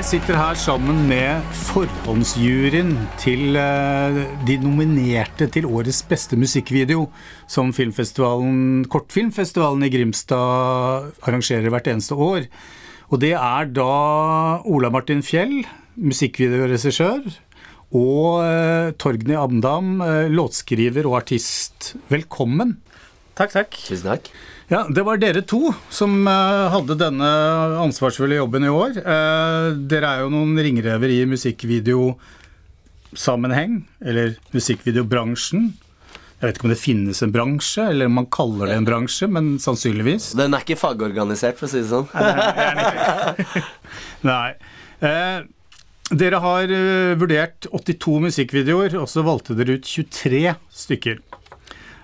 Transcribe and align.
Jeg 0.00 0.06
sitter 0.14 0.38
her 0.40 0.56
sammen 0.56 1.02
med 1.10 1.42
forhåndsjuryen 1.68 2.94
til 3.20 3.58
eh, 3.60 4.20
de 4.48 4.54
nominerte 4.56 5.44
til 5.52 5.66
årets 5.68 5.98
beste 6.08 6.38
musikkvideo, 6.40 7.02
som 7.44 7.68
filmfestivalen, 7.76 8.86
kortfilmfestivalen 8.88 9.84
i 9.84 9.90
Grimstad 9.92 11.10
arrangerer 11.20 11.68
hvert 11.68 11.90
eneste 11.92 12.16
år. 12.16 12.46
Og 13.12 13.20
det 13.20 13.34
er 13.36 13.68
da 13.76 13.90
Ola 14.64 14.88
Martin 14.88 15.20
Fjell, 15.20 15.66
musikkvideoregissør, 16.00 17.28
og 17.92 18.40
eh, 18.46 18.94
Torgny 18.96 19.36
Amdam, 19.36 19.98
eh, 20.00 20.32
låtskriver 20.32 21.10
og 21.12 21.18
artist. 21.26 21.92
Velkommen. 22.08 22.78
Takk, 23.36 23.52
takk. 23.52 23.76
Tusen 23.84 24.14
takk. 24.14 24.32
Ja, 24.70 24.86
Det 24.88 25.02
var 25.02 25.16
dere 25.18 25.42
to 25.42 25.74
som 25.90 26.28
eh, 26.30 26.70
hadde 26.70 26.94
denne 26.94 27.26
ansvarsfulle 27.82 28.36
jobben 28.38 28.62
i 28.62 28.68
år. 28.70 28.94
Eh, 29.02 29.74
dere 29.90 30.06
er 30.06 30.22
jo 30.22 30.30
noen 30.30 30.54
ringrever 30.62 31.10
i 31.10 31.26
musikkvideosammenheng, 31.26 33.82
eller 33.98 34.38
musikkvideobransjen. 34.54 35.74
Jeg 36.38 36.44
vet 36.44 36.54
ikke 36.54 36.68
om 36.68 36.72
det 36.72 36.84
finnes 36.84 37.18
en 37.26 37.34
bransje, 37.34 37.82
eller 37.90 38.06
om 38.06 38.14
man 38.20 38.30
kaller 38.30 38.70
det 38.70 38.76
en 38.78 38.86
bransje, 38.86 39.26
men 39.26 39.58
sannsynligvis. 39.60 40.38
Den 40.38 40.54
er 40.54 40.62
ikke 40.62 40.78
fagorganisert, 40.78 41.58
for 41.58 41.66
å 41.66 41.70
si 41.74 41.82
det 41.82 41.90
sånn. 41.90 42.06
Nei. 44.30 44.54
Eh, 45.00 45.40
dere 46.12 46.36
har 46.44 46.68
vurdert 47.16 47.64
82 47.72 48.20
musikkvideoer, 48.26 48.92
og 49.00 49.08
så 49.08 49.24
valgte 49.24 49.56
dere 49.56 49.80
ut 49.80 49.86
23 49.88 50.52
stykker. 50.76 51.39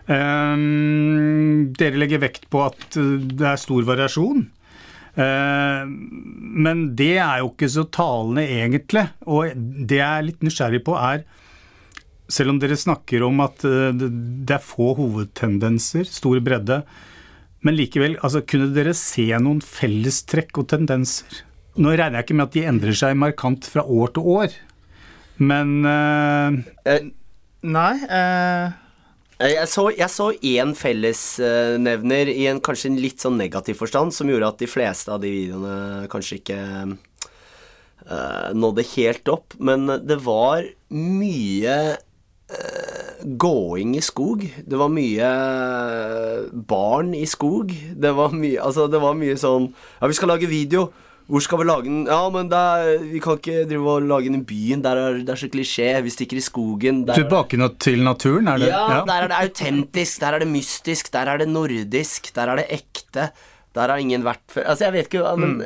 Um, 0.07 1.73
dere 1.75 1.99
legger 1.99 2.23
vekt 2.23 2.45
på 2.53 2.61
at 2.63 2.95
det 2.95 3.47
er 3.47 3.59
stor 3.59 3.87
variasjon. 3.89 4.45
Uh, 5.17 5.83
men 5.87 6.85
det 6.99 7.17
er 7.17 7.41
jo 7.41 7.51
ikke 7.51 7.71
så 7.73 7.87
talende, 7.91 8.45
egentlig. 8.47 9.07
Og 9.27 9.57
det 9.57 9.99
jeg 9.99 10.07
er 10.07 10.29
litt 10.29 10.47
nysgjerrig 10.47 10.85
på, 10.87 10.95
er 10.99 11.27
Selv 12.27 12.51
om 12.51 12.57
dere 12.59 12.75
snakker 12.75 13.23
om 13.23 13.39
at 13.45 13.63
uh, 13.63 13.95
det 13.95 14.55
er 14.57 14.63
få 14.63 14.93
hovedtendenser, 14.99 16.09
stor 16.11 16.41
bredde, 16.43 16.81
men 17.63 17.77
likevel, 17.79 18.17
altså, 18.23 18.43
kunne 18.47 18.75
dere 18.75 18.95
se 18.99 19.29
noen 19.43 19.61
fellestrekk 19.63 20.59
og 20.59 20.67
tendenser? 20.71 21.45
Nå 21.79 21.93
regner 21.93 22.19
jeg 22.19 22.27
ikke 22.27 22.39
med 22.39 22.49
at 22.49 22.57
de 22.57 22.65
endrer 22.67 22.99
seg 22.99 23.19
markant 23.19 23.67
fra 23.69 23.83
år 23.83 24.11
til 24.17 24.27
år, 24.37 24.57
men 25.39 25.87
Eh, 25.87 27.07
Nei 27.67 27.95
eh, 28.07 28.75
Jeg 29.37 29.69
så, 29.69 29.91
jeg 29.93 30.09
så 30.09 30.31
én 30.49 30.71
fellesnevner 30.73 32.31
i 32.33 32.47
en 32.49 32.61
kanskje 32.65 32.89
en 32.89 33.01
litt 33.03 33.21
sånn 33.21 33.37
negativ 33.37 33.77
forstand, 33.83 34.15
som 34.17 34.31
gjorde 34.33 34.49
at 34.49 34.63
de 34.63 34.69
fleste 34.71 35.13
av 35.13 35.21
de 35.21 35.29
videoene 35.29 36.07
kanskje 36.09 36.39
ikke 36.39 36.61
uh, 36.89 38.49
nådde 38.57 38.87
helt 38.95 39.29
opp. 39.29 39.59
Men 39.61 39.85
det 40.09 40.17
var 40.25 40.65
mye 40.89 41.77
eh, 42.49 43.25
gåing 43.45 43.93
i 43.99 44.05
skog. 44.05 44.47
Det 44.65 44.81
var 44.81 44.93
mye 44.95 45.29
eh, 45.29 46.47
barn 46.73 47.13
i 47.19 47.27
skog. 47.29 47.75
Det 47.93 48.13
var 48.17 48.33
mye 48.33 48.63
Altså, 48.63 48.87
det 48.89 49.03
var 49.03 49.19
mye 49.19 49.37
sånn 49.41 49.69
Ja, 50.01 50.09
vi 50.09 50.17
skal 50.17 50.33
lage 50.33 50.49
video. 50.49 50.89
Hvor 51.27 51.43
skal 51.43 51.59
vi 51.59 51.65
lage 51.67 51.89
den? 51.89 52.05
Ja, 52.07 52.21
men 52.31 52.53
er, 52.55 53.01
vi 53.03 53.19
kan 53.23 53.41
ikke 53.41 53.65
drive 53.67 53.97
og 53.97 54.05
lage 54.07 54.31
den 54.31 54.39
i 54.39 54.47
byen. 54.47 54.85
Der 54.85 55.01
er, 55.01 55.19
det 55.19 55.33
er 55.35 55.41
så 55.41 55.49
klisjé. 55.51 55.89
Vi 56.07 56.13
stikker 56.15 56.39
i 56.39 56.45
skogen. 56.45 57.03
Der, 57.09 57.19
tilbake 57.19 57.59
til 57.83 58.05
naturen, 58.07 58.47
er 58.53 58.63
det? 58.63 58.71
ja, 58.71 59.03
der 59.09 59.27
er 59.27 59.33
det 59.33 59.41
autentisk, 59.41 60.21
der 60.23 60.39
er 60.39 60.45
det 60.45 60.49
mystisk, 60.53 61.11
der 61.13 61.33
er 61.33 61.43
det 61.43 61.49
nordisk, 61.51 62.31
der 62.37 62.55
er 62.55 62.63
det 62.63 62.67
ekte. 62.79 63.31
Der 63.77 63.93
har 63.93 64.01
ingen 64.01 64.23
vært 64.25 64.41
før 64.49 64.71
Altså, 64.71 64.87
jeg 64.87 64.95
vet 64.95 65.09
ikke 65.11 65.33
men, 65.37 65.59
mm. 65.59 65.65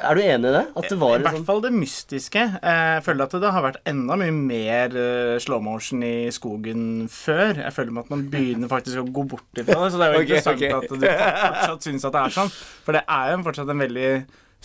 Er 0.00 0.16
du 0.16 0.20
enig 0.22 0.48
i 0.48 0.52
det? 0.54 0.62
At 0.80 0.86
det 0.88 0.96
var 1.00 1.18
I 1.18 1.24
hvert 1.26 1.36
sånn 1.36 1.48
fall 1.48 1.60
det 1.64 1.72
mystiske. 1.74 2.44
Eh, 2.56 2.84
Jeg 2.94 3.02
føler 3.04 3.26
at 3.26 3.36
det 3.42 3.50
har 3.56 3.66
vært 3.66 3.90
enda 3.90 4.16
mye 4.20 4.32
mer 4.36 4.96
eh, 4.96 5.34
slow 5.44 5.60
motion 5.64 6.06
i 6.06 6.30
skogen 6.32 6.86
før. 7.12 7.60
Jeg 7.60 7.74
føler 7.76 8.00
at 8.00 8.14
man 8.14 8.24
begynner 8.32 8.72
faktisk 8.72 9.02
å 9.02 9.04
gå 9.04 9.26
bort 9.34 9.60
ifra 9.60 9.76
det. 9.82 9.90
Så 9.92 10.00
det 10.00 10.08
er 10.08 10.16
jo 10.16 10.22
okay, 10.24 10.40
interessant 10.40 10.56
okay. 10.56 10.72
at 10.72 10.88
du 10.88 10.96
fortsatt 11.04 11.90
syns 11.90 12.08
at 12.08 12.16
det 12.16 12.22
er 12.22 12.36
sånn. 12.38 12.56
For 12.86 12.96
det 12.96 13.04
er 13.18 13.34
jo 13.34 13.42
fortsatt 13.50 13.74
en 13.74 13.84
veldig 13.84 14.08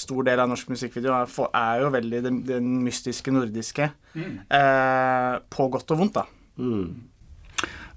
stor 0.02 0.24
del 0.28 0.40
av 0.44 0.50
norsk 0.52 0.70
musikkvideo 0.72 1.14
er, 1.22 1.30
for- 1.32 1.52
er 1.56 1.82
jo 1.84 1.90
veldig 1.94 2.22
den, 2.26 2.42
den 2.48 2.70
mystiske 2.86 3.32
nordiske. 3.36 3.90
Eh, 4.16 5.34
på 5.52 5.70
godt 5.74 5.92
og 5.96 6.02
vondt, 6.04 6.20
da. 6.20 6.26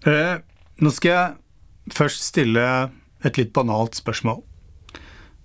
Eh, 0.07 0.39
nå 0.83 0.93
skal 0.95 1.13
jeg 1.13 1.95
først 1.97 2.25
stille 2.33 2.65
et 3.25 3.39
litt 3.39 3.53
banalt 3.55 3.95
spørsmål. 3.99 4.43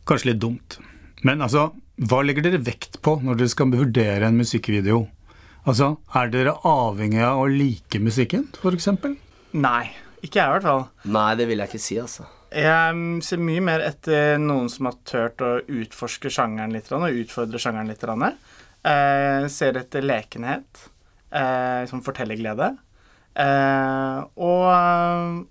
Kanskje 0.07 0.31
litt 0.31 0.41
dumt. 0.41 0.79
Men 1.27 1.41
altså, 1.45 1.69
hva 1.97 2.21
legger 2.25 2.45
dere 2.45 2.61
vekt 2.63 2.99
på 3.05 3.17
når 3.25 3.39
dere 3.41 3.51
skal 3.53 3.71
vurdere 3.73 4.27
en 4.29 4.37
musikkvideo? 4.39 5.03
Altså, 5.67 5.97
er 6.15 6.29
dere 6.31 6.53
avhengig 6.65 7.21
av 7.27 7.41
å 7.43 7.47
like 7.51 7.99
musikken, 7.99 8.47
f.eks.? 8.55 8.87
Nei. 9.57 9.85
Ikke 10.23 10.39
jeg, 10.41 10.47
i 10.47 10.53
hvert 10.55 10.65
fall. 10.65 10.85
Nei, 11.13 11.27
det 11.37 11.45
vil 11.49 11.59
jeg 11.61 11.69
ikke 11.69 11.81
si, 11.83 11.97
altså. 12.01 12.23
Jeg 12.47 13.23
ser 13.27 13.41
mye 13.43 13.63
mer 13.63 13.83
etter 13.83 14.37
noen 14.39 14.69
som 14.71 14.87
har 14.87 14.99
turt 15.07 15.41
å 15.43 15.57
utforske 15.67 16.31
sjangeren 16.31 16.71
litt 16.75 16.87
og 16.95 17.09
utfordre 17.09 17.59
sjangeren 17.59 17.91
litt. 17.91 18.05
Eh, 18.87 19.47
ser 19.51 19.79
etter 19.81 20.05
lekenhet, 20.05 20.87
eh, 21.31 21.83
som 21.89 22.03
fortellerglede. 22.05 22.71
Eh, 23.35 24.19
og, 24.39 24.63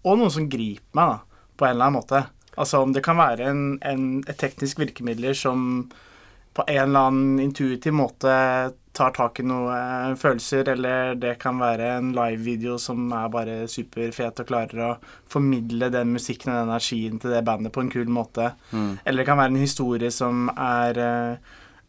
og 0.03 0.19
noe 0.19 0.33
som 0.33 0.49
griper 0.49 0.97
meg, 0.97 1.13
da, 1.13 1.45
på 1.57 1.67
en 1.67 1.75
eller 1.75 1.91
annen 1.91 1.99
måte. 2.01 2.25
Altså 2.57 2.81
om 2.81 2.95
det 2.97 3.05
kan 3.05 3.21
være 3.21 3.51
en, 3.51 3.63
en, 3.85 4.07
et 4.25 4.39
teknisk 4.41 4.81
virkemiddel 4.81 5.37
som 5.37 5.91
på 6.57 6.65
en 6.67 6.83
eller 6.89 7.09
annen 7.11 7.41
intuitiv 7.41 7.93
måte 7.93 8.33
tar 8.97 9.13
tak 9.13 9.41
i 9.41 9.45
noen 9.45 10.17
følelser, 10.17 10.71
eller 10.73 11.19
det 11.21 11.35
kan 11.43 11.59
være 11.61 11.91
en 11.99 12.15
live-video 12.17 12.79
som 12.81 13.11
er 13.13 13.29
bare 13.33 13.57
superfet 13.69 14.41
og 14.41 14.49
klarer 14.49 14.81
å 14.87 14.95
formidle 15.29 15.91
den 15.93 16.15
musikken 16.15 16.55
og 16.55 16.57
den 16.63 16.71
energien 16.71 17.21
til 17.21 17.35
det 17.35 17.45
bandet 17.45 17.75
på 17.75 17.85
en 17.85 17.93
kul 17.93 18.09
måte. 18.09 18.55
Eller 19.05 19.21
det 19.23 19.29
kan 19.29 19.41
være 19.43 19.53
en 19.53 19.61
historie 19.61 20.11
som 20.15 20.49
er, 20.55 20.97
eh, 20.97 21.37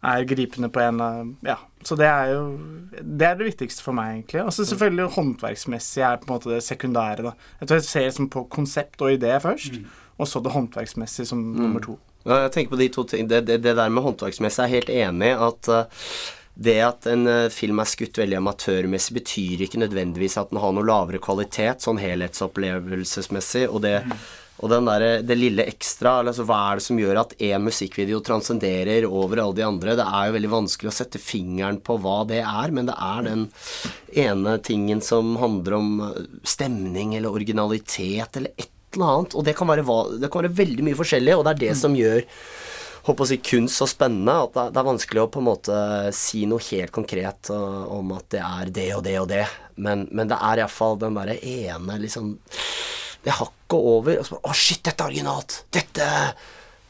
er 0.03 0.27
gripende 0.27 0.69
på 0.69 0.83
en 0.83 0.99
eller 0.99 1.35
Ja. 1.47 1.57
Så 1.83 1.95
det 1.95 2.07
er 2.07 2.33
jo 2.33 2.57
Det 2.99 3.21
er 3.21 3.35
det 3.35 3.45
viktigste 3.53 3.83
for 3.83 3.93
meg, 3.93 4.25
egentlig. 4.25 4.43
Og 4.43 4.51
så 4.51 4.65
selvfølgelig 4.65 5.13
håndverksmessig 5.15 6.01
er 6.01 6.17
på 6.17 6.27
en 6.27 6.33
måte 6.33 6.49
det 6.49 6.63
sekundære. 6.63 7.23
da. 7.23 7.31
Jeg 7.61 7.67
tror 7.67 7.75
jeg 7.77 7.83
ser 7.83 8.01
liksom 8.01 8.29
på 8.29 8.49
konsept 8.49 9.01
og 9.01 9.11
idé 9.11 9.39
først, 9.39 9.79
og 10.17 10.27
så 10.27 10.43
det 10.43 10.51
håndverksmessige 10.51 11.25
som 11.25 11.37
nummer 11.37 11.79
to. 11.79 11.99
Jeg 12.27 12.51
tenker 12.53 12.75
på 12.75 12.81
de 12.81 12.89
to 12.91 13.05
ting. 13.07 13.27
Det, 13.29 13.45
det, 13.47 13.61
det 13.63 13.77
der 13.77 13.93
med 13.93 14.03
håndverksmessig 14.03 14.63
er 14.63 14.67
jeg 14.67 14.81
helt 14.81 14.95
enig 14.97 15.31
i 15.31 15.37
at 15.47 15.71
eh, 15.71 16.09
det 16.57 16.79
at 16.81 17.05
en 17.11 17.27
eh, 17.29 17.51
film 17.53 17.79
er 17.79 17.89
skutt 17.89 18.17
veldig 18.17 18.39
amatørmessig, 18.39 19.13
betyr 19.19 19.63
ikke 19.67 19.83
nødvendigvis 19.83 20.39
at 20.41 20.51
den 20.51 20.61
har 20.63 20.73
noe 20.73 20.87
lavere 20.87 21.21
kvalitet, 21.21 21.85
sånn 21.85 22.01
helhetsopplevelsesmessig. 22.01 23.67
Og 23.69 23.83
det, 23.85 23.99
og 24.57 24.71
den 24.73 24.89
der, 24.89 25.05
det 25.21 25.37
lille 25.37 25.67
ekstra, 25.69 26.15
altså 26.23 26.47
hva 26.49 26.57
er 26.71 26.79
det 26.79 26.85
som 26.87 27.01
gjør 27.01 27.21
at 27.21 27.35
én 27.45 27.61
musikkvideo 27.61 28.23
transcenderer 28.25 29.05
over 29.05 29.43
alle 29.43 29.59
de 29.59 29.67
andre? 29.67 29.97
Det 29.99 30.07
er 30.07 30.29
jo 30.29 30.37
veldig 30.39 30.53
vanskelig 30.55 30.91
å 30.91 30.95
sette 30.97 31.21
fingeren 31.21 31.77
på 31.85 31.99
hva 32.01 32.23
det 32.29 32.41
er, 32.41 32.73
men 32.73 32.89
det 32.89 32.97
er 32.97 33.27
den 33.27 33.45
ene 34.25 34.57
tingen 34.65 35.03
som 35.05 35.35
handler 35.37 35.77
om 35.77 35.93
eh, 36.09 36.25
stemning 36.41 37.13
eller 37.19 37.37
originalitet 37.37 38.41
eller 38.41 38.57
et 38.57 38.73
eller 38.95 39.11
annet. 39.17 39.35
Og 39.35 39.43
det 39.43 39.57
kan 39.57 39.67
være, 39.67 39.83
det 40.21 40.31
kan 40.31 40.43
være 40.45 40.57
veldig 40.61 40.85
mye 40.87 40.97
forskjellig, 40.99 41.35
og 41.35 41.43
det 41.47 41.53
er 41.55 41.61
det 41.65 41.75
som 41.81 41.95
gjør 41.97 42.23
håper 43.07 43.23
å 43.23 43.27
si 43.29 43.37
kunst 43.39 43.79
så 43.79 43.85
spennende 43.87 44.33
at 44.43 44.55
det, 44.57 44.79
er 44.81 44.87
vanskelig 44.87 45.21
å 45.21 45.29
på 45.31 45.39
en 45.39 45.45
måte 45.47 45.75
si 46.15 46.41
noe 46.49 46.59
helt 46.65 46.91
konkret 46.91 47.47
om 47.53 48.09
at 48.17 48.25
det 48.35 48.41
er 48.43 48.71
det 48.75 48.87
og 48.97 49.03
det 49.05 49.13
og 49.21 49.29
det, 49.31 49.45
men, 49.79 50.07
men 50.11 50.27
det 50.27 50.35
er 50.35 50.59
iallfall 50.63 50.99
den 50.99 51.15
derre 51.15 51.37
ene 51.39 51.95
liksom 52.03 52.33
Det 53.23 53.31
hakket 53.37 53.77
over, 53.79 54.19
og 54.19 54.27
så 54.27 54.35
bare 54.35 54.51
Å, 54.51 54.57
shit, 54.59 54.83
dette 54.83 55.03
er 55.03 55.11
originalt! 55.13 55.55
Dette 55.71 56.09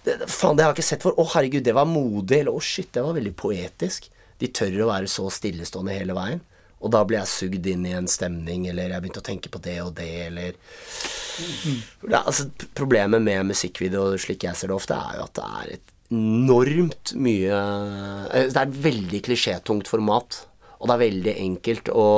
det, 0.07 0.17
det- 0.23 0.29
Faen, 0.31 0.57
det 0.57 0.65
har 0.65 0.71
jeg 0.73 0.79
ikke 0.79 0.88
sett 0.89 1.05
for. 1.05 1.13
Å, 1.19 1.25
herregud, 1.35 1.63
det 1.65 1.73
var 1.75 1.85
modig. 1.89 2.38
Eller 2.41 2.55
å, 2.55 2.61
shit, 2.63 2.89
det 2.95 3.03
var 3.03 3.13
veldig 3.17 3.33
poetisk. 3.38 4.05
De 4.39 4.47
tør 4.47 4.77
å 4.85 4.89
være 4.89 5.09
så 5.11 5.25
stillestående 5.33 5.95
hele 5.97 6.15
veien. 6.15 6.39
Og 6.77 6.94
da 6.94 7.01
blir 7.07 7.19
jeg 7.24 7.31
sugd 7.31 7.68
inn 7.71 7.85
i 7.89 7.95
en 7.97 8.09
stemning, 8.09 8.68
eller 8.69 8.94
jeg 8.94 9.03
begynte 9.03 9.24
å 9.24 9.25
tenke 9.25 9.50
på 9.53 9.62
det 9.65 9.79
og 9.81 9.95
det, 9.97 10.12
eller 10.27 10.57
det 10.57 12.13
er, 12.13 12.24
altså, 12.24 12.47
Problemet 12.77 13.24
med 13.24 13.50
musikkvideo, 13.51 14.12
slik 14.21 14.45
jeg 14.45 14.57
ser 14.57 14.71
det 14.71 14.77
ofte, 14.77 14.97
er 14.97 15.19
jo 15.19 15.25
at 15.25 15.38
det 15.38 15.47
er 15.62 15.71
et 15.77 15.95
enormt 16.07 17.12
mye 17.19 17.56
eh, 17.57 18.45
Det 18.47 18.56
er 18.56 18.68
et 18.68 18.77
veldig 18.85 19.24
klisjétungt 19.25 19.89
format. 19.91 20.44
Og 20.77 20.85
det 20.85 20.94
er 20.94 21.01
veldig 21.01 21.33
enkelt 21.41 21.89
å 21.89 22.09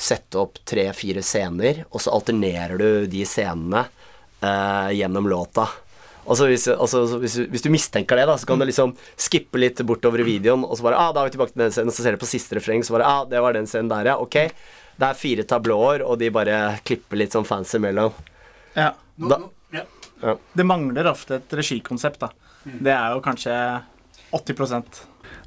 sette 0.00 0.40
opp 0.40 0.62
tre-fire 0.68 1.22
scener, 1.24 1.84
og 1.92 2.00
så 2.00 2.14
alternerer 2.16 2.80
du 2.80 2.90
de 3.12 3.26
scenene 3.28 3.84
eh, 4.40 4.96
gjennom 4.96 5.28
låta. 5.28 5.68
Altså 6.28 6.46
hvis, 6.50 6.66
altså 6.68 7.02
hvis, 7.22 7.34
du- 7.40 7.46
hvis 7.54 7.62
du 7.64 7.70
mistenker 7.72 8.16
det, 8.20 8.26
da, 8.28 8.36
så 8.36 8.46
kan 8.50 8.60
du 8.60 8.66
liksom 8.68 8.92
skippe 9.16 9.58
litt 9.62 9.80
bortover 9.88 10.20
i 10.20 10.26
videoen, 10.28 10.64
og 10.68 10.76
så 10.76 10.84
bare 10.84 10.98
ah, 11.00 11.12
da 11.16 11.22
er 11.24 11.30
vi 11.30 11.36
tilbake 11.38 11.54
til 11.54 11.62
den 11.64 11.72
scenen, 11.72 11.88
og 11.88 11.96
så 11.96 12.04
ser 12.04 12.12
du 12.18 12.20
på 12.20 12.28
siste 12.28 12.58
refreng, 12.58 12.84
så 12.84 12.92
bare 12.98 13.08
ah, 13.08 13.22
det 13.30 13.40
var 13.40 13.56
den 13.56 13.66
scenen 13.70 13.88
der, 13.92 14.12
ja. 14.12 14.16
Ok. 14.20 14.36
Det 14.98 15.06
er 15.08 15.14
fire 15.14 15.44
tablåer, 15.46 16.02
og 16.04 16.18
de 16.20 16.28
bare 16.34 16.56
klipper 16.84 17.20
litt 17.20 17.32
sånn 17.36 17.46
fancy 17.48 17.78
mellom. 17.80 18.12
Ja. 18.76 18.92
Da, 19.16 19.38
Det 20.58 20.64
mangler 20.66 21.06
ofte 21.06 21.36
et 21.38 21.52
regikonsept, 21.54 22.18
da. 22.20 22.32
Det 22.66 22.90
er 22.92 23.14
jo 23.14 23.20
kanskje 23.22 23.54
80% 24.34 24.98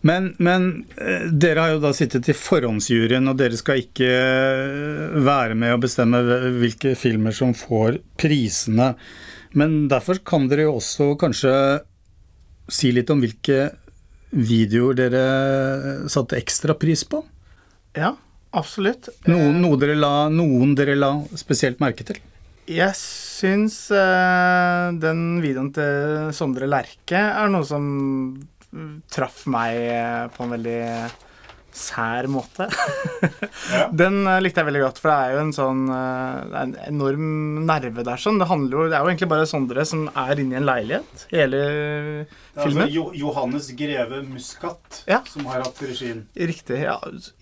Men, 0.07 0.31
men 0.41 0.85
eh, 0.97 1.27
dere 1.29 1.59
har 1.65 1.73
jo 1.75 1.81
da 1.83 1.91
sittet 1.93 2.29
i 2.31 2.33
forhåndsjuryen, 2.33 3.27
og 3.29 3.37
dere 3.37 3.57
skal 3.59 3.81
ikke 3.83 4.07
eh, 4.07 5.19
være 5.21 5.53
med 5.59 5.75
å 5.75 5.81
bestemme 5.83 6.21
hvilke 6.61 6.95
filmer 6.97 7.35
som 7.35 7.51
får 7.53 7.99
prisene. 8.17 8.93
Men 9.57 9.87
derfor 9.91 10.21
kan 10.23 10.47
dere 10.51 10.67
jo 10.69 10.77
også 10.79 11.13
kanskje 11.19 11.53
si 12.71 12.91
litt 12.95 13.09
om 13.11 13.21
hvilke 13.23 13.71
videoer 14.31 14.95
dere 14.95 15.23
satte 16.11 16.39
ekstra 16.39 16.75
pris 16.79 17.03
på? 17.03 17.19
Ja, 17.97 18.13
absolutt. 18.55 19.09
Noen, 19.27 19.59
noe 19.63 19.79
dere 19.81 19.97
la, 19.99 20.29
noen 20.31 20.75
dere 20.77 20.95
la 20.95 21.17
spesielt 21.39 21.81
merke 21.83 22.07
til? 22.07 22.21
Jeg 22.71 22.95
syns 22.95 23.89
eh, 23.91 24.87
den 25.01 25.41
videoen 25.43 25.71
til 25.75 26.31
Sondre 26.35 26.69
Lerche 26.69 27.19
er 27.19 27.51
noe 27.51 27.67
som 27.67 27.85
traff 29.11 29.43
meg 29.51 29.79
eh, 29.89 30.27
på 30.31 30.45
en 30.45 30.55
veldig 30.55 30.79
sær 31.77 32.27
måte. 32.31 32.67
ja. 33.75 33.85
Den 33.95 34.21
uh, 34.27 34.37
likte 34.43 34.61
jeg 34.61 34.67
veldig 34.67 34.81
godt, 34.83 34.99
for 35.01 35.11
det 35.11 35.17
er 35.17 35.35
jo 35.35 35.41
en 35.45 35.53
sånn 35.55 35.83
uh, 35.91 36.57
en 36.61 36.73
enorm 36.87 37.29
nerve 37.67 38.05
der. 38.07 38.21
sånn. 38.21 38.41
Det, 38.41 38.47
jo, 38.49 38.87
det 38.91 38.97
er 38.97 39.05
jo 39.05 39.11
egentlig 39.11 39.29
bare 39.31 39.47
Sondre 39.49 39.85
som 39.87 40.07
er 40.09 40.41
inne 40.43 40.57
i 40.57 40.59
en 40.59 40.67
leilighet 40.67 41.25
i 41.29 41.39
hele 41.39 41.61
filmen. 42.57 42.83
Altså 42.87 43.05
Johannes 43.21 43.69
Greve 43.79 44.21
Muskat 44.27 45.01
ja. 45.09 45.21
som 45.31 45.47
har 45.51 45.63
hatt 45.65 45.81
regien. 45.85 46.25
Riktig. 46.35 46.81
Ja, 46.83 46.97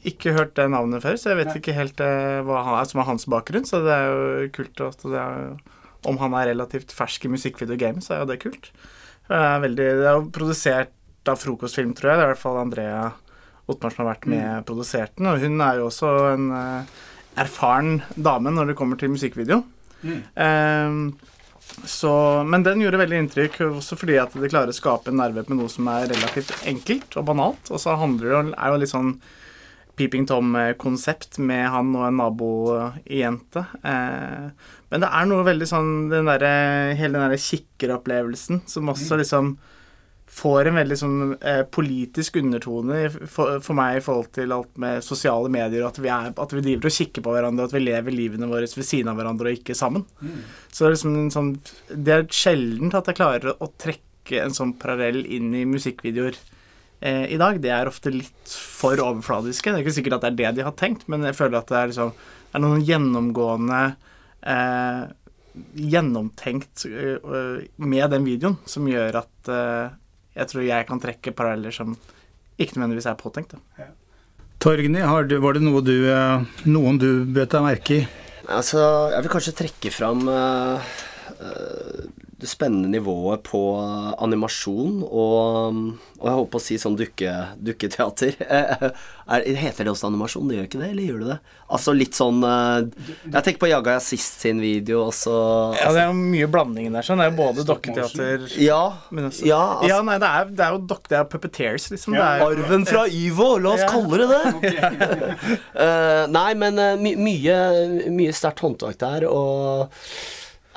ikke 0.08 0.36
hørt 0.38 0.56
det 0.60 0.70
navnet 0.74 1.06
før, 1.06 1.18
så 1.20 1.34
jeg 1.34 1.42
vet 1.42 1.54
Nei. 1.54 1.58
ikke 1.64 1.78
helt 1.78 2.04
uh, 2.06 2.42
hva 2.48 2.64
han 2.68 2.80
er, 2.81 2.92
som 2.92 3.04
er 3.04 3.10
hans 3.10 3.28
bakgrunn. 3.30 3.68
Så 3.70 3.81
det 3.86 3.96
er 3.96 4.08
jo 4.12 4.54
kult 4.60 4.86
at 4.86 5.04
det 5.08 5.26
er, 5.26 5.58
Om 6.10 6.22
han 6.22 6.38
er 6.38 6.54
relativt 6.54 6.94
fersk 6.96 7.26
i 7.28 7.34
musikkvideogame, 7.34 8.04
så 8.06 8.16
er 8.16 8.24
jo 8.24 8.30
det 8.30 8.42
kult. 8.46 8.72
Det 9.30 9.38
er, 9.38 9.58
veldig, 9.62 9.90
det 10.00 10.06
er 10.10 10.16
jo 10.18 10.30
produsert 10.34 10.96
av 11.30 11.38
Frokostfilm, 11.38 11.92
tror 11.98 12.14
jeg. 12.14 12.18
Det 12.18 12.24
er 12.24 12.30
i 12.30 12.34
hvert 12.34 12.42
fall 12.42 12.62
Andrea 12.62 13.02
Ottmar 13.69 13.94
som 13.94 14.04
har 14.04 14.13
vært 14.13 14.30
med 14.31 14.45
mm. 14.45 14.68
produsert 14.68 15.16
den. 15.18 15.31
Og 15.31 15.44
hun 15.44 15.66
er 15.66 15.80
jo 15.80 15.89
også 15.89 16.13
en 16.33 16.48
uh, 16.54 17.01
erfaren 17.39 18.00
dame 18.16 18.54
når 18.54 18.71
det 18.71 18.77
kommer 18.80 19.00
til 19.00 19.13
musikkvideo. 19.13 19.62
Mm. 20.01 20.21
Um, 20.36 21.04
så, 21.86 22.12
men 22.50 22.63
den 22.66 22.81
gjorde 22.81 23.01
veldig 23.04 23.19
inntrykk, 23.24 23.60
også 23.68 23.98
fordi 24.00 24.18
at 24.19 24.33
det 24.33 24.50
klarer 24.51 24.74
å 24.74 24.75
skape 24.75 25.12
en 25.12 25.19
nerve 25.21 25.45
med 25.48 25.60
noe 25.60 25.69
som 25.71 25.88
er 25.92 26.10
relativt 26.10 26.54
enkelt 26.68 27.19
og 27.19 27.27
banalt. 27.30 27.69
Og 27.69 27.81
så 27.81 27.95
handler 28.00 28.33
det 28.33 28.57
er 28.57 28.74
jo 28.74 28.81
litt 28.81 28.94
sånn 28.94 29.13
Peeping 30.00 30.25
Tom-konsept 30.30 31.42
med 31.44 31.66
han 31.74 31.92
og 31.98 32.06
en 32.07 32.19
nabojente. 32.21 33.66
Eh, 33.83 34.69
men 34.89 35.04
det 35.04 35.10
er 35.12 35.27
noe 35.27 35.45
veldig 35.48 35.68
sånn 35.68 35.92
den 36.12 36.30
der, 36.30 36.45
Hele 36.95 37.18
den 37.18 37.25
derre 37.25 37.42
kikkeropplevelsen 37.44 38.63
som 38.69 38.92
også 38.94 39.18
mm. 39.18 39.21
liksom 39.24 39.51
får 40.30 40.70
en 40.70 40.78
veldig 40.78 40.98
sånn 41.00 41.22
eh, 41.36 41.62
politisk 41.74 42.38
undertone 42.40 43.02
for, 43.10 43.58
for, 43.64 43.76
meg 43.78 43.98
i 43.98 44.04
forhold 44.04 44.30
til 44.36 44.54
alt 44.56 44.78
med 44.81 45.04
sosiale 45.06 45.50
medier, 45.52 45.86
at 45.88 45.98
vi, 46.00 46.12
er, 46.14 46.30
at 46.31 46.54
vi 46.56 46.64
driver 46.66 46.90
og 46.90 46.96
kikker 46.96 47.26
på 47.26 47.34
hverandre, 47.34 47.66
at 47.68 47.76
vi 47.76 47.81
lever 47.84 48.16
livene 48.16 48.50
våre 48.50 48.70
ved 48.70 48.88
siden 48.88 49.12
av 49.12 49.20
hverandre 49.20 49.52
og 49.52 49.60
ikke 49.60 49.78
sammen. 49.78 50.06
Mm. 50.22 50.40
Så 50.70 50.86
det 50.86 50.90
er 50.90 50.96
liksom 50.96 51.18
sånn 51.34 51.52
Det 51.90 52.16
er 52.16 52.30
sjeldent 52.34 52.98
at 53.00 53.10
jeg 53.10 53.20
klarer 53.20 53.58
å 53.58 53.72
trekke 53.81 54.44
en 54.44 54.56
sånn 54.56 54.76
parallell 54.80 55.24
inn 55.26 55.50
i 55.58 55.66
musikkvideoer 55.68 56.38
eh, 56.38 57.26
i 57.34 57.40
dag. 57.42 57.62
Det 57.64 57.74
er 57.74 57.90
ofte 57.90 58.14
litt 58.14 58.54
for 58.54 59.02
overfladiske. 59.02 59.72
Det 59.72 59.80
er 59.80 59.88
ikke 59.88 59.98
sikkert 59.98 60.20
at 60.20 60.28
det 60.28 60.34
er 60.34 60.42
det 60.44 60.60
de 60.60 60.68
har 60.70 60.78
tenkt, 60.78 61.08
men 61.12 61.26
jeg 61.28 61.38
føler 61.40 61.62
at 61.62 61.74
det 61.74 61.80
er, 61.80 61.94
liksom, 61.94 62.14
er 62.54 62.64
noen 62.64 62.86
gjennomgående 62.86 63.81
eh, 64.46 65.08
gjennomtenkt 65.74 66.86
uh, 66.88 67.58
med 67.76 68.12
den 68.14 68.24
videoen 68.24 68.56
som 68.70 68.86
gjør 68.88 69.18
at 69.24 69.50
uh, 69.52 69.90
jeg 70.38 70.52
tror 70.52 70.66
jeg 70.66 70.88
kan 70.90 71.02
trekke 71.02 71.34
paralleller 71.36 71.74
som 71.76 71.96
ikke 72.60 72.78
nødvendigvis 72.78 73.08
er 73.10 73.20
påtenkt. 73.20 73.56
Ja. 73.80 73.90
Torgny, 74.60 75.00
var 75.00 75.56
det 75.56 75.64
noe 75.64 75.81
du, 75.86 75.96
eh, 76.12 76.42
noen 76.68 77.00
du 77.00 77.24
bød 77.24 77.54
deg 77.54 77.64
merke 77.64 78.00
i? 78.02 78.08
Altså, 78.50 78.81
jeg 79.14 79.24
vil 79.24 79.31
kanskje 79.31 79.56
trekke 79.56 79.92
fram 79.94 80.26
uh, 80.28 80.81
det 82.39 82.47
spennende 82.47 82.88
nivået 82.88 83.44
på 83.44 83.59
animasjon 84.24 85.01
og, 85.03 85.80
og 86.19 86.27
jeg 86.30 86.38
håper 86.38 86.59
å 86.59 86.63
si 86.63 86.77
sånn 86.80 86.95
dukke, 87.00 87.33
dukketeater. 87.59 88.38
Er, 89.30 89.44
heter 89.62 89.86
det 89.86 89.91
også 89.91 90.07
animasjon? 90.07 90.47
Det 90.50 90.56
gjør 90.56 90.65
ikke 90.65 90.80
det, 90.81 90.88
eller 90.89 91.06
gjør 91.06 91.19
det 91.21 91.27
det? 91.30 91.36
Altså 91.69 91.94
litt 91.94 92.18
sånn 92.18 92.39
eh, 92.41 93.09
Jeg 93.27 93.44
tenker 93.45 93.59
på 93.62 93.68
Jaga 93.69 94.00
Assist 94.00 94.41
sin 94.41 94.57
video 94.63 95.03
også. 95.12 95.36
Ja, 95.77 95.91
det 95.94 96.01
er 96.01 96.15
mye 96.18 96.47
blanding 96.50 96.89
der. 96.95 97.06
sånn 97.06 97.21
Det 97.21 97.27
er 97.27 97.30
jo 97.30 97.38
både 97.38 97.65
dokketeater 97.69 98.47
Ja, 98.57 98.80
også, 99.12 99.45
ja, 99.45 99.59
altså, 99.59 99.92
ja, 99.92 100.00
nei, 100.07 100.18
det 100.24 100.31
er, 100.39 100.50
det 100.50 100.65
er 100.65 100.74
jo 100.74 100.81
dok, 100.89 101.06
det 101.12 101.19
er 101.19 101.30
puppeteers, 101.30 101.92
liksom. 101.94 102.18
Ja, 102.18 102.31
er, 102.39 102.47
arven 102.47 102.89
fra 102.89 103.06
Ivo! 103.06 103.51
La 103.62 103.75
oss 103.75 103.85
ja. 103.85 103.92
kalle 103.94 104.24
det 104.24 104.31
det! 104.33 105.30
uh, 105.85 106.25
nei, 106.33 106.50
men 106.65 106.81
uh, 106.81 106.97
my, 106.97 107.13
mye, 107.30 107.62
mye 108.09 108.33
sterkt 108.33 108.65
håndverk 108.65 108.97
der, 109.06 109.30
og 109.30 109.94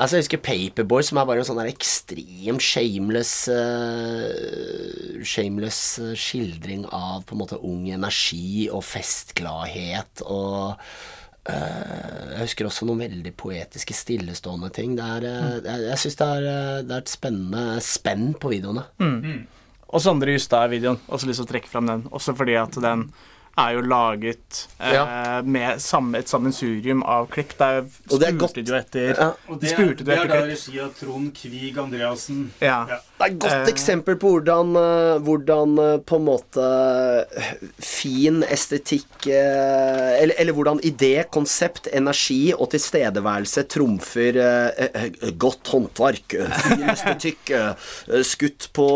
Altså, 0.02 0.16
jeg 0.16 0.24
husker 0.24 0.40
Paperboy, 0.42 1.04
som 1.06 1.20
er 1.20 1.26
bare 1.28 1.42
en 1.44 1.46
sånn 1.46 1.60
ekstrem 1.62 2.56
shameless 2.62 3.32
uh, 3.54 5.20
Shameless 5.22 5.80
eh, 6.02 6.14
skildring 6.18 6.88
av 6.90 7.22
på 7.28 7.36
en 7.36 7.42
måte 7.44 7.60
ung 7.62 7.84
energi 7.94 8.66
og 8.66 8.82
festgladhet 8.82 10.24
og 10.26 10.72
uh, 10.74 12.24
Jeg 12.32 12.40
husker 12.40 12.66
også 12.66 12.88
noen 12.88 13.04
veldig 13.04 13.34
poetiske, 13.38 13.94
stillestående 13.94 14.72
ting. 14.74 14.96
Det 14.98 15.06
er, 15.06 15.28
uh, 15.30 15.56
jeg 15.68 15.86
jeg 15.92 16.02
syns 16.02 16.18
det, 16.18 16.30
det, 16.88 16.96
er 16.96 17.04
et 17.04 17.14
spennende 17.14 17.78
spenn 17.86 18.32
på 18.34 18.50
videoene. 18.56 18.88
Mm. 18.98 19.18
Mm. 19.22 19.40
Og 19.92 20.02
Sondre 20.02 20.34
Justad-videoen. 20.34 20.98
Også 21.12 21.30
lyst 21.30 21.44
til 21.44 21.46
å 21.46 21.52
trekke 21.52 21.70
fram 21.70 21.90
den. 21.92 22.08
Også 22.10 22.34
fordi 22.34 22.58
at 22.58 22.74
den 22.82 23.06
er 23.60 23.74
jo 23.76 23.82
laget 23.84 24.62
eh, 24.78 24.94
ja. 24.94 25.04
med 25.44 25.80
samme, 25.82 26.22
et 26.22 26.30
sammensurium 26.30 27.02
av 27.04 27.28
klipp. 27.32 27.54
Der 27.58 27.84
spurte 28.08 28.64
du 28.64 28.72
etter 28.78 29.12
ja. 29.12 29.30
Og 29.48 29.60
det, 29.60 29.74
er, 29.76 29.92
det 29.98 30.16
er 30.16 30.30
da 30.30 30.42
regi 30.48 30.78
av 30.80 30.92
Trond 30.96 31.32
Kvig 31.36 31.76
Andreassen. 31.80 32.46
Ja. 32.62 32.82
ja. 32.88 33.00
Det 33.22 33.28
er 33.28 33.34
et 33.34 33.42
godt 33.44 33.68
eh. 33.68 33.72
eksempel 33.74 34.16
på 34.18 34.32
hvordan, 34.34 34.72
eh, 34.80 35.18
hvordan, 35.22 35.76
eh, 35.78 35.98
på 36.08 36.18
en 36.18 36.24
måte 36.26 36.68
fin 37.82 38.40
estetikk 38.48 39.28
eller, 39.28 40.34
eller, 40.40 40.56
hvordan 40.56 40.80
idé, 40.82 41.12
konsept, 41.30 41.86
energi 41.92 42.54
og 42.56 42.72
tilstedeværelse 42.72 43.66
trumfer 43.70 44.38
eh, 44.42 45.06
godt 45.38 45.70
håndverk, 45.74 46.34
fin 46.64 46.88
estetikk, 46.94 47.52
skutt 48.26 48.70
på 48.74 48.88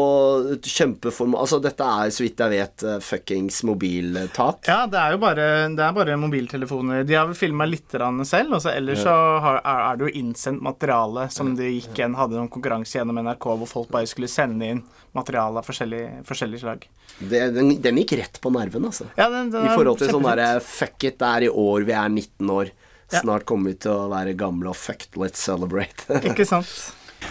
kjempeform 0.65 1.37
Altså, 1.37 1.61
dette 1.63 1.85
er, 1.85 2.11
så 2.15 2.25
vidt 2.25 2.41
jeg 2.41 2.55
vet, 2.57 2.87
fuckings 3.05 3.63
mobiltak 3.69 4.46
sak. 4.47 4.69
Ja, 4.69 4.79
det 4.91 4.99
er 5.00 5.15
jo 5.15 5.21
bare, 5.23 5.47
det 5.75 5.85
er 5.85 5.95
bare 5.97 6.17
mobiltelefoner. 6.21 7.05
De 7.07 7.17
har 7.19 7.29
vel 7.29 7.38
filma 7.38 7.67
litt 7.69 7.91
selv, 7.93 8.57
og 8.57 8.67
ellers 8.71 8.71
ellers 8.73 9.03
så 9.03 9.15
har, 9.43 9.61
er 9.65 9.99
det 9.99 10.09
jo 10.09 10.21
innsendt 10.23 10.62
materiale 10.65 11.29
som 11.33 11.55
de 11.59 11.71
gikk 11.76 11.99
igjen 11.99 12.17
hadde 12.19 12.38
noen 12.38 12.53
konkurranse 12.53 12.99
gjennom 12.99 13.21
NRK 13.25 13.49
hvor 13.62 13.71
folk 13.71 13.93
bare 13.93 14.09
skulle 14.11 14.31
sende 14.31 14.71
inn 14.73 14.83
materiale 15.17 15.61
av 15.61 15.67
forskjellig, 15.67 16.03
forskjellig 16.29 16.61
slag. 16.61 16.88
Det, 17.19 17.47
den, 17.57 17.76
den, 17.83 18.03
gikk 18.03 18.17
rett 18.21 18.41
på 18.43 18.53
nerven, 18.53 18.88
altså. 18.91 19.09
Ja, 19.17 19.31
den, 19.33 19.50
den 19.55 19.69
I 19.69 19.73
forhold 19.73 20.03
til 20.03 20.12
sånn 20.12 20.26
derre 20.26 20.59
fuck 20.65 21.07
it, 21.07 21.19
det 21.23 21.31
er 21.31 21.49
i 21.49 21.53
år, 21.53 21.87
vi 21.88 21.97
er 21.97 22.11
19 22.12 22.53
år. 22.53 22.75
Snart 23.07 23.45
ja. 23.45 23.49
kommer 23.49 23.71
vi 23.71 23.81
til 23.87 23.95
å 23.95 24.09
være 24.11 24.35
gamle 24.38 24.73
og 24.73 24.79
fucked, 24.79 25.15
let's 25.21 25.43
celebrate. 25.43 26.07
Ikke 26.31 26.47
sant. 26.49 26.71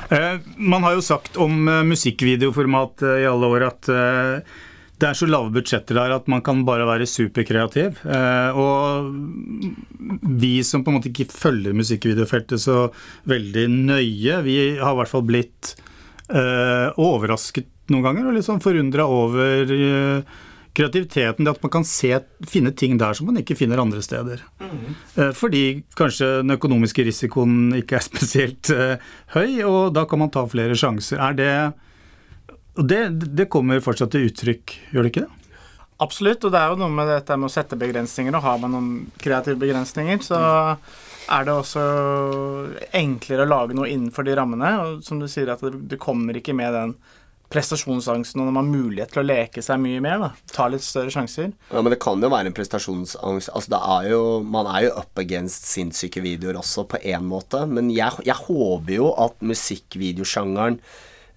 Uh, 0.09 0.41
man 0.57 0.83
har 0.83 0.95
jo 0.97 1.03
sagt 1.05 1.37
om 1.39 1.67
uh, 1.69 1.83
musikkvideoformat 1.87 3.03
uh, 3.05 3.17
i 3.21 3.27
alle 3.29 3.51
år 3.53 3.67
at 3.69 3.91
det 4.95 5.09
er 5.09 5.17
så 5.17 5.27
lave 5.27 5.51
budsjetter 5.55 5.97
der 5.97 6.13
at 6.15 6.29
man 6.31 6.43
kan 6.45 6.63
bare 6.67 6.87
være 6.87 7.07
superkreativ. 7.09 7.99
Eh, 8.07 8.55
og 8.55 9.11
vi 10.39 10.57
som 10.63 10.85
på 10.85 10.91
en 10.91 10.99
måte 10.99 11.11
ikke 11.11 11.27
følger 11.31 11.75
musikkvideofeltet 11.75 12.63
så 12.63 12.87
veldig 13.27 13.67
nøye, 13.73 14.41
vi 14.45 14.57
har 14.79 14.95
i 14.95 14.99
hvert 15.01 15.11
fall 15.11 15.25
blitt 15.27 15.75
eh, 16.31 16.87
overrasket 16.95 17.71
noen 17.91 18.05
ganger 18.07 18.29
og 18.29 18.37
litt 18.37 18.47
sånn 18.47 18.63
forundra 18.63 19.07
over 19.11 19.75
eh, 19.75 20.35
kreativiteten. 20.75 21.43
Det 21.43 21.57
at 21.57 21.65
man 21.67 21.75
kan 21.75 21.87
se, 21.87 22.13
finne 22.47 22.71
ting 22.71 22.95
der 23.01 23.19
som 23.19 23.27
man 23.27 23.43
ikke 23.43 23.59
finner 23.59 23.83
andre 23.83 23.99
steder. 24.03 24.43
Mm. 24.63 25.31
Fordi 25.35 25.65
kanskje 25.95 26.37
den 26.41 26.55
økonomiske 26.55 27.03
risikoen 27.07 27.75
ikke 27.81 27.99
er 27.99 28.07
spesielt 28.11 28.71
høy, 29.35 29.59
og 29.67 29.95
da 29.95 30.07
kan 30.07 30.23
man 30.23 30.31
ta 30.31 30.47
flere 30.51 30.75
sjanser. 30.79 31.19
Er 31.19 31.35
det 31.39 31.51
og 32.75 32.87
det, 32.89 33.01
det 33.35 33.49
kommer 33.51 33.81
fortsatt 33.83 34.11
til 34.15 34.27
uttrykk, 34.29 34.75
gjør 34.93 35.05
det 35.07 35.11
ikke 35.13 35.25
det? 35.25 35.41
Absolutt, 36.03 36.43
og 36.43 36.51
det 36.51 36.59
er 36.59 36.73
jo 36.73 36.79
noe 36.81 36.91
med 36.91 37.07
dette 37.07 37.37
med 37.39 37.47
å 37.47 37.53
sette 37.53 37.77
begrensninger, 37.79 38.35
og 38.35 38.43
har 38.43 38.57
man 38.59 38.73
noen 38.75 38.89
kreative 39.21 39.55
begrensninger, 39.61 40.19
så 40.27 40.39
er 41.31 41.45
det 41.47 41.53
også 41.55 41.83
enklere 42.99 43.45
å 43.45 43.49
lage 43.49 43.77
noe 43.77 43.87
innenfor 43.89 44.27
de 44.27 44.35
rammene. 44.37 44.71
Og 44.83 45.05
som 45.07 45.21
du 45.21 45.29
sier, 45.31 45.49
at 45.53 45.63
det, 45.63 45.71
det 45.95 46.01
kommer 46.01 46.35
ikke 46.37 46.55
med 46.57 46.75
den 46.75 46.97
prestasjonsangsten, 47.53 48.41
når 48.41 48.49
man 48.51 48.59
har 48.59 48.67
mulighet 48.67 49.11
til 49.13 49.21
å 49.21 49.25
leke 49.29 49.63
seg 49.63 49.79
mye 49.79 50.01
mer. 50.03 50.19
da, 50.25 50.29
Ta 50.51 50.67
litt 50.71 50.83
større 50.83 51.13
sjanser. 51.13 51.51
Ja, 51.71 51.79
Men 51.81 51.93
det 51.93 52.01
kan 52.03 52.19
jo 52.19 52.31
være 52.33 52.51
en 52.51 52.57
prestasjonsangst. 52.57 53.51
altså 53.53 53.75
det 53.75 53.81
er 53.95 54.11
jo, 54.11 54.21
Man 54.43 54.67
er 54.67 54.87
jo 54.87 54.93
up 54.99 55.21
against 55.21 55.69
sinnssyke 55.69 56.23
videoer 56.25 56.59
også, 56.59 56.87
på 56.91 56.99
én 57.05 57.23
måte. 57.29 57.63
Men 57.69 57.91
jeg, 57.93 58.25
jeg 58.25 58.35
håper 58.49 58.97
jo 58.97 59.11
at 59.21 59.39
musikkvideosjangeren 59.45 60.81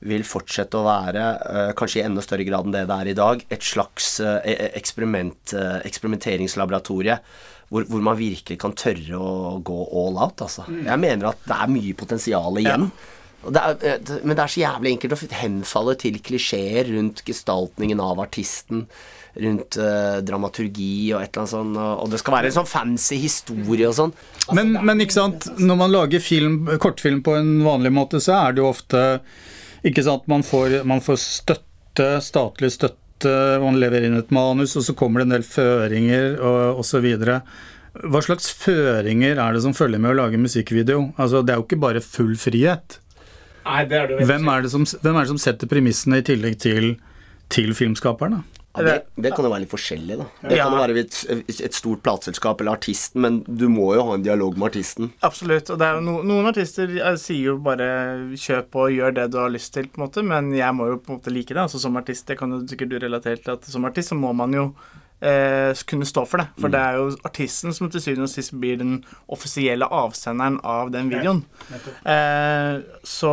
vil 0.06 0.24
fortsette 0.26 0.78
å 0.78 0.86
være, 0.86 1.26
uh, 1.42 1.70
kanskje 1.78 2.02
i 2.02 2.06
enda 2.06 2.22
større 2.24 2.46
grad 2.46 2.68
enn 2.68 2.74
det 2.76 2.86
det 2.88 2.98
er 3.02 3.12
i 3.12 3.18
dag, 3.18 3.44
et 3.50 3.66
slags 3.66 4.18
uh, 4.22 4.38
eksperiment, 4.70 5.54
uh, 5.56 5.78
eksperimenteringslaboratorie. 5.88 7.20
Hvor, 7.68 7.84
hvor, 7.84 8.00
man 8.00 8.16
virkelig 8.16 8.56
kan 8.62 8.72
tørre 8.72 9.18
å 9.20 9.58
gå 9.60 9.74
all 10.00 10.14
out. 10.16 10.40
Altså. 10.40 10.62
Mm. 10.72 10.86
Jeg 10.86 11.00
mener 11.02 11.26
at 11.28 11.42
det 11.44 11.56
er 11.58 11.72
mye 11.74 11.96
potensial 12.00 12.56
igjen. 12.56 12.86
Ja. 12.88 13.16
Det 13.38 13.60
er, 13.60 13.98
men 14.24 14.32
det 14.32 14.42
er 14.42 14.50
så 14.50 14.62
jævlig 14.62 14.94
enkelt 14.94 15.14
å 15.14 15.18
henfalle 15.36 15.94
til 16.00 16.16
klisjeer 16.24 16.88
rundt 16.94 17.20
gestaltningen 17.28 18.00
av 18.02 18.22
artisten 18.24 18.86
rundt 19.38 19.76
uh, 19.78 20.18
dramaturgi 20.26 21.12
og 21.12 21.22
et 21.22 21.30
eller 21.30 21.44
annet 21.44 21.52
sånt. 21.52 21.78
Og 22.02 22.10
det 22.12 22.20
skal 22.22 22.36
være 22.38 22.50
en 22.50 22.56
sånn 22.56 22.70
fancy 22.70 23.20
historie 23.22 23.88
og 23.88 23.94
sånn. 23.98 24.14
Altså, 24.16 24.56
men, 24.58 24.72
men, 24.80 25.04
ikke 25.04 25.18
sant, 25.18 25.50
når 25.60 25.80
man 25.84 25.94
lager 25.94 26.24
film, 26.24 26.58
kortfilm 26.82 27.22
på 27.26 27.36
en 27.38 27.52
vanlig 27.66 27.94
måte, 27.94 28.22
så 28.24 28.40
er 28.40 28.56
det 28.56 28.64
jo 28.64 28.72
ofte 28.72 29.04
ikke 29.86 30.04
sant, 30.06 30.26
man 30.30 30.44
får, 30.46 30.80
man 30.88 31.02
får 31.04 31.20
støtte, 31.22 32.08
statlig 32.24 32.72
støtte, 32.74 33.34
man 33.62 33.78
leverer 33.80 34.08
inn 34.08 34.18
et 34.18 34.30
manus, 34.34 34.76
og 34.78 34.86
så 34.86 34.94
kommer 34.98 35.22
det 35.22 35.28
en 35.28 35.36
del 35.36 35.46
føringer 35.46 36.38
osv. 36.78 37.06
Hva 37.98 38.22
slags 38.22 38.50
føringer 38.54 39.40
er 39.42 39.56
det 39.56 39.64
som 39.64 39.74
følger 39.74 40.02
med 40.02 40.12
å 40.12 40.18
lage 40.20 40.40
musikkvideo? 40.40 41.12
Altså, 41.16 41.42
Det 41.42 41.54
er 41.54 41.60
jo 41.62 41.66
ikke 41.66 41.82
bare 41.82 42.04
full 42.04 42.36
frihet. 42.38 43.00
Nei, 43.68 43.84
det 43.84 43.98
er 43.98 44.06
det 44.08 44.26
hvem, 44.28 44.48
er 44.48 44.62
det 44.64 44.70
som, 44.72 44.84
hvem 44.86 45.16
er 45.16 45.26
det 45.26 45.32
som 45.32 45.40
setter 45.42 45.68
premissene 45.68 46.22
i 46.22 46.24
tillegg 46.24 46.56
til, 46.62 46.94
til 47.52 47.74
filmskaperne? 47.76 48.42
Ja, 48.78 48.84
det, 48.86 49.22
det, 49.22 49.32
kan 49.34 49.46
jo 49.46 49.52
være 49.52 49.64
litt 49.64 49.72
forskjellig, 49.72 50.18
da. 50.20 50.26
Det 50.42 50.58
ja. 50.58 50.66
kan 50.68 50.78
være 50.78 50.96
et, 51.02 51.18
et, 51.48 51.76
stort 51.76 52.02
plateselskap 52.06 52.62
eller 52.62 52.78
artisten, 52.78 53.22
men 53.24 53.40
du 53.46 53.66
må 53.72 53.90
jo 53.96 54.06
ha 54.08 54.18
en 54.18 54.26
dialog 54.26 54.58
med 54.58 54.70
artisten. 54.70 55.10
Absolutt. 55.26 55.72
Og 55.74 55.82
no, 56.04 56.18
noen 56.26 56.50
artister 56.52 56.92
sier 57.20 57.52
jo 57.52 57.58
bare 57.62 57.88
'kjøp 58.34 58.78
og 58.78 58.94
gjør 58.94 59.18
det 59.18 59.26
du 59.34 59.40
har 59.42 59.52
lyst 59.52 59.74
til', 59.74 59.90
på 59.90 60.00
en 60.00 60.06
måte, 60.06 60.24
men 60.24 60.52
jeg 60.56 60.78
må 60.78 60.92
jo 60.92 61.02
på 61.02 61.12
en 61.12 61.20
måte 61.20 61.34
like 61.34 61.54
det. 61.54 61.66
Altså 61.66 61.82
Som 61.82 61.98
artist, 62.00 62.26
det 62.28 62.38
kan 62.38 62.52
jo 62.54 62.62
sikkert 62.66 62.94
du 62.94 62.98
relatere 63.02 63.42
til 63.42 63.56
at 63.56 63.68
som 63.68 63.84
artist 63.88 64.14
så 64.14 64.18
må 64.18 64.32
man 64.36 64.54
jo 64.54 64.70
eh, 65.20 65.70
kunne 65.88 66.06
stå 66.08 66.24
for 66.28 66.42
det. 66.42 66.48
For 66.58 66.68
mm. 66.68 66.74
det 66.74 66.82
er 66.82 66.98
jo 66.98 67.08
artisten 67.28 67.74
som 67.76 67.90
til 67.90 68.02
syvende 68.04 68.28
og 68.28 68.32
sist 68.32 68.54
blir 68.58 68.78
den 68.80 68.98
offisielle 69.30 69.88
avsenderen 69.88 70.60
av 70.66 70.92
den 70.94 71.10
videoen. 71.12 71.44
Eh, 72.02 72.78
så 73.06 73.32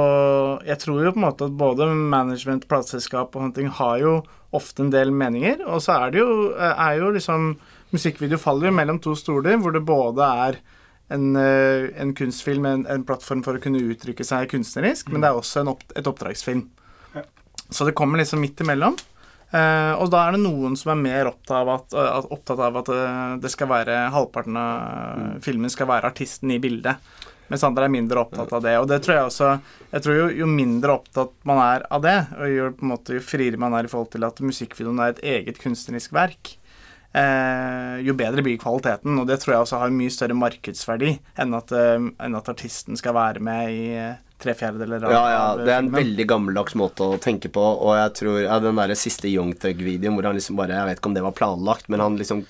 jeg 0.65 0.81
tror 0.83 1.03
jo 1.03 1.13
på 1.13 1.21
en 1.21 1.27
måte 1.27 1.49
at 1.49 1.59
både 1.59 1.89
management, 1.93 2.67
plateselskap 2.71 3.35
og 3.35 3.45
sånne 3.45 3.57
ting 3.59 3.71
har 3.81 3.99
jo 4.01 4.17
ofte 4.55 4.85
en 4.85 4.93
del 4.93 5.11
meninger. 5.13 5.65
Og 5.67 5.83
så 5.83 5.99
er 5.99 6.15
det 6.15 6.23
jo, 6.23 6.53
er 6.55 7.01
jo 7.01 7.13
liksom 7.15 7.55
Musikkvideo 7.93 8.35
faller 8.41 8.67
jo 8.67 8.75
mellom 8.75 8.97
to 8.99 9.13
stoler, 9.15 9.55
hvor 9.61 9.71
det 9.71 9.85
både 9.87 10.25
er 10.25 10.57
en, 11.13 11.35
eh, 11.37 11.89
en 12.01 12.13
kunstfilm, 12.17 12.65
en, 12.65 12.85
en, 12.89 13.03
plattform 13.07 13.43
for 13.45 13.55
å 13.55 13.61
kunne 13.61 13.83
uttrykke 13.93 14.25
seg 14.25 14.49
kunstnerisk, 14.51 15.07
mm. 15.07 15.13
men 15.13 15.23
det 15.23 15.29
er 15.29 15.39
også 15.39 15.63
opp, 15.69 15.85
et 15.95 16.09
oppdragsfilm. 16.09 16.65
Ja. 17.13 17.23
Så 17.69 17.87
det 17.87 17.95
kommer 17.95 18.19
liksom 18.19 18.41
midt 18.43 18.59
imellom. 18.65 18.97
Eh, 19.55 19.93
og 20.01 20.09
da 20.11 20.25
er 20.25 20.35
det 20.35 20.41
noen 20.43 20.73
som 20.79 20.91
er 20.91 20.99
mer 20.99 21.29
opptatt 21.29 21.61
av 21.61 21.71
at, 21.77 21.93
at, 21.95 22.27
opptatt 22.33 22.63
av 22.65 22.81
at 22.81 22.91
eh, 22.91 23.35
det 23.43 23.51
skal 23.53 23.69
være 23.71 24.01
halvparten 24.15 24.57
av 24.59 25.21
mm. 25.21 25.29
filmen 25.45 25.71
skal 25.71 25.89
være 25.91 26.11
artisten 26.11 26.51
i 26.51 26.59
bildet. 26.59 26.99
Mens 27.51 27.63
andre 27.63 27.85
er 27.85 27.93
mindre 27.93 28.23
opptatt 28.23 28.51
av 28.57 28.63
det. 28.65 28.73
Og 28.81 28.87
det 28.89 28.99
tror 29.05 29.15
jeg 29.15 29.29
også 29.29 29.49
Jeg 29.91 30.03
tror 30.03 30.15
jo, 30.17 30.27
jo 30.41 30.49
mindre 30.49 30.95
opptatt 30.97 31.33
man 31.47 31.61
er 31.61 31.85
av 31.93 32.03
det, 32.03 32.17
og 32.39 32.51
jo, 32.51 32.69
på 32.75 32.87
en 32.87 32.93
måte, 32.95 33.17
jo 33.19 33.23
friere 33.23 33.61
man 33.61 33.77
er 33.77 33.87
i 33.87 33.91
forhold 33.91 34.11
til 34.15 34.27
at 34.27 34.41
musikkvideoen 34.43 35.01
er 35.01 35.13
et 35.13 35.23
eget 35.37 35.61
kunstnerisk 35.61 36.15
verk, 36.15 36.55
eh, 37.15 38.01
jo 38.03 38.17
bedre 38.17 38.43
blir 38.43 38.59
kvaliteten. 38.61 39.13
Og 39.21 39.29
det 39.29 39.39
tror 39.41 39.55
jeg 39.55 39.67
også 39.67 39.81
har 39.83 39.93
mye 39.93 40.13
større 40.13 40.37
markedsverdi 40.41 41.15
enn 41.41 41.55
at, 41.55 41.71
eh, 41.71 42.09
enn 42.25 42.39
at 42.41 42.51
artisten 42.51 42.99
skal 42.99 43.15
være 43.15 43.45
med 43.45 43.71
i 43.71 43.85
eh, 44.01 44.17
tre 44.45 44.55
fjerdedeler 44.57 45.07
av 45.07 45.15
Ja, 45.15 45.23
ja. 45.33 45.43
Det 45.59 45.73
er 45.73 45.81
en 45.83 45.91
veldig 45.93 46.27
gammeldags 46.29 46.77
måte 46.79 47.09
å 47.15 47.19
tenke 47.21 47.51
på, 47.53 47.65
og 47.65 47.97
jeg 47.97 48.15
tror 48.21 48.39
ja, 48.45 48.61
den 48.63 48.79
der 48.79 48.95
siste 48.99 49.31
Young 49.31 49.51
Thug-videoen 49.59 50.15
hvor 50.15 50.29
han 50.29 50.39
liksom 50.39 50.59
bare 50.59 50.77
Jeg 50.77 50.91
vet 50.91 51.01
ikke 51.01 51.11
om 51.11 51.17
det 51.17 51.25
var 51.25 51.35
planlagt, 51.35 51.89
men 51.91 52.03
han 52.03 52.17
liksom 52.21 52.45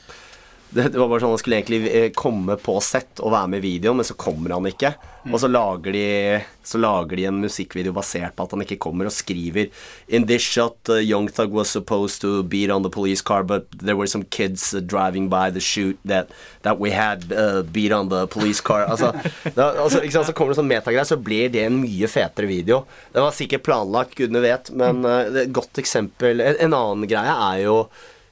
det, 0.69 0.97
var 0.97 1.07
bare 1.07 1.23
sånn 1.23 1.33
Han 1.35 1.41
skulle 1.41 1.59
egentlig 1.61 1.81
eh, 1.89 2.09
komme 2.15 2.57
på 2.61 2.77
sett 2.83 3.21
og 3.23 3.33
være 3.33 3.51
med 3.53 3.61
i 3.61 3.67
videoen, 3.69 3.99
men 4.01 4.07
så 4.07 4.17
kommer 4.19 4.55
han 4.55 4.67
ikke. 4.69 4.95
Og 5.31 5.39
så 5.41 5.47
lager, 5.49 5.95
de, 5.95 6.41
så 6.63 6.77
lager 6.77 7.17
de 7.17 7.25
en 7.25 7.39
musikkvideo 7.41 7.95
basert 7.95 8.35
på 8.37 8.45
at 8.45 8.51
han 8.53 8.61
ikke 8.61 8.77
kommer, 8.83 9.07
og 9.09 9.15
skriver 9.15 9.71
In 10.07 10.27
this 10.29 10.45
shot, 10.45 10.77
uh, 10.89 10.99
Young 11.01 11.29
Thug 11.33 11.55
was 11.55 11.71
supposed 11.73 12.21
to 12.21 12.43
beat 12.43 12.69
on 12.69 12.83
the 12.85 12.91
police 12.93 13.23
car, 13.25 13.43
but 13.43 13.65
there 13.71 13.97
were 13.97 14.07
some 14.07 14.23
kids 14.29 14.73
uh, 14.73 14.81
driving 14.81 15.29
by 15.29 15.49
the 15.49 15.59
shoot 15.63 15.97
that, 16.05 16.29
that 16.61 16.79
we 16.79 16.91
had 16.91 17.31
uh, 17.33 17.63
beat 17.63 17.91
on 17.91 18.09
the 18.09 18.27
police 18.27 18.61
car. 18.61 18.85
Altså, 18.85 19.13
da, 19.55 19.71
altså 19.81 20.03
ikke 20.03 20.19
sant, 20.19 20.29
Så 20.29 20.35
kommer 20.37 20.53
det 20.53 20.61
sånn 20.61 20.69
metagreier, 20.69 21.07
så 21.09 21.17
blir 21.17 21.49
det 21.53 21.65
en 21.65 21.79
mye 21.81 22.09
fetere 22.11 22.49
video. 22.49 22.83
Det 23.13 23.23
var 23.23 23.33
sikkert 23.33 23.65
planlagt, 23.65 24.17
gudene 24.19 24.43
vet, 24.45 24.69
men 24.77 25.01
uh, 25.07 25.23
et 25.31 25.53
godt 25.55 25.81
eksempel 25.81 26.43
en 26.45 26.73
annen 26.75 27.07
greie 27.09 27.33
er 27.33 27.63
jo 27.65 27.79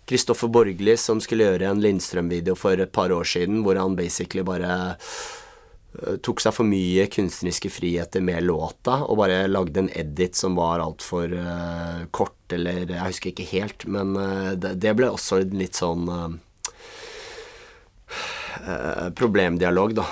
Kristoffer 0.10 0.52
Borgli 0.52 0.96
som 1.00 1.22
skulle 1.24 1.48
gjøre 1.48 1.70
en 1.70 1.82
Lindstrøm-video 1.84 2.58
for 2.60 2.80
et 2.80 2.92
par 2.92 3.14
år 3.16 3.28
siden, 3.28 3.62
hvor 3.64 3.80
han 3.80 3.96
basically 3.96 4.44
bare 4.46 4.74
uh, 4.96 6.16
tok 6.26 6.44
seg 6.44 6.56
for 6.56 6.68
mye 6.68 7.08
kunstneriske 7.12 7.72
friheter 7.72 8.24
med 8.26 8.44
låta, 8.48 9.00
og 9.08 9.22
bare 9.22 9.46
lagde 9.48 9.86
en 9.86 9.92
edit 9.96 10.36
som 10.40 10.58
var 10.60 10.84
altfor 10.84 11.32
uh, 11.32 12.04
kort, 12.12 12.42
eller 12.54 12.84
Jeg 12.90 13.08
husker 13.08 13.32
ikke 13.32 13.50
helt, 13.54 13.88
men 13.88 14.18
uh, 14.20 14.52
det, 14.60 14.76
det, 14.84 14.96
ble 15.00 15.12
også 15.14 15.44
litt 15.54 15.80
sånn 15.80 16.10
problemdialog, 19.18 19.96
da 19.98 20.04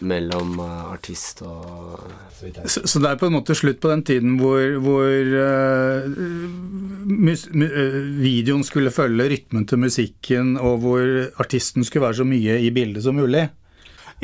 mellom 0.00 0.58
uh, 0.60 0.92
artist 0.92 1.42
og 1.46 2.00
så, 2.40 2.80
så, 2.88 3.00
det 3.02 3.08
er 3.10 3.18
på 3.20 3.28
en 3.28 3.34
måte 3.34 3.54
slutt 3.56 3.82
på 3.82 3.90
den 3.90 4.02
tiden 4.06 4.38
hvor, 4.40 4.62
hvor 4.80 5.04
uh, 5.04 6.06
mus, 7.04 7.46
uh, 7.52 7.98
videoen 8.20 8.64
skulle 8.64 8.92
følge 8.94 9.28
rytmen 9.34 9.66
til 9.68 9.82
musikken, 9.82 10.54
og 10.56 10.80
hvor 10.84 11.04
artisten 11.42 11.84
skulle 11.84 12.06
være 12.06 12.22
så 12.22 12.28
mye 12.28 12.56
i 12.64 12.70
bildet 12.72 13.04
som 13.04 13.20
mulig? 13.20 13.46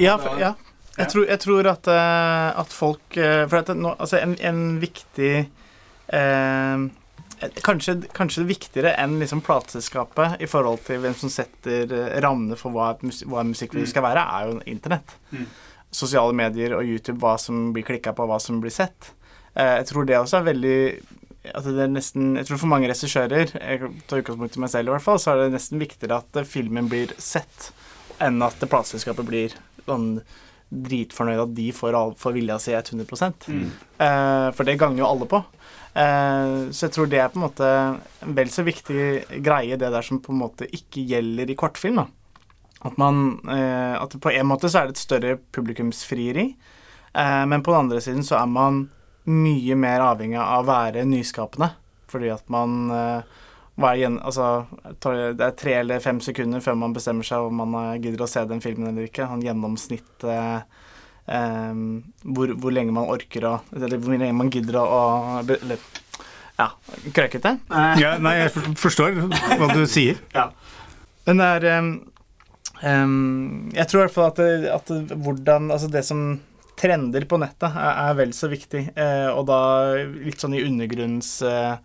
Ja, 0.01 0.17
for, 0.21 0.41
ja. 0.41 0.55
Jeg, 0.97 1.11
tror, 1.13 1.27
jeg 1.29 1.41
tror 1.45 1.69
at, 1.69 1.89
at, 1.93 2.73
folk 2.73 3.17
For 3.17 3.57
at 3.59 3.71
altså 3.75 4.17
en, 4.17 4.33
en 4.41 4.61
viktig 4.81 5.33
eh, 6.09 6.87
Kanskje, 7.61 7.99
kanskje 8.17 8.47
viktigere 8.49 8.95
enn 8.97 9.19
liksom 9.21 9.43
plateselskapet 9.45 10.41
i 10.41 10.49
forhold 10.49 10.81
til 10.87 11.03
hvem 11.03 11.17
som 11.19 11.33
setter 11.33 11.91
eh, 11.93 12.15
rammene 12.25 12.57
for 12.57 12.73
hva, 12.73 12.95
hva 13.29 13.45
musikkvideo 13.45 13.85
mm. 13.85 13.91
skal 13.93 14.07
være, 14.07 14.23
er 14.25 14.49
jo 14.49 14.57
internett. 14.73 15.13
Mm. 15.35 15.45
Sosiale 15.97 16.37
medier 16.37 16.77
og 16.79 16.89
YouTube, 16.89 17.21
hva 17.21 17.35
som 17.41 17.71
blir 17.77 17.85
klikka 17.87 18.15
på, 18.17 18.25
hva 18.29 18.41
som 18.41 18.63
blir 18.63 18.73
sett. 18.73 19.13
Eh, 19.53 19.75
jeg 19.83 19.91
tror 19.91 20.09
det 20.09 20.17
også 20.21 20.41
er 20.41 20.49
veldig 20.49 20.81
at 21.47 21.63
det 21.63 21.85
er 21.85 21.93
nesten, 21.93 22.33
Jeg 22.41 22.49
tror 22.49 22.59
for 22.59 22.73
mange 22.73 22.89
regissører, 22.91 23.53
jeg 23.55 23.93
tar 24.09 24.23
utgangspunkt 24.23 24.57
i 24.57 24.63
meg 24.65 24.73
selv 24.73 24.91
i 24.91 24.95
hvert 24.97 25.05
fall, 25.05 25.21
så 25.23 25.33
er 25.33 25.45
det 25.45 25.55
nesten 25.55 25.79
viktigere 25.79 26.19
at 26.19 26.41
filmen 26.49 26.89
blir 26.91 27.13
sett, 27.23 27.71
enn 28.19 28.41
at 28.43 28.59
plateselskapet 28.65 29.29
blir 29.29 29.55
sånn 29.87 30.17
dritfornøyd 30.67 31.45
at 31.45 31.53
de 31.55 31.69
får, 31.75 31.97
får 32.19 32.35
vilja 32.35 32.57
si 32.59 32.75
100 32.75 33.07
mm. 33.07 33.67
eh, 34.03 34.49
For 34.57 34.67
det 34.67 34.79
ganger 34.81 35.05
jo 35.05 35.11
alle 35.13 35.29
på. 35.31 35.43
Eh, 35.97 36.71
så 36.77 36.87
jeg 36.87 36.93
tror 36.93 37.09
det 37.09 37.21
er 37.23 37.31
på 37.33 37.41
en 37.41 37.47
måte 37.47 37.69
en 37.69 38.35
vel 38.37 38.51
så 38.53 38.65
viktig 38.67 39.41
greie, 39.45 39.79
det 39.81 39.89
der 39.95 40.05
som 40.05 40.21
på 40.21 40.35
en 40.35 40.43
måte 40.43 40.69
ikke 40.69 41.05
gjelder 41.09 41.51
i 41.51 41.57
kortfilm. 41.57 42.03
da. 42.03 42.07
At 42.85 42.99
man 43.01 43.41
eh, 43.49 43.95
At 43.97 44.13
på 44.21 44.31
en 44.31 44.47
måte 44.47 44.69
så 44.69 44.83
er 44.83 44.91
det 44.91 44.97
et 44.97 45.05
større 45.07 45.39
publikumsfrieri, 45.57 46.51
eh, 47.15 47.45
men 47.49 47.65
på 47.65 47.73
den 47.73 47.87
andre 47.87 48.03
siden 48.05 48.27
så 48.27 48.37
er 48.43 48.53
man 48.53 48.87
mye 49.27 49.75
mer 49.75 50.05
avhengig 50.05 50.39
av 50.39 50.63
å 50.63 50.69
være 50.69 51.07
nyskapende. 51.09 51.73
Fordi 52.07 52.29
at 52.31 52.45
man 52.49 52.93
igjen, 53.97 54.21
altså, 54.23 54.67
Det 55.01 55.43
er 55.43 55.57
tre 55.59 55.73
eller 55.81 55.99
fem 56.01 56.21
sekunder 56.21 56.61
før 56.61 56.77
man 56.79 56.95
bestemmer 56.95 57.27
seg 57.27 57.49
om 57.49 57.65
man 57.67 57.99
gidder 58.01 58.23
å 58.23 58.29
se 58.31 58.45
den 58.47 58.61
filmen 58.61 58.93
eller 58.93 59.09
ikke. 59.09 59.27
Han 59.27 59.43
gjennomsnitt 59.43 60.23
Um, 60.23 60.86
hvor, 61.27 62.53
hvor, 62.55 62.71
lenge 62.71 62.93
man 62.95 63.09
orker 63.11 63.43
å 63.49 63.53
Eller 63.75 63.99
hvor 63.99 64.15
lenge 64.15 64.37
man 64.39 64.51
gidder 64.55 64.77
å 64.79 65.01
Eller 65.43 65.81
ja, 66.57 66.71
krøkete. 67.13 67.57
Ja, 68.01 68.15
nei, 68.23 68.37
jeg 68.39 68.53
forstår 68.81 69.19
hva 69.59 69.67
du 69.75 69.83
sier. 69.91 70.21
Ja. 70.33 70.47
Men 71.27 71.43
det 71.43 71.49
er 71.59 71.67
um, 71.83 73.73
Jeg 73.75 73.89
tror 73.91 74.01
i 74.01 74.05
hvert 74.07 74.15
fall 74.15 74.31
at, 74.31 74.41
det, 74.41 74.71
at 74.73 74.93
hvordan 75.27 75.71
Altså 75.75 75.91
det 75.93 76.05
som 76.07 76.29
trender 76.77 77.25
på 77.25 77.39
nettet, 77.41 77.73
er, 77.73 77.93
er 78.05 78.17
vel 78.19 78.35
så 78.37 78.51
viktig. 78.53 78.83
Eh, 79.01 79.29
og 79.33 79.47
da 79.49 79.61
litt 79.97 80.43
sånn 80.43 80.59
i 80.59 80.61
undergrunns 80.61 81.31
uh, 81.41 81.79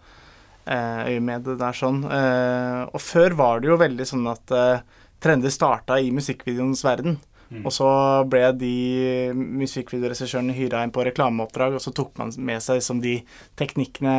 øyemed 0.68 1.48
der 1.62 1.78
sånn. 1.80 2.02
Uh, 2.04 2.92
og 2.92 3.00
før 3.00 3.38
var 3.40 3.62
det 3.64 3.70
jo 3.70 3.78
veldig 3.80 4.08
sånn 4.10 4.28
at 4.28 4.52
trender 5.24 5.54
starta 5.54 5.96
i 5.96 6.12
musikkvideoens 6.12 6.84
verden. 6.84 7.16
Mm. 7.52 7.66
Og 7.68 7.74
så 7.76 7.88
ble 8.32 8.46
de 8.56 8.76
musikkvideoregissørene 9.36 10.56
hyra 10.56 10.86
inn 10.86 10.94
på 10.96 11.04
reklameoppdrag, 11.04 11.76
og 11.76 11.84
så 11.84 11.92
tok 11.96 12.14
man 12.22 12.32
med 12.40 12.64
seg 12.64 12.80
liksom, 12.80 13.02
de 13.04 13.18
teknikkene 13.60 14.16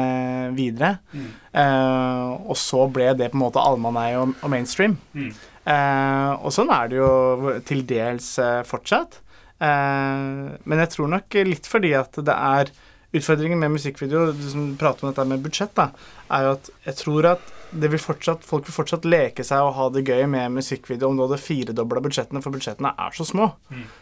videre. 0.57 0.99
Mm. 1.17 1.31
Eh, 1.62 2.29
og 2.45 2.59
så 2.61 2.85
ble 2.93 3.09
det 3.17 3.31
på 3.33 3.39
en 3.39 3.45
måte 3.47 3.65
allmanneie 3.65 4.21
og, 4.21 4.37
og, 4.43 4.53
mainstream. 4.53 4.99
Mm. 5.17 5.33
Eh, 5.65 6.31
og 6.43 6.53
sånn 6.53 6.73
er 6.77 6.93
det 6.93 7.01
jo 7.01 7.59
til 7.69 7.85
dels 7.89 8.35
eh, 8.43 8.61
fortsatt. 8.69 9.23
Eh, 9.62 10.29
men 10.61 10.85
jeg 10.85 10.93
tror 10.93 11.12
nok 11.17 11.41
litt 11.49 11.71
fordi 11.71 11.97
at 11.99 12.21
det 12.21 12.37
er 12.37 12.75
Utfordringen 13.12 13.61
med 13.61 13.75
musikkvideo, 13.75 14.31
du 14.33 14.47
som 14.49 14.71
prater 14.81 15.05
om 15.05 15.11
dette 15.11 15.27
med 15.29 15.43
budsjett, 15.45 15.75
da, 15.77 15.91
er 16.33 16.47
jo 16.47 16.53
at 16.55 16.71
jeg 16.87 16.97
tror 16.97 17.27
at 17.35 17.51
vil 17.73 17.99
fortsatt, 18.02 18.43
folk 18.45 18.67
vil 18.69 18.75
fortsatt 18.76 19.07
leke 19.09 19.45
seg 19.45 19.62
og 19.64 19.75
ha 19.79 19.87
det 19.95 20.02
gøy 20.05 20.26
med 20.29 20.52
musikkvideo 20.59 21.09
om 21.09 21.17
du 21.17 21.23
hadde 21.25 21.38
firedobla 21.41 22.02
budsjettene, 22.05 22.43
for 22.45 22.52
budsjettene 22.52 22.91
er 23.00 23.14
så 23.17 23.25
små. 23.25 23.47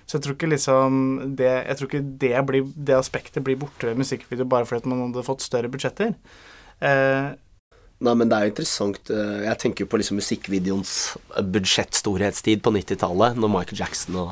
Så 0.06 0.16
jeg 0.18 0.24
tror 0.24 0.34
ikke 0.34 0.50
liksom 0.50 0.96
det, 1.38 1.50
jeg 1.68 1.76
tror 1.78 1.90
ikke 1.90 2.02
det, 2.24 2.32
blir, 2.48 2.64
det 2.74 2.96
aspektet 2.98 3.44
blir 3.46 3.60
borte 3.60 3.86
ved 3.86 4.00
musikkvideo 4.02 4.48
bare 4.50 4.66
fordi 4.66 4.82
at 4.82 4.90
man 4.90 5.04
hadde 5.06 5.22
fått 5.28 5.46
større 5.46 5.70
budsjetter. 5.70 6.16
Eh, 6.82 7.30
Nei, 8.00 8.14
men 8.16 8.30
det 8.30 8.36
er 8.38 8.46
jo 8.46 8.52
interessant. 8.54 9.10
eh, 9.12 9.42
Jeg 9.44 9.58
tenker 9.60 9.84
jo 9.84 9.90
på 9.92 9.98
liksom 10.00 10.16
musikkvideoens 10.16 10.92
budsjettstorhetstid 11.52 12.62
på 12.64 12.72
90-tallet, 12.72 13.36
når 13.36 13.52
Michael 13.52 13.82
Jackson 13.82 14.16
og, 14.22 14.30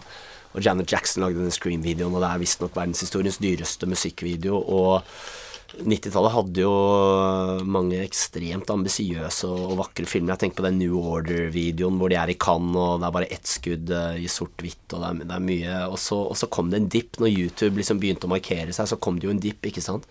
og 0.54 0.62
Janet 0.64 0.90
Jackson 0.92 1.22
lagde 1.22 1.42
den 1.44 1.52
Scream-videoen, 1.52 2.14
og 2.16 2.24
det 2.24 2.30
er 2.32 2.40
visstnok 2.42 2.72
verdenshistoriens 2.76 3.36
dyreste 3.44 3.86
musikkvideo. 3.90 4.56
Og 4.56 5.04
90-tallet 5.68 6.32
hadde 6.32 6.62
jo 6.62 6.72
mange 7.68 7.98
ekstremt 8.00 8.70
ambisiøse 8.72 9.50
og, 9.50 9.74
vakre 9.82 10.08
filmer. 10.08 10.32
Jeg 10.34 10.46
tenker 10.46 10.62
på 10.62 10.66
den 10.68 10.80
New 10.80 10.96
Order-videoen 11.02 11.98
hvor 12.00 12.08
de 12.08 12.16
er 12.16 12.32
i 12.32 12.38
Cannes, 12.40 12.78
og 12.78 13.02
det 13.02 13.08
er 13.08 13.16
bare 13.18 13.30
ett 13.36 13.50
skudd 13.50 13.92
eh, 13.92 14.22
i 14.24 14.30
sort-hvitt, 14.32 14.86
og 14.94 15.04
det 15.04 15.10
er, 15.10 15.22
det 15.28 15.36
er 15.36 15.46
mye 15.50 15.78
og 15.92 15.98
så, 16.00 16.22
og 16.32 16.38
så 16.40 16.48
kom 16.52 16.72
det 16.72 16.80
en 16.80 16.90
dipp. 16.96 17.20
Når 17.20 17.34
YouTube 17.34 17.82
liksom 17.82 18.00
begynte 18.00 18.30
å 18.30 18.32
markere 18.32 18.72
seg, 18.72 18.88
så 18.88 19.00
kom 19.00 19.20
det 19.20 19.28
jo 19.28 19.34
en 19.34 19.42
dipp, 19.44 19.68
ikke 19.68 19.84
sant. 19.84 20.08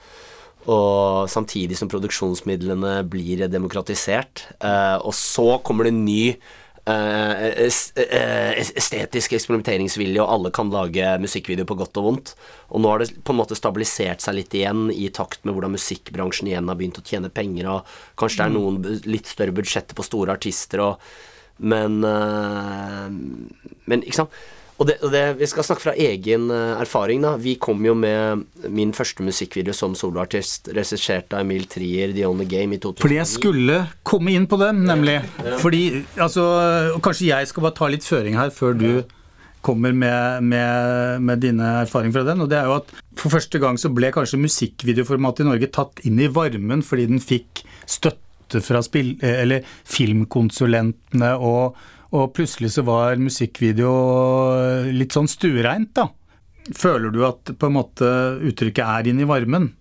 Og 0.68 1.30
samtidig 1.32 1.78
som 1.80 1.90
produksjonsmidlene 1.92 3.00
blir 3.08 3.46
demokratisert. 3.52 4.48
Eh, 4.60 4.98
og 5.00 5.16
så 5.16 5.58
kommer 5.64 5.88
det 5.88 5.94
en 5.94 6.06
ny 6.06 6.24
eh, 6.28 6.36
eh, 6.36 6.67
estetisk 8.78 9.34
eksperimenteringsvilje, 9.36 10.22
og 10.24 10.32
alle 10.34 10.52
kan 10.56 10.72
lage 10.72 11.04
musikkvideo 11.24 11.68
på 11.68 11.78
godt 11.82 12.00
og 12.00 12.06
vondt. 12.08 12.34
Og 12.72 12.84
nå 12.84 12.92
har 12.92 13.04
det 13.04 13.10
på 13.28 13.34
en 13.36 13.40
måte 13.42 13.58
stabilisert 13.60 14.24
seg 14.24 14.38
litt 14.40 14.54
igjen, 14.56 14.88
i 14.94 15.10
takt 15.14 15.44
med 15.44 15.54
hvordan 15.58 15.76
musikkbransjen 15.76 16.48
igjen 16.52 16.70
har 16.72 16.80
begynt 16.80 17.02
å 17.02 17.08
tjene 17.08 17.34
penger, 17.34 17.66
og 17.72 17.80
kanskje 18.20 18.40
det 18.40 18.48
er 18.48 18.56
noen 18.56 18.76
litt 19.08 19.28
større 19.28 19.56
budsjetter 19.58 19.98
på 19.98 20.08
store 20.08 20.38
artister, 20.38 20.80
og 20.92 20.96
Men, 21.58 22.04
eh, 22.06 23.10
men 23.90 24.04
ikke 24.06 24.14
sant? 24.14 24.30
Og 24.78 24.86
det, 24.86 25.00
og 25.02 25.10
det, 25.10 25.24
vi 25.40 25.48
skal 25.50 25.66
snakke 25.66 25.88
fra 25.88 25.94
egen 25.98 26.52
eh, 26.54 26.76
erfaring. 26.78 27.24
da 27.26 27.34
Vi 27.42 27.56
kom 27.62 27.82
jo 27.86 27.96
med 27.98 28.44
min 28.70 28.94
første 28.94 29.26
musikkvideo 29.26 29.74
som 29.74 29.96
soloartist, 29.98 30.70
regissert 30.78 31.34
av 31.34 31.42
Emil 31.42 31.66
Trier, 31.70 32.14
The 32.14 32.28
Only 32.30 32.46
Game, 32.46 32.78
i 32.78 32.82
2009. 32.82 33.02
Fordi 33.02 33.18
jeg 33.18 33.32
skulle 33.32 33.80
komme 34.06 34.36
inn 34.38 34.46
på 34.50 34.60
den, 34.62 34.84
nemlig. 34.86 35.20
Fordi, 35.64 35.84
altså, 36.22 36.46
Kanskje 37.04 37.32
jeg 37.32 37.50
skal 37.50 37.66
bare 37.66 37.78
ta 37.80 37.90
litt 37.90 38.06
føring 38.06 38.38
her 38.38 38.54
før 38.54 38.78
du 38.78 38.90
kommer 39.66 39.92
med, 39.92 40.46
med, 40.46 41.26
med 41.26 41.42
dine 41.44 41.74
erfaringer 41.82 42.20
fra 42.20 42.28
den. 42.30 42.46
og 42.46 42.52
det 42.52 42.62
er 42.62 42.70
jo 42.70 42.78
at 42.78 42.94
For 43.18 43.34
første 43.34 43.60
gang 43.60 43.80
så 43.82 43.90
ble 43.92 44.14
kanskje 44.14 44.40
musikkvideoformatet 44.40 45.44
i 45.44 45.50
Norge 45.50 45.74
tatt 45.74 46.06
inn 46.08 46.22
i 46.22 46.30
varmen 46.32 46.86
fordi 46.86 47.10
den 47.10 47.24
fikk 47.24 47.66
støtte 47.90 48.62
fra 48.64 48.80
spill, 48.86 49.16
eller 49.26 49.66
filmkonsulentene, 49.90 51.34
og, 51.42 51.76
og 52.16 52.32
plutselig 52.38 52.74
så 52.78 52.86
var 52.88 53.20
musikkvideo 53.20 53.92
litt 54.96 55.16
sånn 55.16 55.30
stuereint, 55.32 55.94
da. 55.98 56.10
Føler 56.76 57.14
du 57.14 57.22
at 57.28 57.54
på 57.56 57.70
en 57.70 57.78
måte 57.78 58.10
uttrykket 58.44 58.84
er 58.84 59.10
inn 59.12 59.24
i 59.24 59.28
varmen? 59.28 59.72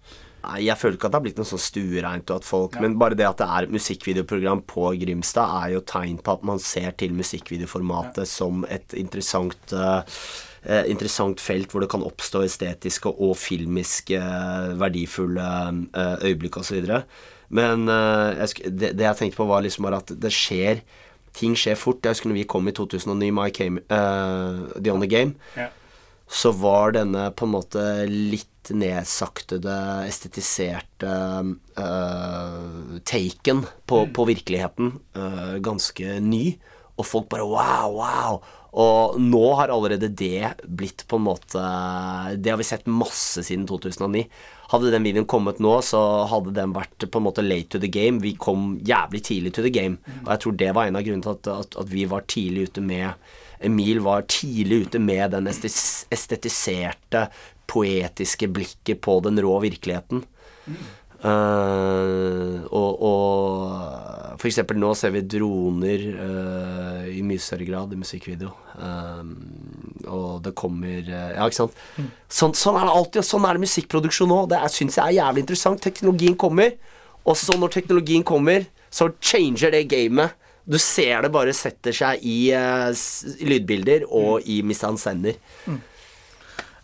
Nei, 0.46 0.60
jeg 0.68 0.78
føler 0.78 0.94
ikke 0.94 1.08
at 1.08 1.14
det 1.14 1.18
har 1.18 1.24
blitt 1.24 1.38
noe 1.40 1.48
sånn 1.48 1.62
stuereint 1.62 2.30
og 2.30 2.38
at 2.38 2.46
folk 2.46 2.76
Men 2.82 2.94
bare 3.00 3.18
det 3.18 3.26
at 3.26 3.40
det 3.40 3.46
er 3.50 3.72
musikkvideoprogram 3.74 4.62
på 4.70 4.92
Grimstad, 5.00 5.54
er 5.64 5.72
jo 5.74 5.86
tegn 5.86 6.20
på 6.22 6.36
at 6.36 6.44
man 6.46 6.62
ser 6.62 6.92
til 7.00 7.16
musikkvideoformatet 7.18 8.30
som 8.30 8.62
et 8.70 8.94
interessant 8.98 9.74
eh, 9.74 10.20
eh, 10.62 10.84
interessant 10.92 11.42
felt 11.42 11.72
hvor 11.72 11.82
det 11.82 11.90
kan 11.90 12.04
oppstå 12.06 12.44
estetiske 12.46 13.10
og 13.10 13.34
filmiske 13.40 14.20
eh, 14.20 14.76
verdifulle 14.78 15.48
eh, 15.90 16.28
øyeblikk 16.30 16.60
osv. 16.62 16.78
Men 17.48 17.90
eh, 17.90 18.44
jeg, 18.44 18.70
det, 18.70 18.94
det 19.00 19.08
jeg 19.08 19.20
tenkte 19.22 19.42
på, 19.42 19.50
var 19.50 19.66
liksom 19.66 19.88
bare 19.88 20.02
at 20.04 20.14
det 20.14 20.34
skjer 20.34 20.84
Ting 21.36 21.56
skjer 21.58 21.76
fort. 21.78 22.00
Jeg 22.02 22.16
husker 22.16 22.32
når 22.32 22.40
vi 22.40 22.46
kom 22.48 22.68
i 22.68 22.74
2009, 22.76 23.32
My 23.36 23.50
Game, 23.54 23.82
uh, 23.92 24.66
The 24.80 24.94
Only 24.94 25.10
Game 25.12 25.70
så 26.26 26.50
var 26.52 26.96
denne 26.96 27.30
på 27.38 27.46
en 27.46 27.54
måte 27.54 27.82
litt 28.10 28.70
nedsaktede, 28.74 29.74
estetiserte 30.08 31.10
uh, 31.78 32.96
taken 33.06 33.62
på, 33.86 34.00
på 34.10 34.26
virkeligheten 34.26 34.96
uh, 35.14 35.54
ganske 35.62 36.18
ny. 36.22 36.56
Og 36.96 37.06
folk 37.06 37.28
bare 37.30 37.46
wow, 37.46 38.00
wow. 38.00 38.40
Og 38.76 39.20
nå 39.22 39.44
har 39.60 39.70
allerede 39.72 40.10
det 40.10 40.50
blitt 40.66 41.06
på 41.08 41.16
en 41.16 41.24
måte 41.24 41.60
Det 42.36 42.50
har 42.52 42.58
vi 42.60 42.66
sett 42.66 42.90
masse 42.90 43.44
siden 43.46 43.64
2009. 43.68 44.26
Hadde 44.72 44.90
den 44.90 45.06
videoen 45.06 45.28
kommet 45.30 45.60
nå, 45.62 45.76
så 45.86 46.00
hadde 46.30 46.54
den 46.56 46.74
vært 46.74 47.06
på 47.06 47.20
en 47.20 47.26
måte 47.28 47.44
late 47.44 47.76
to 47.76 47.80
the 47.82 47.90
game. 47.92 48.22
Vi 48.24 48.34
kom 48.40 48.76
jævlig 48.86 49.22
tidlig 49.28 49.54
to 49.54 49.64
the 49.64 49.72
game. 49.74 50.00
Og 50.24 50.32
jeg 50.34 50.42
tror 50.42 50.56
det 50.62 50.70
var 50.74 50.88
en 50.88 50.98
av 50.98 51.06
grunnene 51.06 51.26
til 51.26 51.36
at, 51.36 51.50
at, 51.66 51.80
at 51.84 51.92
vi 51.92 52.06
var 52.10 52.26
tidlig 52.30 52.70
ute 52.70 52.84
med 52.84 53.14
Emil 53.64 54.02
var 54.04 54.26
tidlig 54.28 54.82
ute 54.86 55.00
med 55.00 55.30
den 55.32 55.46
estetiserte, 55.48 57.22
poetiske 57.66 58.48
blikket 58.52 59.00
på 59.00 59.16
den 59.24 59.40
rå 59.42 59.54
virkeligheten. 59.64 60.26
Eh, 61.26 62.66
og, 62.70 63.02
og 63.02 64.06
for 64.36 64.50
eksempel 64.50 64.78
nå 64.78 64.92
ser 64.94 65.14
vi 65.14 65.24
droner 65.26 66.02
uh, 66.20 67.04
i 67.08 67.22
mye 67.26 67.40
større 67.42 67.66
grad 67.66 67.94
i 67.94 67.98
musikkvideo. 67.98 68.52
Eh, 68.76 69.22
og 70.12 70.42
det 70.44 70.52
kommer 70.58 71.00
uh, 71.08 71.32
Ja, 71.34 71.46
ikke 71.46 71.62
sant? 71.62 71.78
Sånn, 72.28 72.54
sånn 72.54 72.78
er 72.78 72.86
det 72.86 72.96
alltid, 72.98 73.20
og 73.22 73.28
sånn 73.30 73.48
er 73.48 73.56
det 73.56 73.64
musikkproduksjon 73.64 74.30
nå. 74.30 74.40
Det 74.52 74.60
syns 74.74 75.00
jeg 75.00 75.06
er 75.06 75.18
jævlig 75.22 75.46
interessant. 75.46 75.82
Teknologien 75.82 76.36
kommer, 76.38 76.76
og 77.24 77.38
så 77.40 77.56
når 77.58 77.74
teknologien 77.78 78.26
kommer, 78.26 78.68
så 78.92 79.10
changer 79.18 79.74
det 79.74 79.86
gamet. 79.90 80.36
Du 80.66 80.78
ser 80.82 81.22
det 81.22 81.30
bare 81.34 81.52
setter 81.54 81.94
seg 81.94 82.22
i 82.26 82.50
lydbilder 83.46 84.06
og 84.10 84.46
i 84.50 84.60
misanscener. 84.66 85.38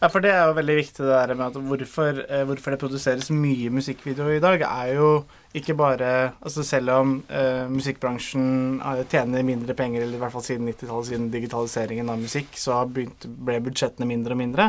Ja, 0.03 0.09
for 0.11 0.19
det 0.25 0.33
er 0.35 0.49
jo 0.51 0.55
veldig 0.57 0.75
viktig 0.81 1.05
det 1.05 1.11
der 1.15 1.35
med 1.39 1.45
at 1.47 1.57
hvorfor, 1.63 2.17
eh, 2.27 2.43
hvorfor 2.49 2.75
det 2.75 2.79
produseres 2.83 3.29
mye 3.31 3.71
musikkvideo 3.71 4.33
i 4.35 4.41
dag, 4.43 4.65
er 4.67 4.95
jo 4.97 5.11
ikke 5.59 5.75
bare 5.77 6.11
Altså 6.43 6.65
selv 6.67 6.93
om 6.95 7.15
uh, 7.29 7.69
musikkbransjen 7.71 8.81
eh, 8.81 9.05
tjener 9.13 9.45
mindre 9.47 9.77
penger, 9.79 10.05
eller 10.05 10.17
i 10.19 10.23
hvert 10.23 10.35
fall 10.35 10.45
siden 10.47 10.69
90-tallet, 10.71 11.11
siden 11.11 11.31
digitaliseringen 11.33 12.11
av 12.13 12.21
musikk, 12.23 12.55
så 12.59 12.79
har 12.81 12.93
begynt, 12.93 13.27
ble 13.27 13.59
budsjettene 13.65 14.09
mindre 14.09 14.37
og 14.37 14.41
mindre. 14.41 14.69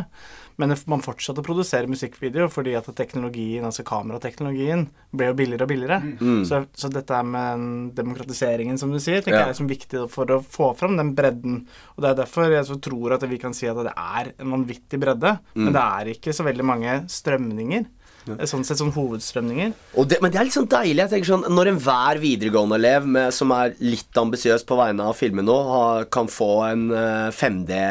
Men 0.62 0.76
man 0.86 1.02
fortsatte 1.02 1.42
å 1.42 1.46
produsere 1.46 1.90
musikkvideo 1.90 2.46
fordi 2.54 2.76
at 2.78 2.86
teknologien, 2.94 3.66
altså 3.66 3.82
kamerateknologien, 3.88 4.84
ble 5.10 5.32
jo 5.32 5.38
billigere 5.40 5.66
og 5.66 5.72
billigere. 5.72 5.98
Så, 6.46 6.60
så 6.78 6.92
dette 6.94 7.22
med 7.26 7.64
demokratiseringen, 7.98 8.78
som 8.78 8.94
du 8.94 9.00
sier, 9.02 9.24
tenker 9.26 9.40
Ja. 9.40 9.48
jeg 9.48 9.56
er 9.56 9.60
som 9.64 9.72
viktig 9.72 10.04
for 10.14 10.30
å 10.30 10.44
få 10.46 10.70
fram 10.78 11.00
den 11.00 11.16
bredden. 11.18 11.64
Og 11.96 12.06
det 12.06 12.12
er 12.12 12.20
derfor 12.22 12.54
jeg 12.54 12.70
så 12.70 12.78
tror 12.86 13.18
at 13.18 13.26
vi 13.26 13.42
kan 13.42 13.58
si 13.58 13.66
at 13.72 13.82
det 13.82 13.96
er 13.98 14.34
en 14.38 14.54
vanvittig 14.54 15.02
bredde, 15.02 15.40
men 15.58 15.74
det 15.74 15.82
er 15.82 16.14
ikke 16.14 16.36
så 16.38 16.46
veldig 16.46 16.70
mange 16.70 17.00
strømninger. 17.10 17.90
Sånn 18.24 18.64
sett 18.64 18.80
sånn 18.80 18.94
hovedstrømninger. 18.96 19.74
Det, 20.08 20.20
men 20.24 20.32
det 20.32 20.40
er 20.40 20.48
litt 20.48 20.56
sånn 20.56 20.70
deilig. 20.72 21.02
Jeg 21.02 21.12
tenker 21.12 21.30
sånn 21.34 21.44
Når 21.52 21.74
enhver 21.74 22.20
videregående-elev 22.24 23.10
som 23.36 23.52
er 23.56 23.76
litt 23.84 24.20
ambisiøs 24.20 24.64
på 24.70 24.78
vegne 24.80 25.10
av 25.12 25.18
filmen 25.20 25.48
nå, 25.48 25.58
har, 25.68 26.08
kan 26.14 26.30
få 26.32 26.52
en 26.70 26.86
eh, 26.96 27.28
5D 27.36 27.82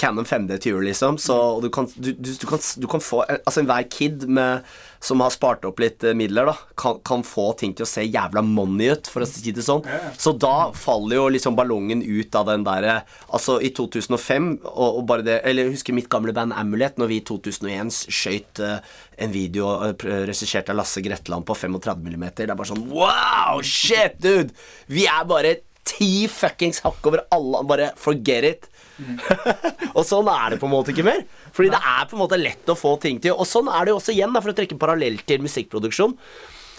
Canon 0.00 0.28
5D-tur, 0.28 0.82
liksom, 0.84 1.16
så 1.22 1.38
og 1.56 1.64
du 1.64 1.70
kan, 1.72 1.88
du, 1.96 2.12
du, 2.12 2.32
du 2.36 2.46
kan, 2.48 2.60
du 2.60 2.86
kan 2.90 3.02
få 3.02 3.22
Altså 3.38 3.62
enhver 3.62 3.86
kid 3.90 4.26
med, 4.28 4.66
som 5.00 5.20
har 5.22 5.30
spart 5.30 5.64
opp 5.68 5.80
litt 5.82 6.04
eh, 6.04 6.16
midler, 6.16 6.50
da, 6.50 6.54
kan, 6.78 6.98
kan 7.06 7.22
få 7.26 7.52
ting 7.58 7.74
til 7.76 7.86
å 7.86 7.88
se 7.88 8.04
jævla 8.06 8.42
money 8.44 8.92
ut, 8.92 9.10
for 9.10 9.24
å 9.24 9.28
si 9.28 9.52
det 9.54 9.64
sånn. 9.66 9.84
Så 10.18 10.34
da 10.34 10.70
faller 10.76 11.20
jo 11.20 11.28
liksom 11.32 11.56
ballongen 11.58 12.02
ut 12.02 12.34
av 12.38 12.48
den 12.50 12.66
derre 12.66 13.00
Altså, 13.34 13.58
i 13.64 13.70
2005, 13.74 14.48
og, 14.64 14.98
og 15.00 15.02
bare 15.08 15.24
det 15.26 15.36
Eller 15.46 15.66
jeg 15.66 15.76
husker 15.76 15.96
mitt 15.96 16.08
gamle 16.10 16.32
band 16.34 16.54
Amulet, 16.56 16.96
når 17.00 17.10
vi 17.10 17.18
i 17.20 17.24
2001 17.26 17.92
skøyt 18.08 18.62
uh, 18.64 18.78
en 19.20 19.32
video 19.34 19.70
uh, 19.82 19.92
regissert 20.28 20.70
av 20.72 20.78
Lasse 20.78 21.02
Gretland 21.04 21.46
på 21.46 21.56
35 21.58 22.08
mm. 22.08 22.26
Det 22.38 22.46
er 22.46 22.56
bare 22.58 22.70
sånn 22.70 22.86
Wow! 22.90 23.62
Shit, 23.66 24.18
dude! 24.22 24.54
Vi 24.90 25.06
er 25.10 25.26
bare 25.28 25.58
ti 25.88 26.28
fuckings 26.30 26.82
hakk 26.84 27.06
over 27.08 27.24
alle 27.34 27.62
Bare 27.68 27.88
forget 27.98 28.46
it. 28.48 28.68
og 29.96 30.02
sånn 30.06 30.28
er 30.32 30.54
det 30.54 30.60
på 30.60 30.68
en 30.68 30.74
måte 30.74 30.92
ikke 30.92 31.06
mer. 31.06 31.24
Fordi 31.54 31.72
det 31.72 31.80
er 31.80 32.06
på 32.10 32.16
en 32.16 32.22
måte 32.24 32.40
lett 32.40 32.70
å 32.70 32.78
få 32.78 32.96
ting 33.02 33.20
til. 33.22 33.34
Og 33.34 33.48
sånn 33.48 33.70
er 33.72 33.86
det 33.86 33.94
jo 33.94 33.98
også 34.00 34.14
igjen, 34.14 34.34
da, 34.34 34.42
for 34.44 34.52
å 34.52 34.58
trekke 34.58 34.76
en 34.76 34.82
parallell 34.82 35.20
til 35.28 35.44
musikkproduksjon. 35.44 36.16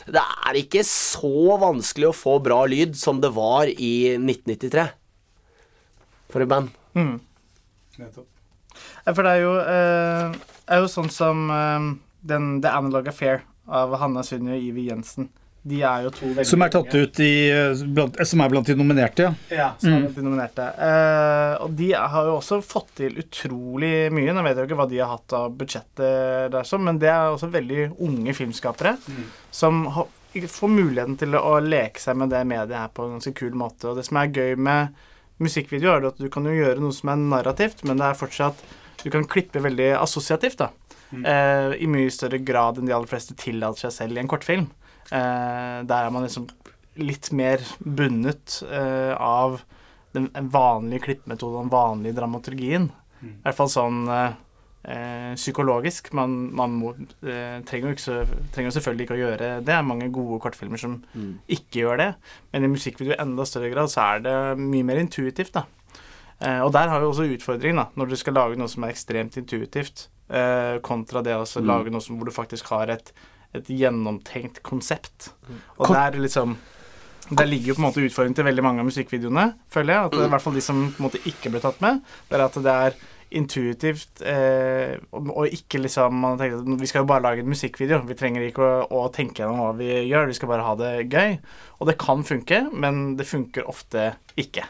Det 0.09 0.21
er 0.23 0.57
ikke 0.57 0.83
så 0.87 1.57
vanskelig 1.61 2.09
å 2.09 2.15
få 2.15 2.37
bra 2.43 2.63
lyd 2.69 2.97
som 2.97 3.19
det 3.21 3.31
var 3.35 3.69
i 3.69 3.93
1993. 4.17 4.87
For 6.33 6.45
et 6.45 6.49
band. 6.51 6.73
Ja, 7.99 9.13
for 9.13 9.25
det 9.25 9.31
er 9.31 9.41
jo, 9.43 9.53
eh, 9.59 10.39
er 10.69 10.83
jo 10.83 10.91
sånn 10.91 11.09
som 11.13 11.49
eh, 11.53 11.89
den 12.29 12.59
The 12.63 12.73
Analog 12.79 13.09
Affair 13.11 13.43
av 13.67 13.95
Hanna 14.01 14.23
Sunniva 14.25 14.57
og 14.57 14.65
Ivi 14.69 14.87
Jensen. 14.89 15.29
De 15.69 15.81
er 15.85 16.03
jo 16.07 16.09
to 16.15 16.25
veldig 16.31 16.45
Som 16.49 16.63
er 16.65 16.71
tatt 16.73 16.95
ut 16.97 17.19
i 17.21 17.31
blant, 17.93 18.17
Som 18.27 18.41
er 18.45 18.49
blant 18.53 18.67
de 18.71 18.75
nominerte, 18.79 19.27
ja. 19.27 19.33
Ja, 19.53 19.67
som 19.81 19.91
Mm. 19.93 20.05
er 20.07 20.13
de 20.15 20.23
nominerte. 20.25 20.67
Eh, 20.89 21.55
og 21.63 21.75
de 21.77 21.91
har 21.93 22.25
jo 22.29 22.37
også 22.39 22.61
fått 22.65 22.93
til 23.01 23.17
utrolig 23.21 24.09
mye. 24.15 24.33
Nå 24.33 24.43
vet 24.45 24.55
jeg 24.55 24.63
jo 24.63 24.69
ikke 24.69 24.79
hva 24.81 24.89
de 24.89 24.99
har 25.03 25.11
hatt 25.15 25.33
av 25.37 25.51
budsjettet 25.59 26.51
der, 26.53 26.63
så, 26.65 26.79
men 26.81 26.97
det 27.01 27.09
er 27.11 27.29
også 27.35 27.51
veldig 27.53 27.89
unge 27.99 28.33
filmskapere 28.37 28.95
som 29.51 29.85
har, 29.95 30.07
får 30.33 30.69
muligheten 30.69 31.17
til 31.17 31.33
å 31.39 31.55
leke 31.61 31.99
seg 32.01 32.17
med 32.21 32.29
det 32.33 32.43
mediet 32.47 32.75
her 32.77 32.89
på 32.93 33.05
en 33.07 33.15
ganske 33.19 33.33
kul 33.37 33.51
måte. 33.57 33.89
Og 33.89 33.97
det 33.97 34.05
som 34.05 34.17
er 34.21 34.27
gøy 34.35 34.55
med 34.57 34.89
musikkvideo, 35.39 35.93
er 35.95 36.05
at 36.09 36.17
du 36.19 36.27
kan 36.29 36.43
jo 36.45 36.51
gjøre 36.57 36.79
noe 36.83 36.91
som 36.95 37.09
er 37.13 37.21
narrativt, 37.21 37.83
men 37.87 37.97
det 38.01 38.09
er 38.09 38.17
fortsatt 38.19 38.55
Du 39.03 39.09
kan 39.09 39.23
klippe 39.23 39.61
veldig 39.63 39.93
assosiativt, 39.95 40.57
da. 40.59 40.69
Eh, 41.15 41.71
I 41.81 41.87
mye 41.87 42.09
større 42.11 42.37
grad 42.43 42.77
enn 42.77 42.85
de 42.85 42.91
aller 42.93 43.07
fleste 43.07 43.33
tillater 43.39 43.87
seg 43.87 43.91
selv 43.95 44.17
i 44.17 44.19
en 44.19 44.27
kortfilm. 44.27 44.67
Eh, 45.11 45.79
der 45.89 46.05
er 46.05 46.13
man 46.13 46.25
liksom 46.25 46.49
litt 46.99 47.31
mer 47.31 47.63
bundet 47.79 48.59
eh, 48.67 49.13
av 49.15 49.61
den 50.13 50.29
vanlige 50.51 51.05
klippemetoden, 51.07 51.67
den 51.67 51.73
vanlige 51.73 52.17
dramaturgien. 52.17 52.89
I 53.21 53.41
hvert 53.43 53.57
fall 53.57 53.71
sånn 53.71 54.03
eh, 54.09 54.37
eh, 54.89 55.33
psykologisk. 55.37 56.11
Man, 56.17 56.35
man 56.55 56.77
må, 56.79 56.93
eh, 57.23 57.59
trenger, 57.67 57.89
jo 57.89 57.95
ikke 57.95 58.05
så, 58.05 58.19
trenger 58.53 58.71
jo 58.71 58.75
selvfølgelig 58.77 59.07
ikke 59.07 59.17
å 59.17 59.21
gjøre 59.23 59.41
det. 59.41 59.51
Det 59.69 59.75
er 59.75 59.87
mange 59.87 60.09
gode 60.13 60.39
kortfilmer 60.43 60.81
som 60.81 60.99
ikke 61.47 61.83
gjør 61.83 62.01
det. 62.03 62.09
Men 62.53 62.65
i 62.67 62.71
musikkvideo 62.71 63.15
i 63.15 63.21
enda 63.21 63.45
større 63.47 63.71
grad 63.73 63.91
så 63.91 64.05
er 64.15 64.25
det 64.27 64.37
mye 64.61 64.87
mer 64.87 65.01
intuitivt, 65.01 65.53
da. 65.57 65.65
Eh, 66.39 66.61
og 66.63 66.71
der 66.71 66.87
har 66.87 67.01
vi 67.01 67.09
også 67.09 67.27
utfordringen, 67.35 67.81
da. 67.83 67.89
Når 67.99 68.13
du 68.13 68.15
skal 68.19 68.37
lage 68.39 68.59
noe 68.59 68.71
som 68.71 68.85
er 68.85 68.93
ekstremt 68.93 69.35
intuitivt, 69.39 70.07
eh, 70.31 70.79
kontra 70.85 71.21
det 71.25 71.35
å 71.35 71.43
også 71.43 71.63
lage 71.65 71.91
noe 71.91 72.01
som, 72.01 72.15
hvor 72.17 72.29
du 72.29 72.35
faktisk 72.35 72.71
har 72.71 72.89
et, 72.95 73.11
et 73.57 73.69
gjennomtenkt 73.73 74.61
konsept. 74.63 75.31
Og 75.77 75.87
Kon- 75.87 75.95
der 75.97 76.19
liksom 76.19 76.57
der 77.29 77.45
ligger 77.45 77.67
jo 77.69 77.75
på 77.77 77.81
en 77.83 77.87
måte 77.91 78.01
utfordringen 78.01 78.35
til 78.39 78.45
veldig 78.47 78.63
mange 78.65 78.81
av 78.81 78.87
musikkvideoene, 78.89 79.43
føler 79.69 79.93
jeg. 79.93 80.05
At 80.07 80.11
det, 80.17 80.25
I 80.25 80.29
hvert 80.33 80.41
fall 80.41 80.55
de 80.57 80.63
som 80.65 80.79
på 80.89 80.97
en 81.03 81.05
måte 81.05 81.19
ikke 81.29 81.51
ble 81.53 81.59
tatt 81.61 81.81
med. 81.85 81.99
Det 82.29 82.37
er 82.39 82.45
at 82.47 82.57
det 82.65 82.73
er 82.73 82.95
intuitivt 83.37 84.23
eh, 84.25 84.95
og, 85.13 85.27
og 85.29 85.51
ikke 85.53 85.77
liksom 85.83 86.15
Man 86.17 86.39
tenker 86.39 86.63
at 86.63 86.81
vi 86.81 86.87
skal 86.89 87.03
jo 87.03 87.09
bare 87.11 87.21
lage 87.27 87.43
en 87.43 87.51
musikkvideo. 87.53 87.99
Vi 88.09 88.17
trenger 88.17 88.47
ikke 88.47 88.65
å, 88.65 88.87
å 88.89 89.03
tenke 89.13 89.43
gjennom 89.43 89.61
hva 89.61 89.75
vi 89.77 89.91
gjør, 90.09 90.25
vi 90.31 90.37
skal 90.39 90.49
bare 90.49 90.65
ha 90.65 90.73
det 90.79 90.91
gøy. 91.13 91.37
Og 91.77 91.91
det 91.91 91.97
kan 92.01 92.25
funke, 92.25 92.63
men 92.73 93.13
det 93.19 93.29
funker 93.29 93.69
ofte 93.69 94.11
ikke. 94.41 94.65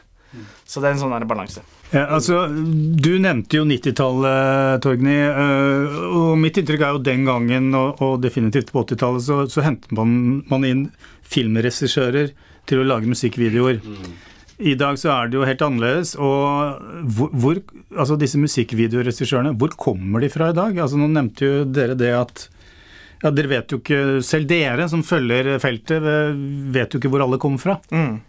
Så 0.65 0.81
det 0.81 0.89
er 0.89 0.95
en 0.95 1.01
sånn 1.01 1.27
balanse. 1.27 1.63
Ja, 1.89 2.05
altså, 2.13 2.43
Du 3.01 3.15
nevnte 3.17 3.57
jo 3.57 3.65
90-tallet, 3.65 4.81
Torgny. 4.85 5.17
øh, 5.25 5.99
Og 6.19 6.37
mitt 6.37 6.57
inntrykk 6.61 6.85
er 6.85 6.97
jo 6.97 7.03
den 7.03 7.25
gangen, 7.25 7.71
og 7.75 8.21
definitivt 8.21 8.71
på 8.71 8.83
80-tallet, 8.85 9.25
så, 9.25 9.39
så 9.49 9.65
hentet 9.65 9.91
man, 9.97 10.43
man 10.49 10.65
inn 10.67 10.83
filmregissører 11.29 12.33
til 12.69 12.81
å 12.81 12.87
lage 12.87 13.09
musikkvideoer. 13.09 13.81
I 14.59 14.75
dag 14.75 14.97
så 14.99 15.11
er 15.13 15.29
det 15.31 15.39
jo 15.39 15.47
helt 15.47 15.61
annerledes. 15.63 16.13
Og 16.19 17.05
hvor, 17.15 17.31
hvor 17.33 17.61
Altså 17.95 18.17
disse 18.19 18.37
musikkvideoregissørene, 18.37 19.55
hvor 19.57 19.71
kommer 19.79 20.21
de 20.21 20.29
fra 20.29 20.51
i 20.51 20.57
dag? 20.57 20.75
Altså 20.77 20.99
Nå 20.99 21.07
nevnte 21.09 21.47
jo 21.47 21.61
dere 21.65 21.95
det 21.97 22.11
at 22.13 22.43
ja, 23.23 23.31
Dere 23.35 23.49
vet 23.51 23.73
jo 23.73 23.79
ikke 23.81 24.19
Selv 24.23 24.47
dere 24.51 24.85
som 24.91 25.01
følger 25.03 25.55
feltet, 25.63 26.03
vet 26.75 26.93
jo 26.93 27.01
ikke 27.01 27.11
hvor 27.11 27.23
alle 27.25 27.39
kommer 27.41 27.59
fra. 27.63 27.77
Mm. 27.91 28.19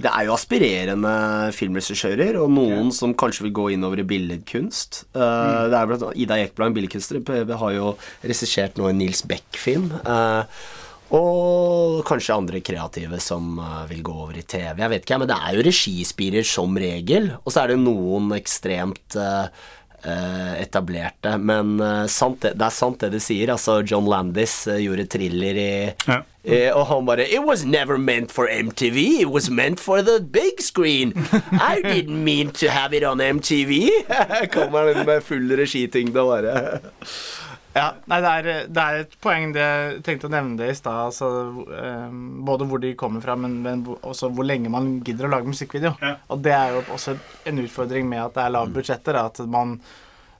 Det 0.00 0.10
er 0.10 0.26
jo 0.26 0.34
aspirerende 0.34 1.14
filmregissører, 1.56 2.38
og 2.40 2.52
noen 2.54 2.90
som 2.94 3.14
kanskje 3.18 3.46
vil 3.48 3.56
gå 3.56 3.68
innover 3.76 4.02
i 4.02 4.08
billedkunst. 4.08 5.04
Uh, 5.14 5.68
det 5.70 5.76
er 5.76 5.88
blant 5.90 6.04
annet 6.08 6.20
Ida 6.24 6.38
Ekblad, 6.40 6.70
en 6.70 6.76
billedkunstner, 6.78 7.56
har 7.62 7.74
jo 7.76 7.94
regissert 8.24 8.80
nå 8.80 8.90
en 8.90 9.02
Nils 9.02 9.24
Beck-film. 9.28 9.90
uh, 10.06 10.44
og 11.10 12.04
kanskje 12.06 12.36
andre 12.36 12.60
kreative 12.62 13.18
som 13.22 13.56
uh, 13.58 13.82
vil 13.90 14.02
gå 14.06 14.12
over 14.14 14.36
i 14.38 14.44
TV. 14.46 14.78
Jeg 14.78 14.92
vet 14.92 15.02
ikke, 15.06 15.18
men 15.18 15.30
det 15.30 15.38
er 15.42 15.56
jo 15.56 15.64
regispirer 15.66 16.46
som 16.46 16.78
regel. 16.78 17.32
Og 17.42 17.50
så 17.50 17.64
er 17.64 17.72
det 17.72 17.80
noen 17.82 18.30
ekstremt 18.36 19.18
uh, 19.18 19.50
etablerte. 20.02 21.36
Men 21.38 21.76
uh, 21.80 22.06
sant, 22.10 22.40
det, 22.42 22.56
er 22.56 22.74
sant 22.74 23.00
det 23.00 23.12
du 23.14 23.20
sier. 23.22 23.52
Altså, 23.52 23.80
John 23.86 24.08
Landis 24.10 24.62
uh, 24.70 24.78
gjorde 24.80 25.08
thriller 25.10 25.60
i 25.60 25.70
Ja. 26.08 26.22
Eh, 26.42 26.72
og 26.72 26.86
han 26.86 27.04
bare 27.04 27.26
It 27.28 27.44
was 27.44 27.64
never 27.64 27.98
meant 27.98 28.32
for 28.32 28.48
MTV. 28.48 29.20
It 29.20 29.28
was 29.28 29.50
meant 29.50 29.80
for 29.80 30.00
the 30.00 30.20
big 30.20 30.60
screen. 30.60 31.12
I 31.52 31.82
didn't 31.84 32.24
mean 32.24 32.50
to 32.52 32.70
have 32.70 32.94
it 32.94 33.04
on 33.04 33.20
MTV. 33.20 33.90
Kommer 34.52 34.78
han 34.78 34.96
inn 34.96 35.06
med 35.06 35.22
full 35.22 35.52
regityngde 35.56 36.20
og 36.20 36.32
bare 36.32 36.80
Ja, 37.74 37.86
nei, 38.10 38.18
det 38.18 38.30
er, 38.30 38.46
det 38.66 38.84
er 38.84 39.00
et 39.04 39.12
poeng 39.22 39.52
det 39.54 39.62
jeg 39.62 39.98
tenkte 40.06 40.26
å 40.26 40.32
nevne 40.32 40.58
det 40.58 40.72
i 40.72 40.76
stad. 40.78 40.96
Altså, 41.06 41.28
um, 41.70 42.40
både 42.46 42.66
hvor 42.66 42.82
de 42.82 42.92
kommer 42.98 43.22
fra, 43.22 43.36
men, 43.38 43.60
men 43.62 43.84
også 43.86 44.32
hvor 44.34 44.48
lenge 44.48 44.72
man 44.72 44.96
gidder 45.06 45.28
å 45.28 45.32
lage 45.36 45.50
musikkvideo. 45.50 45.94
Ja. 46.02 46.16
Og 46.34 46.42
det 46.42 46.54
er 46.56 46.74
jo 46.74 46.82
også 46.96 47.14
en 47.46 47.62
utfordring 47.62 48.10
med 48.10 48.24
at 48.24 48.34
det 48.38 48.46
er 48.46 48.56
lave 48.56 48.74
budsjetter. 48.74 49.20
At 49.22 49.38
man 49.46 49.78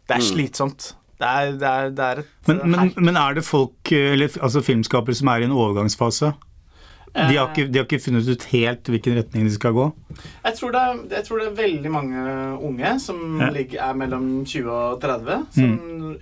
Det 0.09 0.17
er 0.17 0.27
slitsomt. 0.27 0.95
Det 1.21 1.29
er, 1.29 1.51
det 1.61 1.71
er, 1.71 1.91
det 1.95 2.05
er 2.05 2.23
et 2.23 2.29
Men, 2.49 2.61
men, 2.73 2.93
men 2.97 3.17
er 3.21 3.37
det 3.37 3.45
folk, 3.45 3.93
eller 3.93 4.41
altså 4.41 4.63
filmskapere, 4.65 5.15
som 5.15 5.29
er 5.31 5.45
i 5.45 5.51
en 5.51 5.55
overgangsfase? 5.55 6.33
De 7.15 7.37
har, 7.37 7.49
ikke, 7.51 7.67
de 7.73 7.81
har 7.81 7.87
ikke 7.89 7.99
funnet 8.05 8.29
ut 8.31 8.45
helt 8.53 8.87
hvilken 8.93 9.17
retning 9.19 9.47
de 9.49 9.53
skal 9.55 9.75
gå? 9.75 9.87
Jeg 10.45 10.55
tror, 10.61 10.75
det 10.77 10.83
er, 11.19 11.25
tror 11.27 11.41
det 11.41 11.49
er 11.49 11.57
veldig 11.59 11.91
mange 11.91 12.25
unge 12.63 12.93
som 13.03 13.41
Ja. 13.41 13.49
ligger, 13.51 13.83
er 13.83 13.99
mellom 13.99 14.29
20 14.47 14.71
og 14.71 15.01
30, 15.03 15.41
som 15.57 15.73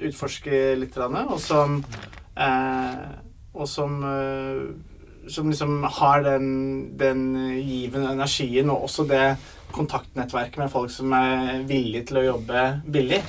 utforsker 0.09 0.79
litt, 0.81 0.96
og 0.96 1.38
som 1.40 1.85
eh, 2.37 3.05
Og 3.55 3.68
som 3.68 4.03
eh, 4.05 4.64
Som 5.29 5.51
liksom 5.51 5.83
har 5.85 6.22
den, 6.24 6.96
den 6.96 7.37
givende 7.61 8.14
energien, 8.14 8.70
og 8.70 8.87
også 8.88 9.05
det 9.05 9.37
kontaktnettverket 9.72 10.57
med 10.57 10.70
folk 10.72 10.90
som 10.90 11.12
er 11.12 11.62
villige 11.68 12.07
til 12.09 12.16
å 12.22 12.27
jobbe 12.31 12.62
billig. 12.88 13.20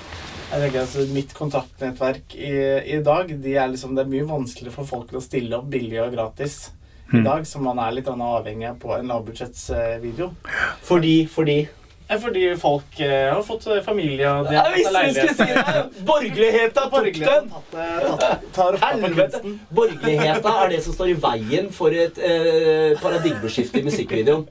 Jeg 0.49 0.61
tenker 0.63 0.85
at 0.85 1.11
Mitt 1.13 1.33
kontaktnettverk 1.35 2.35
i, 2.39 2.53
i 2.95 3.01
dag 3.03 3.27
de 3.43 3.55
er 3.59 3.67
liksom, 3.67 3.95
Det 3.97 4.05
er 4.05 4.13
mye 4.15 4.29
vanskeligere 4.29 4.73
for 4.79 4.87
folk 4.87 5.11
å 5.13 5.21
stille 5.21 5.59
opp 5.59 5.67
billig 5.69 5.99
og 6.05 6.15
gratis 6.15 6.69
i 7.13 7.23
dag, 7.25 7.47
som 7.47 7.63
man 7.65 7.79
er 7.81 7.97
litt 7.97 8.07
avhengig 8.09 8.69
av 8.69 8.79
på 8.81 8.93
en 8.97 9.09
lavbudsjettsvideo. 9.09 10.31
Fordi, 10.85 11.15
fordi 11.31 11.59
Eh, 12.09 12.17
Fordi 12.19 12.55
folk 12.57 12.99
eh, 12.99 13.33
har 13.33 13.43
fått 13.45 13.67
eh, 13.69 13.81
familie 13.85 14.29
og 14.31 14.47
de 14.49 14.57
har 14.57 14.71
fått 14.73 14.87
skulle 15.13 15.33
si 15.37 15.45
det! 15.53 16.05
Borgerligheta 16.07 16.81
tok 16.89 16.91
Borgerligheten 16.95 17.51
den! 17.71 18.17
tatt, 18.17 18.45
tatt, 18.55 18.79
på 18.81 18.85
Helvete! 18.85 19.41
Borgerligheta 19.69 20.53
er 20.63 20.71
det 20.73 20.79
som 20.85 20.95
står 20.97 21.11
i 21.13 21.17
veien 21.21 21.69
for 21.73 21.93
et 21.93 22.17
eh, 22.17 22.95
paradigmeskifte 23.01 23.81
i 23.81 23.85
musikkvideoen. 23.85 24.47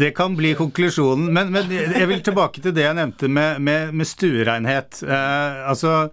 Det 0.00 0.10
kan 0.16 0.34
bli 0.38 0.56
konklusjonen. 0.58 1.30
Men, 1.34 1.52
men 1.54 1.70
jeg 1.70 2.08
vil 2.10 2.24
tilbake 2.26 2.62
til 2.64 2.74
det 2.74 2.86
jeg 2.88 2.98
nevnte 2.98 3.30
med, 3.30 3.62
med, 3.62 3.94
med 3.94 4.10
stuerenhet. 4.10 5.04
Eh, 5.06 5.62
altså 5.70 6.08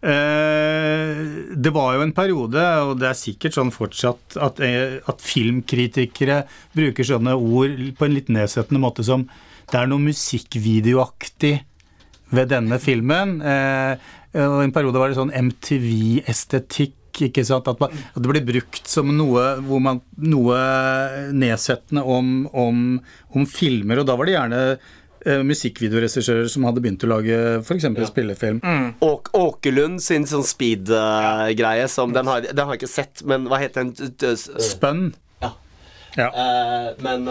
Det 0.00 1.72
var 1.74 1.96
jo 1.96 2.04
en 2.04 2.14
periode, 2.14 2.64
og 2.86 2.98
det 3.00 3.08
er 3.08 3.18
sikkert 3.18 3.56
sånn 3.56 3.72
fortsatt, 3.74 4.36
at, 4.38 4.60
eh, 4.62 5.00
at 5.10 5.24
filmkritikere 5.24 6.44
bruker 6.76 7.06
sånne 7.06 7.34
ord 7.34 7.80
på 7.98 8.06
en 8.06 8.14
litt 8.14 8.30
nedsettende 8.30 8.82
måte 8.82 9.06
som 9.06 9.28
Det 9.68 9.76
er 9.76 9.88
noe 9.90 10.00
musikkvideoaktig 10.00 11.58
ved 12.32 12.48
denne 12.48 12.78
filmen. 12.80 13.42
Eh, 13.42 13.98
og 14.38 14.62
En 14.62 14.72
periode 14.72 14.96
var 15.00 15.10
det 15.10 15.18
sånn 15.18 15.34
MTV-estetikk. 15.34 16.94
Ikke 17.18 17.42
sant? 17.44 17.66
At, 17.66 17.80
man, 17.82 17.90
at 17.90 18.22
det 18.22 18.30
ble 18.30 18.40
brukt 18.46 18.86
som 18.86 19.10
noe, 19.10 19.58
man, 19.82 20.00
noe 20.22 20.58
nedsettende 21.34 22.04
om, 22.06 22.46
om, 22.54 23.00
om 23.34 23.46
filmer. 23.50 23.98
Og 24.00 24.06
da 24.06 24.14
var 24.16 24.28
det 24.28 24.36
gjerne 24.36 24.60
eh, 25.26 25.40
musikkvideoregissører 25.46 26.50
som 26.52 26.66
hadde 26.68 26.82
begynt 26.84 27.06
å 27.06 27.10
lage 27.14 27.38
f.eks. 27.62 27.88
spillefilm. 28.10 28.60
Åk 29.04 29.32
Åkerlund 29.38 30.02
sin 30.04 30.26
sånn 30.28 30.46
speed-greie 30.46 31.88
som 31.92 32.14
den 32.16 32.30
har, 32.30 32.44
den 32.46 32.64
har 32.64 32.76
jeg 32.76 32.82
ikke 32.82 32.92
sett, 32.92 33.24
men 33.28 33.48
hva 33.50 33.62
heter 33.62 33.88
den? 33.88 34.36
Spønn. 34.38 35.10
Ja. 35.42 35.54
Ja. 36.18 36.30
Uh, 36.34 36.86
men 37.04 37.28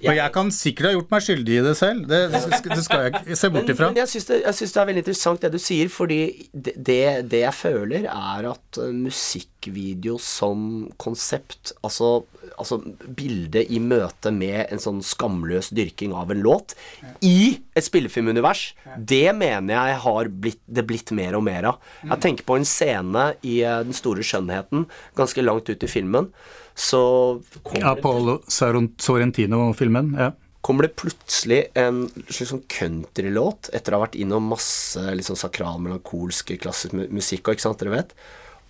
Og 0.00 0.16
jeg 0.16 0.32
kan 0.34 0.50
sikkert 0.54 0.88
ha 0.88 0.92
gjort 0.94 1.12
meg 1.12 1.24
skyldig 1.24 1.56
i 1.58 1.62
det 1.64 1.74
selv. 1.78 2.04
Det, 2.08 2.20
det 2.32 2.40
skal 2.86 3.06
jeg 3.10 3.38
se 3.38 3.50
bort 3.52 3.70
ifra. 3.72 3.90
men 3.90 4.00
jeg 4.00 4.12
syns 4.14 4.28
det, 4.30 4.38
jeg 4.46 4.58
synes 4.58 4.74
det 4.74 4.80
er 4.80 4.88
veldig 4.90 5.02
interessant 5.04 5.44
det 5.44 5.50
du 5.52 5.60
sier, 5.60 5.90
fordi 5.92 6.20
det, 6.52 7.02
det, 7.30 7.42
jeg 7.42 7.56
føler, 7.56 8.06
er 8.10 8.48
at 8.50 8.80
eh, 8.80 8.92
musikkvideo 8.96 10.16
som 10.22 10.62
konsept, 11.00 11.74
altså, 11.86 12.12
altså 12.54 12.80
bildet 13.04 13.72
i 13.72 13.80
møte 13.82 14.32
med 14.34 14.62
en 14.70 14.82
sånn 14.82 15.02
skamløs 15.04 15.70
dyrking 15.76 16.14
av 16.16 16.32
en 16.32 16.42
låt 16.44 16.76
i 17.26 17.60
et 17.76 17.86
spillefilmunivers, 17.86 18.70
det 18.96 19.26
mener 19.36 19.76
jeg 19.76 20.00
har 20.06 20.32
blitt, 20.32 20.62
det 20.66 20.86
blitt 20.88 21.12
mer 21.16 21.36
og 21.38 21.44
mer 21.46 21.72
av. 21.74 21.92
Jeg 22.06 22.24
tenker 22.24 22.48
på 22.48 22.56
en 22.60 22.68
scene 22.68 23.30
i 23.44 23.60
eh, 23.66 23.82
Den 23.84 23.96
store 23.96 24.24
skjønnheten, 24.24 24.88
ganske 25.18 25.44
langt 25.44 25.68
ut 25.68 25.84
i 25.84 25.90
filmen, 25.90 26.32
så 26.80 27.00
kommer 27.62 28.40
Sorrentino-filmen. 28.48 30.14
Ja. 30.18 30.30
kommer 30.60 30.86
det 30.86 30.96
plutselig 31.00 31.62
en 31.78 32.02
slags 32.28 32.50
sånn 32.52 32.66
countrylåt 32.68 33.70
etter 33.76 33.94
å 33.94 33.98
ha 33.98 34.06
vært 34.06 34.18
innom 34.20 34.50
masse 34.52 35.00
liksom 35.16 35.38
sakral, 35.40 35.80
melankolsk, 35.80 36.52
klassisk 36.60 36.96
musikk 36.96 37.48
og 37.48 37.56
ikke 37.56 37.64
sant, 37.64 37.80
dere 37.80 37.94
vet. 37.94 38.14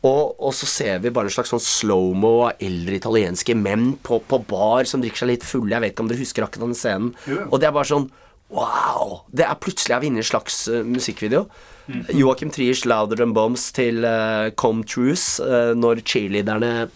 Og, 0.06 0.36
og 0.40 0.54
så 0.56 0.68
ser 0.70 1.02
vi 1.04 1.12
bare 1.12 1.28
en 1.28 1.34
slags 1.34 1.50
sånn 1.52 1.60
slow-mo 1.60 2.32
av 2.46 2.62
eldre 2.62 2.96
italienske 2.96 3.56
menn 3.58 3.92
på, 4.06 4.20
på 4.24 4.38
bar 4.48 4.88
som 4.88 5.02
drikker 5.02 5.24
seg 5.24 5.32
litt 5.34 5.44
fulle. 5.44 5.74
Jeg 5.74 5.84
vet 5.84 5.92
ikke 5.92 6.06
om 6.06 6.10
dere 6.12 6.22
husker 6.22 6.46
akkurat 6.46 6.70
den 6.70 6.78
scenen. 6.78 7.10
Og 7.50 7.58
det 7.60 7.68
er 7.68 7.76
bare 7.76 7.90
sånn 7.90 8.08
Wow! 8.50 9.20
Det 9.30 9.44
er 9.46 9.58
plutselig 9.62 9.94
jeg 9.94 10.04
vinner 10.04 10.24
en 10.24 10.26
slags 10.26 10.64
uh, 10.70 10.82
musikkvideo. 10.86 11.44
Mm. 11.90 12.02
Joachim 12.18 12.50
Triers 12.54 12.84
'Louder 12.86 13.20
Than 13.20 13.34
Bombs' 13.34 13.70
til 13.74 14.04
uh, 14.04 14.50
Come 14.58 14.84
Truce 14.86 15.42
uh, 15.42 15.72
når 15.78 16.02
cheerleaderne 16.02 16.90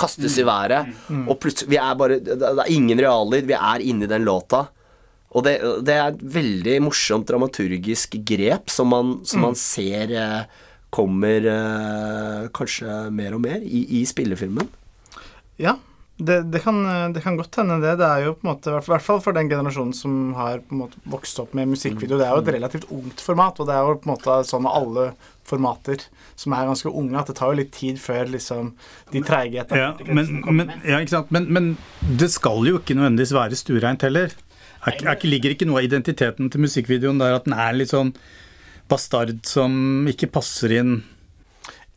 kastes 0.00 0.38
i 0.40 0.44
været. 0.48 0.92
Mm. 1.08 1.26
Og 1.28 1.38
plutselig 1.40 1.74
Vi 1.74 1.76
er 1.76 1.96
bare 1.96 2.20
Det 2.24 2.40
er 2.40 2.72
ingen 2.72 3.00
reallyd. 3.00 3.48
Vi 3.48 3.56
er 3.56 3.84
inne 3.84 4.04
i 4.04 4.12
den 4.12 4.24
låta. 4.24 4.66
Og 5.30 5.44
det, 5.44 5.60
det 5.86 5.94
er 5.94 6.08
et 6.10 6.22
veldig 6.34 6.80
morsomt 6.82 7.28
dramaturgisk 7.28 8.16
grep 8.26 8.72
som 8.72 8.88
man, 8.90 9.20
som 9.24 9.44
man 9.44 9.54
ser 9.54 10.10
kommer 10.90 11.44
kanskje 12.50 12.96
mer 13.14 13.36
og 13.36 13.44
mer 13.44 13.60
i, 13.62 13.84
i 14.00 14.06
spillefilmen. 14.08 14.66
Ja, 15.62 15.76
det, 16.20 16.36
det, 16.52 16.60
kan, 16.64 16.78
det, 17.14 17.22
kan, 17.24 17.36
godt 17.38 17.56
hende, 17.60 17.80
det. 17.82 17.96
Det 18.00 18.06
er 18.06 18.26
jo 18.26 18.36
på 18.36 18.44
en 18.44 18.50
måte, 18.52 18.70
i 18.70 18.88
hvert 18.90 19.04
fall 19.04 19.20
for 19.24 19.36
den 19.36 19.48
generasjonen 19.50 19.94
som 19.96 20.16
har 20.36 20.60
på 20.60 20.76
en 20.76 20.82
måte 20.82 21.00
vokst 21.08 21.40
opp 21.42 21.54
med 21.56 21.70
musikkvideo. 21.72 22.18
Det 22.20 22.26
er 22.26 22.34
jo 22.36 22.44
et 22.44 22.54
relativt 22.56 22.88
ungt 22.92 23.22
format, 23.24 23.60
og 23.60 23.68
det 23.70 23.76
er 23.76 23.86
jo 23.88 23.98
på 24.02 24.08
en 24.08 24.12
måte 24.14 24.40
sånn 24.48 24.66
med 24.66 24.76
alle 24.76 25.06
formater 25.50 26.04
som 26.38 26.54
er 26.56 26.68
ganske 26.68 26.92
unge, 26.92 27.16
at 27.20 27.30
det 27.30 27.36
tar 27.40 27.52
jo 27.52 27.60
litt 27.60 27.72
tid 27.76 27.98
før 28.00 28.30
liksom 28.32 28.72
de 29.12 29.22
treige 29.26 29.64
ja, 29.76 29.90
men, 30.06 30.38
men, 30.46 30.72
ja, 30.86 31.00
ikke 31.00 31.16
sant. 31.16 31.32
Men, 31.34 31.48
men, 31.52 31.72
det 32.20 32.30
skal 32.32 32.64
jo 32.68 32.78
ikke 32.80 32.96
nødvendigvis 32.96 33.34
være 33.36 33.58
stuereint 33.58 34.04
heller. 34.06 34.32
Er, 34.88 34.96
er, 34.96 35.26
ligger 35.28 35.52
ikke 35.52 35.68
noe 35.68 35.82
av 35.82 35.88
identiteten 35.90 36.48
til 36.52 36.64
musikkvideoen 36.64 37.20
der 37.20 37.36
at 37.36 37.48
den 37.48 37.56
er 37.56 37.76
litt 37.76 37.92
sånn 37.92 38.14
bastard 38.90 39.42
som 39.46 40.08
ikke 40.10 40.30
passer 40.32 40.72
inn 40.80 41.00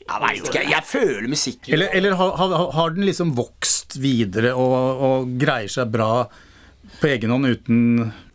jeg 0.03 0.21
veit 0.23 0.47
ikke. 0.49 0.63
Jeg 0.67 0.85
føler 0.87 1.27
musikken 1.31 1.75
Eller, 1.75 1.91
eller 1.95 2.17
har, 2.19 2.55
har, 2.75 2.95
den 2.95 3.07
liksom 3.07 3.33
vokst 3.37 3.97
videre 4.01 4.53
og, 4.57 4.75
og, 5.07 5.35
greier 5.39 5.71
seg 5.71 5.91
bra 5.93 6.25
på 6.99 7.09
egen 7.09 7.33
hånd 7.33 7.49
uten 7.53 7.83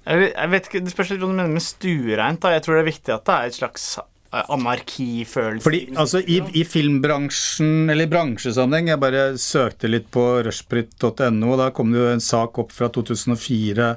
jeg, 0.09 0.49
vet 0.49 0.69
ikke, 0.71 0.81
Det 0.87 0.93
spørs 0.95 1.11
litt 1.13 1.21
hva 1.21 1.29
du 1.29 1.37
mener 1.37 1.53
med 1.53 1.65
stuereint. 1.65 2.47
Jeg 2.49 2.65
tror 2.65 2.79
det 2.79 2.81
er 2.81 2.87
viktig 2.87 3.13
at 3.13 3.27
det 3.29 3.35
er 3.35 3.51
et 3.51 3.57
slags 3.59 3.83
eh, 3.99 4.47
anarkifølelse. 4.55 5.65
Fordi 5.67 5.81
altså 6.01 6.23
i, 6.25 6.39
i, 6.57 6.63
filmbransjen, 6.65 7.91
eller 7.93 8.09
i 8.09 8.13
bransjesammenheng, 8.15 8.89
jeg 8.95 9.03
bare 9.03 9.27
søkte 9.43 9.91
litt 9.91 10.09
på 10.15 10.25
rushbrit.no, 10.47 11.51
og 11.53 11.61
da 11.61 11.69
kom 11.77 11.93
det 11.93 12.01
jo 12.01 12.09
en 12.15 12.25
sak 12.25 12.57
opp 12.63 12.73
fra 12.73 12.89
2004 12.95 13.91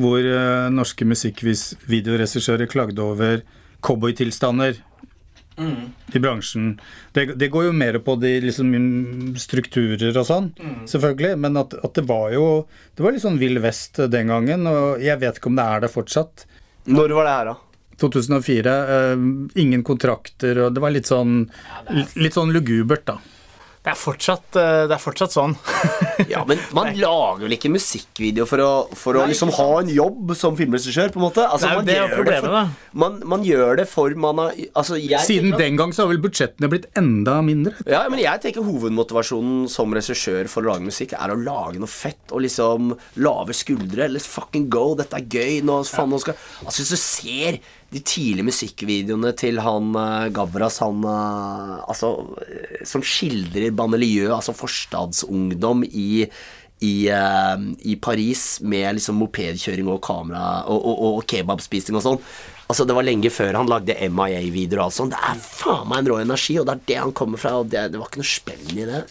hvor 0.00 0.24
uh, 0.24 0.72
norske 0.72 1.04
musikkvideoregissører 1.04 2.70
klagde 2.72 3.04
over 3.04 3.42
cowboytilstander 3.84 4.80
Mm. 5.62 5.88
i 6.12 6.22
bransjen. 6.22 6.68
Det, 7.12 7.26
det, 7.40 7.48
går 7.52 7.68
jo 7.68 7.74
mer 7.76 7.98
på 8.04 8.16
de 8.20 8.32
liksom, 8.46 8.72
strukturer 9.40 10.16
og 10.18 10.28
sånn, 10.28 10.48
mm. 10.58 10.78
selvfølgelig. 10.90 11.34
Men 11.44 11.60
at, 11.60 11.76
at, 11.80 11.94
det 11.98 12.06
var 12.08 12.32
jo 12.34 12.46
Det 12.96 13.04
var 13.04 13.14
litt 13.14 13.24
sånn 13.24 13.40
vill 13.40 13.60
vest 13.62 14.00
den 14.12 14.32
gangen, 14.32 14.66
og 14.68 15.02
jeg 15.02 15.20
vet 15.22 15.38
ikke 15.38 15.52
om 15.52 15.60
det 15.60 15.68
er 15.74 15.84
det 15.84 15.92
fortsatt. 15.92 16.46
Når 16.90 17.14
var 17.16 17.28
det 17.28 17.36
her, 17.36 17.52
da? 17.52 17.58
2004. 18.02 18.72
Uh, 18.88 19.28
ingen 19.62 19.84
kontrakter, 19.86 20.64
og 20.66 20.74
det 20.74 20.82
var 20.82 20.94
litt 20.94 21.10
sånn, 21.10 21.44
litt 22.18 22.36
sånn 22.36 22.52
lugubert, 22.54 23.06
da. 23.08 23.20
Det 23.82 23.90
er 23.90 23.98
fortsatt, 23.98 24.56
eh, 24.60 24.84
det 24.86 24.94
er 24.94 25.00
fortsatt 25.02 25.32
sånn. 25.34 25.56
ja, 26.30 26.44
men 26.46 26.60
man 26.76 26.92
lager 26.94 27.48
vel 27.48 27.56
ikke 27.56 27.70
musikkvideo 27.74 28.44
for 28.46 28.62
å, 28.62 28.68
for 28.94 29.18
å 29.18 29.24
Nei, 29.24 29.32
liksom 29.32 29.50
ha 29.56 29.66
en 29.80 29.90
jobb 29.90 30.30
som 30.38 30.54
filmregissør, 30.58 31.10
på 31.10 31.18
en 31.18 31.24
måte? 31.24 31.42
Altså, 31.42 31.72
Nei, 31.72 31.82
det 31.88 31.96
er 31.98 32.14
problemet, 32.14 32.46
da. 32.54 32.62
Man, 32.94 33.18
man, 33.26 33.42
gjør 33.42 33.80
det 33.80 33.88
for 33.90 34.14
man 34.14 34.38
har 34.38 34.54
altså, 34.78 35.00
Siden 35.26 35.56
den 35.58 35.80
gang 35.80 35.90
så 35.90 36.04
har 36.04 36.12
vel 36.12 36.22
budsjettene 36.22 36.70
blitt 36.70 36.86
enda 36.98 37.40
mindre? 37.42 37.74
Ja, 37.90 38.04
men 38.12 38.22
jeg 38.22 38.44
tenker 38.44 38.62
hovedmotivasjonen 38.68 39.66
som 39.72 39.98
regissør 39.98 40.46
for 40.52 40.62
å 40.62 40.76
lage 40.76 40.86
musikk 40.86 41.16
er 41.18 41.34
å 41.34 41.40
lage 41.42 41.82
noe 41.82 41.90
fett 41.90 42.30
og 42.30 42.46
liksom 42.46 42.94
lave 43.26 43.56
skuldre. 43.56 44.06
Let's 44.14 44.30
fucking 44.30 44.70
go, 44.70 44.92
dette 44.98 45.18
er 45.18 45.26
gøy. 45.26 45.58
Nå, 45.66 45.82
faen, 45.90 46.14
nå 46.14 46.22
skal 46.22 46.38
Altså, 46.62 46.84
hvis 46.84 46.94
du 46.94 47.00
ser 47.02 47.62
de 47.92 48.00
tidlige 48.00 48.46
musikkvideoene 48.48 49.34
til 49.38 49.60
han 49.62 49.92
uh, 49.96 50.30
Gavras, 50.34 50.80
han 50.82 51.04
uh, 51.04 51.82
Altså, 51.84 52.14
som 52.88 53.04
skildrer 53.04 53.74
banelieu, 53.76 54.32
altså 54.32 54.56
forstadsungdom 54.56 55.86
i 55.90 56.26
i, 56.82 57.06
uh, 57.14 57.60
i, 57.86 57.94
Paris 57.94 58.58
med 58.66 58.96
liksom 58.96 59.20
mopedkjøring 59.22 59.86
og 59.86 60.00
kamera 60.02 60.64
og, 60.66 60.80
og, 60.82 61.02
og 61.06 61.26
kebabspising 61.30 61.94
og 61.94 62.02
sånn. 62.02 62.18
Altså 62.66 62.86
Det 62.88 62.96
var 62.96 63.06
lenge 63.06 63.30
før 63.30 63.60
han 63.60 63.70
lagde 63.70 63.94
MIA-videoer 64.10 64.80
og 64.80 64.88
alt 64.88 64.96
sånt. 64.96 65.14
Det 65.14 65.20
er 65.30 65.42
faen 65.46 65.86
meg 65.90 66.02
en 66.02 66.10
rå 66.10 66.16
energi, 66.24 66.56
og 66.58 66.66
det 66.66 66.74
er 66.74 66.86
det 66.88 66.96
han 67.04 67.12
kommer 67.14 67.38
fra. 67.38 67.52
Og 67.60 67.70
det, 67.70 67.84
det 67.92 68.00
var 68.00 68.10
ikke 68.10 68.22
noe 68.22 68.30
spenn 68.32 68.72
i 68.74 68.88
det. 68.88 69.02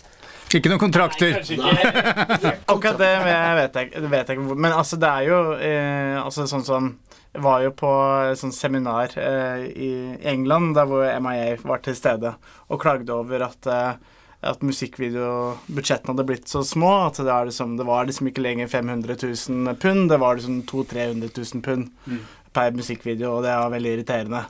Ikke 0.52 0.72
noen 0.72 0.82
kontrakter. 0.82 1.38
Nei, 1.62 1.76
Akkurat 2.74 3.00
det 3.00 3.12
vet 3.24 3.80
jeg, 3.80 4.04
vet 4.04 4.34
jeg 4.34 4.36
ikke. 4.36 4.58
Men 4.58 4.74
altså, 4.76 5.00
det 5.00 5.12
er 5.14 5.30
jo 5.30 5.40
eh, 5.56 6.18
altså, 6.20 6.48
sånn 6.50 6.68
som 6.68 6.92
jeg 6.92 7.11
var 7.34 7.62
jo 7.64 7.72
på 7.76 7.92
et 8.32 8.40
sånt 8.40 8.56
seminar 8.56 9.14
eh, 9.20 9.68
i 9.72 9.92
England 10.28 10.76
der 10.76 10.90
hvor 10.90 11.06
MIA 11.24 11.56
var 11.64 11.84
til 11.84 11.96
stede, 11.96 12.34
og 12.68 12.82
klagde 12.82 13.14
over 13.16 13.46
at, 13.48 13.70
eh, 13.72 14.18
at 14.52 14.66
musikkvideobudsjettene 14.66 16.12
hadde 16.12 16.28
blitt 16.28 16.52
så 16.52 16.64
små 16.68 16.92
at 17.06 17.22
det, 17.22 17.38
liksom, 17.52 17.78
det, 17.80 17.88
var 17.88 18.10
liksom 18.10 18.28
ikke 18.32 18.44
lenger 18.44 18.72
500 18.72 19.16
000 19.24 19.80
pund, 19.80 20.10
det 20.12 20.20
var 20.20 20.40
liksom 20.40 20.62
200 20.68 20.98
000-300 21.24 21.54
000 21.56 21.64
pund 21.68 21.88
mm. 22.04 22.26
per 22.52 22.76
musikkvideo, 22.76 23.38
og 23.38 23.48
det 23.48 23.56
var 23.56 23.72
veldig 23.78 23.94
irriterende. 23.96 24.44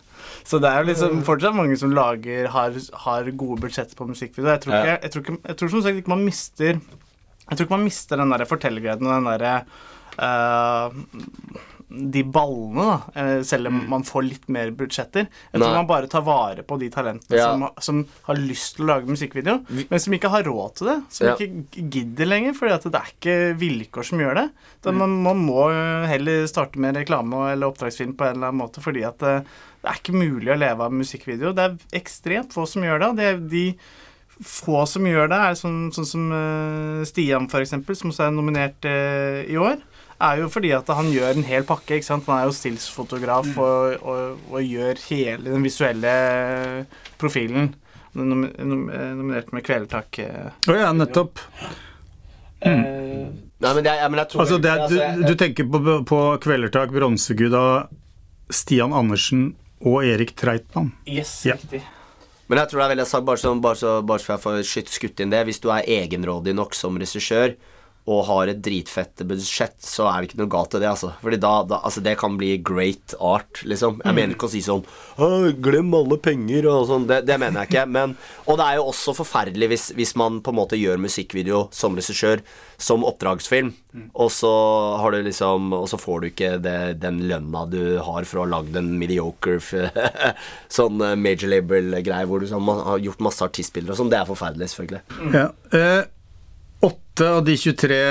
Så 0.47 0.57
det 0.61 0.71
er 0.71 0.81
jo 0.81 0.89
liksom 0.89 1.21
fortsatt 1.27 1.57
mange 1.57 1.77
som 1.77 1.93
lager, 1.93 2.49
har, 2.55 2.81
har 3.05 3.29
gode 3.29 3.61
budsjetter 3.61 3.97
på 3.97 4.09
musikkvideo. 4.09 4.55
Jeg 4.55 4.63
tror, 4.65 4.79
ikke, 4.79 4.97
jeg, 4.97 5.13
tror 5.13 5.25
ikke, 5.27 5.37
jeg 5.51 5.59
tror 5.59 5.73
som 5.75 5.85
sagt 5.85 6.01
ikke 6.01 6.13
man 6.13 6.25
mister 6.25 6.71
Jeg 6.71 7.57
tror 7.57 7.65
ikke 7.65 7.77
man 7.77 7.85
mister 7.85 8.17
den 8.21 8.33
der 8.33 8.47
fortellergleden 8.47 9.09
og 9.09 9.17
den 9.19 9.29
derre 9.29 9.55
uh, 10.17 11.69
de 11.91 12.21
ballene, 12.23 12.83
da, 12.87 13.21
eh, 13.21 13.41
selv 13.43 13.67
om 13.67 13.79
mm. 13.81 13.87
man 13.91 14.03
får 14.07 14.23
litt 14.23 14.47
mer 14.53 14.71
budsjetter. 14.75 15.27
Jeg 15.51 15.61
tror 15.61 15.73
man 15.75 15.89
bare 15.89 16.09
tar 16.11 16.23
vare 16.25 16.63
på 16.67 16.77
de 16.79 16.87
talentene 16.93 17.39
ja. 17.39 17.49
som, 17.51 17.65
som, 17.83 18.01
har 18.27 18.39
lyst 18.39 18.77
til 18.77 18.85
å 18.85 18.91
lage 18.93 19.11
musikkvideo, 19.11 19.57
men 19.67 20.03
som 20.03 20.15
ikke 20.15 20.31
har 20.31 20.47
råd 20.47 20.77
til 20.79 20.91
det. 20.91 20.97
Som 21.17 21.29
ja. 21.29 21.33
ikke 21.35 21.87
gidder 21.97 22.29
lenger, 22.31 22.55
fordi 22.57 22.75
at 22.77 22.87
det 22.87 23.01
er 23.01 23.11
ikke 23.15 23.35
vilkår 23.61 24.07
som 24.11 24.23
gjør 24.23 24.39
det. 24.39 24.45
Mm. 24.85 25.01
man, 25.01 25.17
man, 25.27 25.43
må 25.51 25.65
heller 26.07 26.45
starte 26.49 26.79
med 26.81 26.95
reklame 27.01 27.49
eller 27.51 27.71
oppdragsfilm 27.71 28.15
på 28.15 28.29
en 28.29 28.37
eller 28.37 28.51
annen 28.51 28.63
måte, 28.63 28.83
fordi 28.83 29.03
at 29.07 29.19
det, 29.23 29.41
eh, 29.41 29.59
det 29.81 29.89
er 29.89 29.97
ikke 29.97 30.13
mulig 30.13 30.51
å 30.53 30.59
leve 30.61 30.85
av 30.85 30.93
musikkvideo. 30.93 31.55
Det 31.57 31.63
er 31.65 31.97
ekstremt 31.97 32.53
få 32.53 32.67
som 32.69 32.83
gjør 32.85 33.01
det. 33.01 33.07
det 33.17 33.29
de 33.49 33.63
få 34.45 34.83
som 34.89 35.07
gjør 35.09 35.31
det, 35.31 35.39
er 35.41 35.57
sånn, 35.57 35.79
sånn 35.93 36.05
som 36.05 36.27
Stian, 37.09 37.47
f.eks., 37.49 37.73
som 37.97 38.13
også 38.13 38.27
er 38.27 38.35
nominert 38.35 38.85
uh, 38.85 39.41
i 39.41 39.57
år 39.57 39.81
er 40.27 40.41
jo 40.41 40.49
fordi 40.51 40.71
at 40.75 40.89
han 40.95 41.11
gjør 41.11 41.37
en 41.37 41.47
hel 41.47 41.67
pakke. 41.67 41.97
ikke 41.97 42.07
sant? 42.07 42.27
Han 42.29 42.41
er 42.41 42.49
jo 42.49 42.55
stillsfotograf 42.55 43.47
mm. 43.51 43.61
og, 43.61 44.07
og, 44.07 44.41
og, 44.51 44.59
gjør 44.63 44.99
hele 45.09 45.53
den 45.53 45.65
visuelle 45.65 46.15
profilen. 47.21 47.71
Nom 48.17 48.43
nominert 48.43 49.53
med 49.55 49.63
Kvelertak. 49.63 50.19
Eh, 50.19 50.51
Å 50.51 50.73
oh, 50.73 50.75
ja, 50.75 50.91
nettopp. 50.95 51.39
Mm. 52.61 52.81
Nei, 53.61 53.71
men 53.77 53.85
det, 53.85 53.93
men 54.09 54.19
jeg 54.21 54.29
tror 54.33 54.43
altså, 54.43 54.57
det 54.61 54.71
er, 54.73 54.83
du, 54.89 55.23
du, 55.31 55.33
tenker 55.39 55.69
på, 55.69 55.95
på 56.09 56.19
Kvelertak, 56.43 56.91
Bronsegud 56.93 57.55
av 57.57 57.89
Stian 58.51 58.93
Andersen 58.93 59.51
og 59.87 60.03
Erik 60.05 60.35
Treitmann? 60.37 60.91
Yes, 61.09 61.39
ja. 61.47 61.55
riktig. 61.55 61.81
Men 62.51 62.59
jeg 62.59 62.71
tror 62.71 62.81
det 62.81 62.85
er 62.85 62.91
veldig 62.91 63.07
sagt, 63.07 63.25
bare, 63.29 63.39
så, 63.39 63.53
bare, 63.63 63.79
så, 63.79 63.91
bare 64.03 64.19
så 64.19 64.33
jeg 64.33 64.43
får 64.43 64.89
skutt 64.91 65.21
inn 65.23 65.31
det 65.31 65.45
Hvis 65.47 65.61
du 65.63 65.69
er 65.71 65.87
egenrådig 65.87 66.51
nok 66.57 66.75
som 66.75 66.97
regissør, 66.99 67.55
og 68.09 68.23
har 68.25 68.49
et 68.49 68.61
dritfett 68.65 69.21
budsjett, 69.29 69.75
så 69.85 70.07
er 70.09 70.21
det 70.21 70.31
ikke 70.31 70.39
noe 70.39 70.49
galt 70.51 70.73
i 70.73 70.79
det, 70.81 70.89
altså. 70.89 71.11
Fordi 71.21 71.37
da, 71.41 71.51
da 71.69 71.77
altså, 71.85 72.01
det 72.01 72.15
kan 72.17 72.33
bli 72.39 72.55
great 72.65 73.13
art, 73.21 73.61
liksom. 73.61 73.99
Jeg 74.01 74.09
mm. 74.09 74.17
mener 74.17 74.35
ikke 74.35 74.49
å 74.49 74.53
si 74.53 74.63
sånn 74.65 74.81
Glem 75.61 75.91
alle 75.93 76.17
penger 76.23 76.65
og 76.71 76.87
sånn. 76.89 77.05
Det, 77.09 77.19
det, 77.27 77.37
mener 77.37 77.61
jeg 77.61 77.69
ikke. 77.69 77.83
Men, 77.93 78.15
og 78.49 78.57
det 78.57 78.65
er 78.65 78.79
jo 78.79 78.87
også 78.89 79.13
forferdelig 79.19 79.69
hvis, 79.69 79.85
hvis 79.97 80.15
man 80.17 80.39
på 80.41 80.53
en 80.53 80.57
måte 80.57 80.79
gjør 80.79 81.01
musikkvideo 81.03 81.67
som 81.75 81.97
regissør, 81.97 82.41
som 82.81 83.05
oppdragsfilm, 83.05 83.69
mm. 83.93 84.07
og 84.17 84.31
så 84.33 84.51
har 84.97 85.13
du 85.13 85.19
liksom 85.27 85.67
Og 85.77 85.83
så 85.91 85.99
får 86.01 86.21
du 86.23 86.27
ikke 86.31 86.49
det, 86.63 86.77
den 87.03 87.19
lønna 87.29 87.67
du 87.69 87.99
har 88.01 88.25
for 88.25 88.41
å 88.41 88.45
ha 88.47 88.51
lagd 88.55 88.79
en 88.79 88.89
mediocre 88.97 89.59
sånn 90.77 91.03
eh, 91.05 91.13
major 91.19 91.51
label-greie 91.51 92.25
hvor 92.25 92.41
du 92.41 92.49
har 92.49 93.03
gjort 93.03 93.21
masse 93.21 93.45
artistbilder 93.45 93.93
og 93.93 94.01
sånn. 94.01 94.09
Det 94.09 94.17
er 94.17 94.31
forferdelig, 94.31 94.71
selvfølgelig. 94.73 95.03
Mm. 95.21 95.37
Ja. 95.37 95.45
Uh, 95.75 96.20
Åtte 96.81 97.29
av 97.29 97.43
de 97.45 97.57
23 97.57 98.01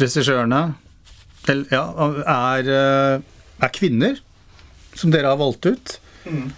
regissørene 0.00 0.62
ja, 1.72 1.82
er, 2.22 2.68
eh, 2.70 3.22
er, 3.58 3.72
kvinner, 3.74 4.20
som 4.94 5.10
dere 5.12 5.32
har 5.32 5.40
valgt 5.40 5.66
ut. 5.66 5.96
Mm. 6.24 6.52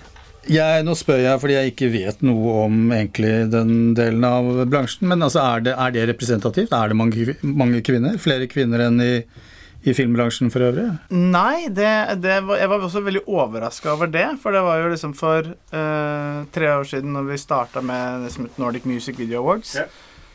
Jeg, 0.44 0.85
nå 0.85 0.92
spør 0.98 1.22
jeg 1.22 1.40
fordi 1.40 1.57
jeg 1.57 1.72
ikke 1.72 1.88
vet 1.94 2.20
noe 2.26 2.66
om 2.66 2.92
egentlig 2.92 3.33
den 3.52 3.94
delen 3.96 4.26
av 4.28 4.50
bransjen. 4.68 5.09
Men 5.09 5.24
altså, 5.24 5.40
er, 5.40 5.64
det, 5.64 5.74
er 5.80 5.96
det 5.96 6.07
representativt? 6.12 6.76
Er 6.76 6.92
det 6.92 7.00
mange, 7.00 7.37
mange, 7.42 7.80
kvinner? 7.87 8.20
Flere 8.20 8.48
kvinner 8.50 8.85
enn 8.85 9.00
i, 9.00 9.12
i 9.88 9.96
filmbransjen 9.96 10.52
for 10.52 10.66
øvrig? 10.68 10.90
Nei, 11.16 11.70
det, 11.72 11.90
det 12.20 12.42
var, 12.44 12.61
jeg 12.61 12.72
var 12.74 12.85
også 12.90 13.04
veldig 13.09 13.24
overraska 13.24 13.94
over 13.96 14.12
det. 14.12 14.28
For 14.42 14.52
det 14.52 14.64
var 14.68 14.83
jo 14.83 14.92
liksom 14.92 15.16
for 15.16 15.48
uh, 15.48 16.44
tre 16.52 16.74
år 16.76 16.90
siden, 16.92 17.16
når 17.16 17.30
vi 17.33 17.40
starta 17.40 17.80
med 17.80 18.26
det 18.26 18.35
som 18.37 18.44
het 18.44 18.61
Nordic 18.61 18.85
Music 18.90 19.16
Video 19.20 19.40
Awards, 19.40 19.78
Ja. 19.80 19.88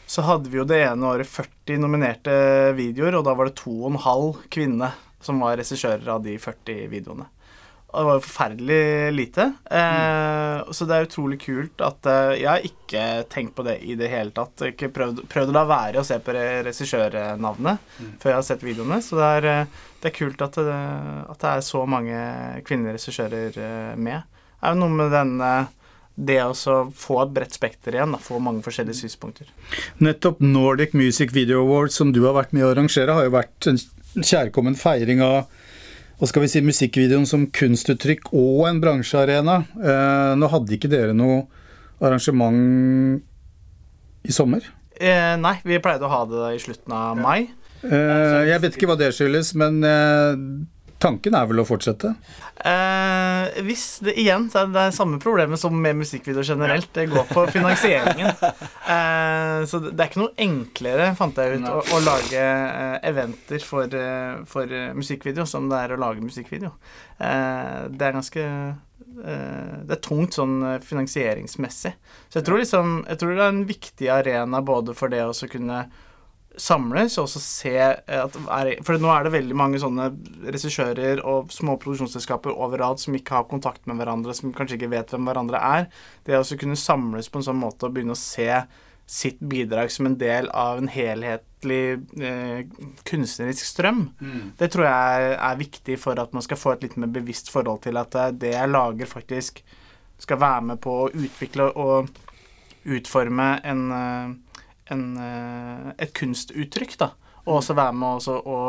Så 0.09 0.25
hadde 0.25 0.49
vi 0.49 0.57
jo 0.57 0.65
det 0.65 0.81
ene 0.87 1.05
året 1.05 1.29
40 1.29 1.83
nominerte 1.83 2.33
videoer, 2.77 3.19
og 3.19 3.27
da 3.27 3.35
var 3.37 3.49
det 3.49 3.59
to 3.59 3.75
og 3.83 3.91
en 3.91 3.99
halv 4.01 4.39
kvinne 4.49 4.89
som 5.21 5.41
var 5.43 5.59
regissører 5.59 6.07
av 6.09 6.23
de 6.25 6.33
40 6.41 6.87
videoene. 6.89 7.27
Og 7.89 7.97
det 7.97 8.05
var 8.05 8.17
jo 8.17 8.23
forferdelig 8.25 9.13
lite. 9.15 9.45
Eh, 9.65 10.57
Så 10.73 10.85
det 10.85 10.95
er 10.95 11.07
utrolig 11.07 11.39
kult 11.41 11.81
at 11.81 12.05
eh, 12.05 12.35
Jeg 12.37 12.49
har 12.49 12.65
ikke 12.67 13.05
tenkt 13.33 13.55
på 13.57 13.65
det 13.65 13.79
i 13.81 13.95
det 13.97 14.11
hele 14.11 14.33
tatt. 14.35 14.61
Ikke 14.67 14.91
prøvd, 14.93 15.23
prøvd 15.31 15.49
å 15.49 15.55
la 15.57 15.63
være 15.69 16.01
å 16.01 16.05
se 16.05 16.19
på 16.21 16.35
regissørnavnet 16.35 17.81
mm. 17.97 18.11
før 18.21 18.33
jeg 18.33 18.37
har 18.37 18.45
sett 18.45 18.65
videoene. 18.65 19.01
Så 19.01 19.17
det 19.17 19.31
er, 19.39 19.49
eh, 19.49 19.81
det 20.03 20.11
er 20.11 20.17
kult 20.19 20.45
at 20.45 20.61
det, 20.61 20.77
at 21.33 21.41
det 21.41 21.55
er 21.55 21.65
så 21.65 21.81
mange 21.89 22.21
kvinnelige 22.67 22.99
regissører 22.99 23.57
eh, 23.57 23.97
med. 23.97 24.21
Det 24.59 24.69
er 24.69 24.75
jo 24.75 24.81
noe 24.83 24.97
med 25.01 25.13
denne 25.15 25.51
eh, 25.63 25.75
det 26.19 26.39
å 26.43 26.53
få 26.95 27.21
et 27.23 27.31
bredt 27.35 27.55
spekter 27.55 27.95
igjen, 27.95 28.11
da, 28.15 28.19
få 28.21 28.41
mange 28.43 28.63
forskjellige 28.65 28.99
synspunkter. 29.03 29.47
Nettopp 30.03 30.41
Nordic 30.43 30.95
Music 30.97 31.31
Video 31.35 31.63
Awards, 31.63 31.95
som 31.99 32.11
du 32.15 32.21
har 32.25 32.35
vært 32.35 32.51
med 32.55 32.67
å 32.67 32.73
arrangere, 32.73 33.15
har 33.15 33.27
jo 33.27 33.35
vært 33.37 33.69
en 33.71 33.79
kjærkommen 34.19 34.77
feiring 34.79 35.23
av 35.23 35.47
og 36.19 36.27
skal 36.27 36.43
vi 36.43 36.49
si, 36.51 36.59
musikkvideoen 36.59 37.23
som 37.23 37.45
kunstuttrykk 37.55 38.33
og 38.35 38.65
en 38.67 38.81
bransjearena. 38.83 39.53
Eh, 39.79 40.31
nå 40.35 40.49
hadde 40.51 40.75
ikke 40.75 40.91
dere 40.91 41.13
noe 41.15 41.45
arrangement 42.03 43.23
i 44.27 44.35
sommer? 44.35 44.65
Eh, 44.99 45.37
nei, 45.39 45.55
vi 45.63 45.79
pleide 45.79 46.03
å 46.03 46.11
ha 46.11 46.25
det 46.27 46.49
i 46.57 46.59
slutten 46.59 46.91
av 46.95 47.15
mai. 47.19 47.47
Eh, 47.87 48.41
jeg 48.49 48.59
vet 48.65 48.75
ikke 48.75 48.89
hva 48.91 48.97
det 48.99 49.13
skyldes, 49.15 49.53
men 49.59 49.79
eh, 49.87 50.35
tanken 50.99 51.35
er 51.37 51.47
vel 51.49 51.61
å 51.61 51.65
fortsette? 51.67 52.11
Eh, 52.59 53.59
hvis 53.63 53.85
det 54.03 54.15
igjen 54.19 54.49
så 54.51 54.65
er 54.65 54.73
det 54.73 54.85
samme 54.97 55.19
problemet 55.23 55.61
som 55.61 55.75
med 55.75 55.99
musikkvideo 56.01 56.43
generelt. 56.43 56.89
Det 56.95 57.07
går 57.11 57.29
på 57.31 57.45
finansieringen. 57.55 58.33
Eh, 58.89 59.63
så 59.69 59.77
det 59.83 60.01
er 60.01 60.07
ikke 60.09 60.21
noe 60.23 60.41
enklere, 60.41 61.11
fant 61.17 61.37
jeg 61.37 61.59
ut, 61.59 61.65
å, 61.69 61.81
å 61.93 61.99
lage 62.01 62.39
eh, 62.41 62.95
eventer 63.05 63.61
for, 63.61 63.85
eh, 63.85 64.39
for 64.49 64.71
eh, 64.73 64.95
musikkvideo 64.97 65.45
som 65.49 65.67
det 65.69 65.77
er 65.83 65.93
å 65.93 65.99
lage 66.01 66.23
musikkvideo. 66.25 66.71
Eh, 67.21 67.85
det 67.93 68.07
er 68.07 68.15
ganske 68.15 68.45
eh, 68.49 69.75
Det 69.85 69.93
er 69.93 70.01
tungt 70.01 70.39
sånn 70.39 70.57
finansieringsmessig. 70.81 71.93
Så 72.31 72.39
jeg 72.39 72.47
tror 72.47 72.63
liksom 72.63 72.95
Jeg 73.05 73.21
tror 73.21 73.35
det 73.35 73.45
er 73.45 73.53
en 73.53 73.63
viktig 73.69 74.11
arena 74.15 74.63
både 74.65 74.97
for 74.97 75.13
det 75.13 75.21
å 75.27 75.51
kunne 75.53 75.83
samles 76.59 77.17
og 77.17 77.27
også 77.27 77.41
se 77.43 77.73
at 77.79 78.35
er, 78.39 78.71
For 78.85 78.99
nå 79.01 79.09
er 79.13 79.25
det 79.25 79.33
veldig 79.37 79.57
mange 79.57 79.79
sånne 79.81 80.09
regissører 80.45 81.23
og 81.27 81.53
små 81.53 81.77
produksjonsselskaper 81.81 82.53
overalt 82.53 83.03
som 83.03 83.15
ikke 83.17 83.39
har 83.39 83.49
kontakt 83.49 83.87
med 83.89 83.99
hverandre, 83.99 84.35
som 84.35 84.53
kanskje 84.55 84.79
ikke 84.79 84.91
vet 84.93 85.13
hvem 85.13 85.29
hverandre 85.29 85.63
er. 85.63 85.89
Det 86.27 86.37
å 86.37 86.59
kunne 86.59 86.79
samles 86.79 87.31
på 87.31 87.41
en 87.41 87.49
sånn 87.49 87.59
måte 87.61 87.87
og 87.87 87.95
begynne 87.95 88.17
å 88.17 88.19
se 88.19 88.51
sitt 89.09 89.39
bidrag 89.41 89.89
som 89.89 90.05
en 90.05 90.19
del 90.21 90.51
av 90.53 90.77
en 90.77 90.89
helhetlig 90.93 91.85
eh, 92.21 92.59
kunstnerisk 93.09 93.65
strøm, 93.65 94.03
det 94.59 94.69
tror 94.69 94.85
jeg 94.85 95.23
er, 95.23 95.37
er 95.47 95.57
viktig 95.57 95.97
for 95.97 96.21
at 96.21 96.35
man 96.35 96.45
skal 96.45 96.59
få 96.61 96.75
et 96.75 96.85
litt 96.85 96.97
mer 97.01 97.09
bevisst 97.15 97.49
forhold 97.49 97.81
til 97.87 97.97
at 97.97 98.13
eh, 98.13 98.35
det 98.37 98.53
jeg 98.53 98.69
lager, 98.69 99.09
faktisk 99.09 99.63
skal 100.21 100.41
være 100.43 100.67
med 100.67 100.81
på 100.83 100.93
å 101.07 101.09
utvikle 101.09 101.71
og 101.73 102.11
utforme 102.85 103.49
en 103.65 103.83
eh, 103.97 104.37
en, 104.93 105.03
eh, 105.23 105.89
et 106.05 106.13
kunstuttrykk, 106.15 106.95
da. 107.01 107.11
Og 107.45 107.59
også 107.59 107.75
være 107.77 107.95
med 107.97 108.19
også 108.19 108.37
å, 108.39 108.59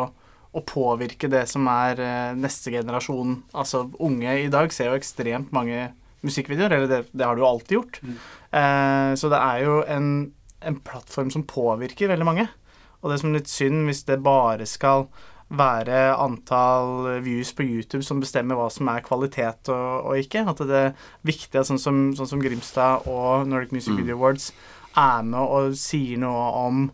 å 0.56 0.64
påvirke 0.66 1.30
det 1.32 1.46
som 1.50 1.68
er 1.72 2.02
eh, 2.04 2.34
neste 2.38 2.72
generasjon. 2.74 3.40
Altså 3.52 3.86
unge 4.02 4.36
i 4.44 4.52
dag 4.52 4.72
ser 4.74 4.90
jo 4.90 5.00
ekstremt 5.00 5.52
mange 5.56 5.90
musikkvideoer, 6.26 6.76
eller 6.76 6.90
det, 6.90 7.00
det 7.16 7.26
har 7.26 7.36
du 7.36 7.44
jo 7.44 7.48
alltid 7.48 7.76
gjort. 7.78 8.00
Eh, 8.04 9.10
så 9.16 9.32
det 9.32 9.40
er 9.40 9.64
jo 9.64 9.80
en, 9.88 10.08
en 10.60 10.80
plattform 10.84 11.32
som 11.32 11.46
påvirker 11.48 12.12
veldig 12.12 12.28
mange. 12.28 12.48
Og 13.00 13.08
det 13.08 13.16
er 13.16 13.22
som 13.22 13.36
litt 13.36 13.50
synd 13.50 13.86
hvis 13.88 14.04
det 14.08 14.20
bare 14.24 14.66
skal 14.68 15.08
være 15.50 16.12
antall 16.14 17.08
views 17.24 17.50
på 17.58 17.64
YouTube 17.66 18.04
som 18.06 18.20
bestemmer 18.22 18.54
hva 18.54 18.68
som 18.70 18.86
er 18.92 19.02
kvalitet 19.02 19.70
og, 19.72 20.10
og 20.12 20.20
ikke. 20.20 20.44
At 20.46 20.62
det 20.68 20.82
er 20.84 20.92
viktig 21.26 21.64
sånn 21.66 21.80
som, 21.82 22.02
sånn 22.16 22.30
som 22.34 22.44
Grimstad 22.44 23.08
og 23.10 23.48
Nordic 23.50 23.74
Music 23.74 23.96
Video 23.98 24.18
Awards 24.18 24.52
er 24.98 25.26
med 25.26 25.40
og 25.40 25.76
sier 25.78 26.18
noe 26.20 26.48
om 26.64 26.88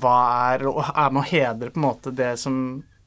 hva 0.00 0.18
er 0.52 0.68
Og 0.70 0.84
er 0.86 1.08
med 1.10 1.22
å 1.22 1.26
hedre 1.26 1.72
på 1.72 1.80
en 1.80 1.86
måte 1.88 2.12
det 2.14 2.34
som 2.38 2.58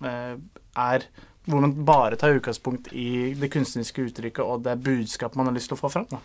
eh, 0.03 0.33
er 0.75 1.05
Hvor 1.47 1.61
man 1.63 1.75
bare 1.87 2.17
tar 2.19 2.35
utgangspunkt 2.35 2.89
i 2.91 3.33
det 3.39 3.51
kunstneriske 3.53 4.07
uttrykket 4.09 4.43
og 4.43 4.65
det 4.65 4.77
budskapet 4.83 5.39
man 5.39 5.47
har 5.49 5.55
lyst 5.55 5.71
til 5.71 5.77
å 5.77 5.83
få 5.83 5.91
fram. 5.91 6.07
Da. 6.11 6.19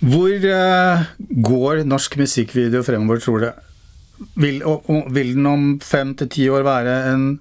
Hvor 0.00 0.32
eh, 0.32 1.02
går 1.48 1.82
norsk 1.88 2.16
musikkvideo 2.20 2.84
fremover, 2.84 3.20
tror 3.24 3.44
du? 3.44 3.50
Vil, 4.40 4.60
og, 4.68 4.88
og, 4.92 5.08
vil 5.16 5.32
den 5.32 5.48
om 5.48 5.64
fem 5.80 6.12
til 6.20 6.28
ti 6.32 6.46
år 6.52 6.64
være 6.66 6.96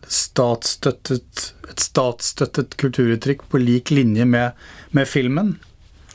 statsstøttet, 0.08 1.50
et 1.68 1.84
statsstøttet 1.84 2.78
kulturuttrykk 2.80 3.44
på 3.52 3.60
lik 3.60 3.92
linje 3.92 4.28
med, 4.28 4.56
med 4.96 5.08
filmen? 5.12 5.58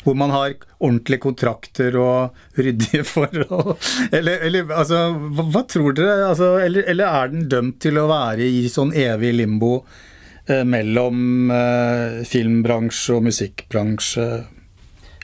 Hvor 0.04 0.16
man 0.20 0.32
har 0.34 0.54
ordentlige 0.78 1.22
kontrakter 1.24 1.96
og 2.00 2.58
ryddige 2.60 3.04
forhold? 3.14 3.74
Eller, 4.12 4.46
eller 4.48 4.72
altså, 4.72 5.06
hva, 5.16 5.46
hva 5.54 5.64
tror 5.68 5.96
dere? 5.96 6.30
Altså, 6.30 6.54
eller, 6.62 6.88
eller 6.92 7.20
er 7.20 7.32
den 7.32 7.46
dømt 7.52 7.80
til 7.84 8.00
å 8.00 8.08
være 8.10 8.48
i 8.48 8.66
sånn 8.72 8.92
evig 8.92 9.34
limbo 9.38 9.78
eh, 10.46 10.64
mellom 10.68 11.52
eh, 11.54 12.20
filmbransje 12.28 13.16
og 13.16 13.24
musikkbransje? 13.30 14.28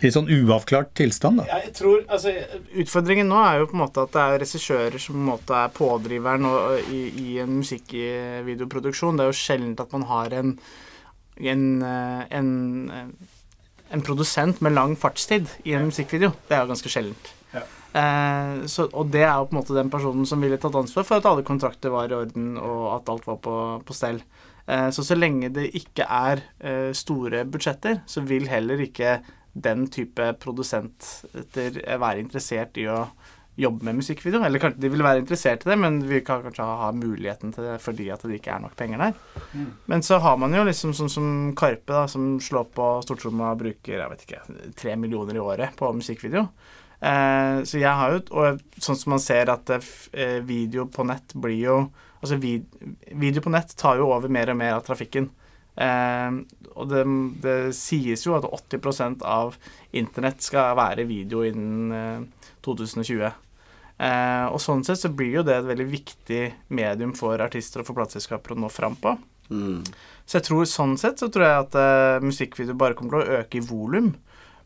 I 0.00 0.08
sånn 0.08 0.30
uavklart 0.32 0.94
tilstand, 0.96 1.42
da? 1.42 1.58
Jeg 1.60 1.74
tror, 1.76 2.04
altså, 2.08 2.32
Utfordringen 2.80 3.28
nå 3.28 3.40
er 3.44 3.58
jo 3.60 3.66
på 3.68 3.76
en 3.76 3.82
måte 3.82 4.04
at 4.06 4.14
det 4.14 4.22
er 4.22 4.38
regissører 4.40 5.02
som 5.02 5.18
på 5.18 5.20
en 5.20 5.26
måte 5.28 5.58
er 5.58 5.74
pådriveren 5.76 6.46
i, 6.88 7.00
i 7.20 7.34
en 7.42 7.58
musikkvideoproduksjon. 7.58 9.20
Det 9.20 9.26
er 9.26 9.28
jo 9.28 9.36
sjelden 9.36 9.74
at 9.76 9.92
man 9.92 10.06
har 10.08 10.36
en, 10.38 10.54
en, 11.52 11.66
eh, 11.84 12.22
en, 12.38 12.48
en 13.90 14.02
produsent 14.06 14.60
med 14.64 14.74
lang 14.76 14.96
fartstid 14.98 15.48
i 15.66 15.74
en 15.76 15.88
musikkvideo. 15.88 16.32
Det 16.48 16.56
er 16.56 16.64
jo 16.64 16.70
ganske 16.70 16.92
sjeldent. 16.92 17.32
Ja. 17.54 17.64
Eh, 18.00 18.52
så, 18.70 18.86
og 18.94 19.10
det 19.10 19.24
er 19.24 19.34
jo 19.34 19.48
på 19.48 19.56
en 19.56 19.60
måte 19.60 19.76
den 19.76 19.90
personen 19.90 20.28
som 20.28 20.42
ville 20.42 20.60
tatt 20.62 20.78
ansvar 20.78 21.06
for 21.08 21.18
at 21.18 21.26
alle 21.26 21.46
kontrakter 21.46 21.92
var 21.94 22.10
i 22.10 22.16
orden, 22.20 22.54
og 22.60 22.86
at 22.94 23.10
alt 23.12 23.26
var 23.26 23.40
på, 23.42 23.56
på 23.86 23.96
stell. 23.96 24.22
Eh, 24.66 24.88
så 24.94 25.04
så 25.06 25.18
lenge 25.18 25.50
det 25.54 25.70
ikke 25.80 26.06
er 26.06 26.44
eh, 26.62 26.90
store 26.96 27.44
budsjetter, 27.50 28.02
så 28.06 28.22
vil 28.26 28.48
heller 28.50 28.86
ikke 28.86 29.18
den 29.50 29.88
type 29.90 30.28
produsenter 30.38 31.80
være 31.98 32.20
interessert 32.22 32.78
i 32.78 32.86
å 32.86 33.00
jobbe 33.56 33.84
med 33.84 33.98
musikkvideo. 34.00 34.42
Eller 34.44 34.62
kanskje 34.62 34.82
de 34.84 34.90
vil 34.92 35.04
være 35.04 35.22
interessert 35.22 35.64
i 35.66 35.70
det, 35.70 35.78
men 35.80 36.00
vi 36.08 36.20
kan 36.26 36.42
kanskje 36.44 36.66
ha, 36.66 36.90
muligheten 36.96 37.54
til 37.54 37.66
det 37.66 37.78
fordi 37.82 38.10
at 38.12 38.24
det 38.26 38.40
ikke 38.40 38.54
er 38.54 38.64
nok 38.64 38.76
penger 38.78 39.04
der. 39.04 39.16
Men 39.90 40.04
så 40.06 40.20
har 40.22 40.36
man 40.40 40.54
jo 40.56 40.64
liksom 40.66 40.94
sånn 40.96 41.12
som 41.12 41.30
Karpe, 41.58 41.92
da, 41.92 42.04
som 42.10 42.34
slår 42.42 42.70
på 42.76 42.90
stortromma 43.06 43.52
og 43.54 43.64
bruker 43.64 43.96
jeg 43.98 44.12
vet 44.12 44.26
ikke, 44.26 44.44
tre 44.78 44.96
millioner 45.00 45.38
i 45.38 45.42
året 45.44 45.76
på 45.78 45.90
musikkvideo. 45.96 46.46
Eh, 47.00 47.62
så 47.64 47.80
jeg 47.80 47.96
har 47.96 48.12
jo 48.12 48.18
Og 48.36 48.58
sånn 48.76 48.98
som 49.00 49.14
man 49.14 49.22
ser 49.24 49.48
at 49.48 49.70
eh, 49.72 50.40
video 50.44 50.84
på 50.84 51.06
nett 51.08 51.32
blir 51.32 51.56
jo 51.56 51.76
Altså 52.20 52.36
vid, 52.36 52.66
video 53.16 53.40
på 53.40 53.48
nett 53.48 53.72
tar 53.80 53.96
jo 53.96 54.10
over 54.12 54.28
mer 54.28 54.50
og 54.52 54.58
mer 54.60 54.74
av 54.76 54.82
trafikken. 54.84 55.30
Eh, 55.80 56.34
og 56.74 56.90
det, 56.90 57.04
det, 57.40 57.54
sies 57.76 58.26
jo 58.26 58.34
at 58.36 58.44
80% 58.44 59.24
av 59.24 59.56
internett 59.96 60.44
skal 60.44 60.76
være 60.76 61.06
video 61.08 61.46
innen 61.48 61.94
eh, 61.96 62.39
2020. 62.66 63.30
Eh, 64.00 64.46
og 64.48 64.60
sånn 64.62 64.84
sett 64.86 65.02
så 65.02 65.10
blir 65.12 65.40
jo 65.40 65.44
det 65.44 65.58
et 65.58 65.68
veldig 65.68 65.88
viktig 65.90 66.40
medium 66.72 67.12
for 67.16 67.40
artister 67.44 67.82
og 67.82 67.90
for 67.90 67.98
plateselskaper 67.98 68.54
å 68.54 68.62
nå 68.62 68.70
fram 68.72 68.96
på. 69.00 69.12
Mm. 69.50 69.82
Så 70.24 70.38
jeg 70.38 70.46
tror 70.46 70.66
sånn 70.70 70.96
sett 71.00 71.20
så 71.20 71.28
tror 71.28 71.46
jeg 71.46 71.62
at 71.66 71.78
eh, 71.78 72.24
musikkvideo 72.24 72.78
bare 72.80 72.96
kommer 72.96 73.18
til 73.18 73.22
å 73.26 73.40
øke 73.42 73.60
i 73.60 73.64
volum. 73.66 74.14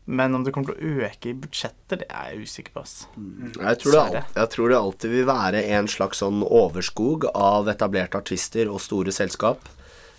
Men 0.05 0.37
om 0.37 0.43
det 0.45 0.53
kommer 0.53 0.71
til 0.71 0.77
å 0.77 1.07
øke 1.07 1.31
i 1.31 1.37
budsjetter, 1.41 2.03
det 2.03 2.07
er 2.13 2.31
jeg 2.31 2.45
usikker 2.45 2.75
på. 2.75 2.83
ass. 2.85 3.07
Jeg 3.17 3.79
tror, 3.81 3.95
det, 4.13 4.21
jeg 4.37 4.51
tror 4.53 4.69
det 4.69 4.77
alltid 4.77 5.15
vil 5.15 5.25
være 5.27 5.63
en 5.79 5.89
slags 5.89 6.21
sånn 6.21 6.43
overskog 6.45 7.25
av 7.33 7.71
etablerte 7.73 8.21
artister 8.21 8.69
og 8.69 8.83
store 8.85 9.15
selskap 9.15 9.65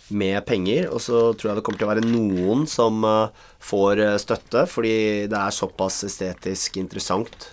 med 0.08 0.42
penger, 0.46 0.88
og 0.90 1.00
så 1.02 1.20
tror 1.34 1.50
jeg 1.50 1.58
det 1.58 1.64
kommer 1.66 1.80
til 1.80 1.88
å 1.88 1.92
være 1.94 2.06
noen 2.06 2.66
som 2.70 3.00
eh, 3.06 3.46
får 3.62 4.02
eh, 4.02 4.18
støtte, 4.22 4.66
fordi 4.70 4.96
det 5.30 5.38
er 5.38 5.54
såpass 5.54 6.02
estetisk 6.06 6.78
interessant 6.82 7.48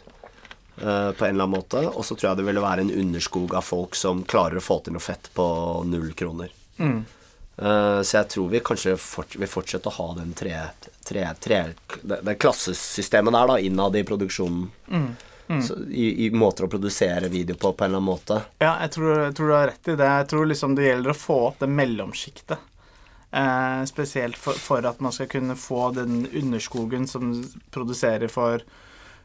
eh, 0.82 1.12
på 1.12 1.26
en 1.26 1.34
eller 1.36 1.44
annen 1.44 1.56
måte, 1.58 1.82
og 1.88 2.06
så 2.06 2.16
tror 2.16 2.30
jeg 2.30 2.42
det 2.42 2.48
ville 2.48 2.64
være 2.64 2.86
en 2.86 2.94
underskog 3.04 3.56
av 3.56 3.68
folk 3.68 3.98
som 4.00 4.24
klarer 4.24 4.60
å 4.60 4.64
få 4.64 4.80
til 4.86 4.96
noe 4.96 5.04
fett 5.04 5.30
på 5.34 5.46
null 5.90 6.14
kroner. 6.18 6.54
Eh, 6.80 8.00
så 8.02 8.18
jeg 8.18 8.30
tror 8.34 8.50
vi 8.50 8.64
kanskje 8.66 8.96
fort, 8.98 9.36
vil 9.36 9.52
fortsette 9.52 9.92
å 9.92 9.98
ha 10.00 10.08
den 10.18 10.34
tre, 10.38 10.56
tre, 11.06 11.28
tre, 11.40 11.62
det, 12.02 12.24
det 12.26 12.40
klassesystemet 12.42 13.38
der 13.38 13.54
da, 13.54 13.60
innad 13.60 13.96
i 14.00 14.08
produksjonen. 14.08 14.68
Så, 15.62 15.76
i, 15.92 16.26
I 16.26 16.30
måter 16.32 16.66
å 16.66 16.70
produsere 16.72 17.28
video 17.30 17.58
på, 17.60 17.74
på 17.76 17.84
en 17.84 17.92
eller 17.92 18.00
annen 18.00 18.08
måte. 18.08 18.38
Ja, 18.64 18.78
jeg 18.82 18.94
tror, 18.96 19.10
jeg 19.28 19.34
tror 19.38 19.50
du 19.52 19.54
har 19.54 19.68
rett 19.70 19.90
i 19.92 19.96
det. 20.00 20.08
Jeg 20.08 20.30
tror 20.32 20.48
liksom 20.50 20.78
det 20.78 20.86
gjelder 20.88 21.14
å 21.14 21.18
få 21.20 21.36
opp 21.50 21.60
det 21.62 21.68
mellomsjiktet. 21.70 22.70
Eh, 23.34 23.84
spesielt 23.86 24.38
for, 24.38 24.54
for 24.54 24.86
at 24.86 25.00
man 25.04 25.14
skal 25.14 25.28
kunne 25.30 25.56
få 25.60 25.92
den 25.92 26.24
underskogen 26.32 27.08
som 27.08 27.36
produserer 27.76 28.32
for, 28.32 28.62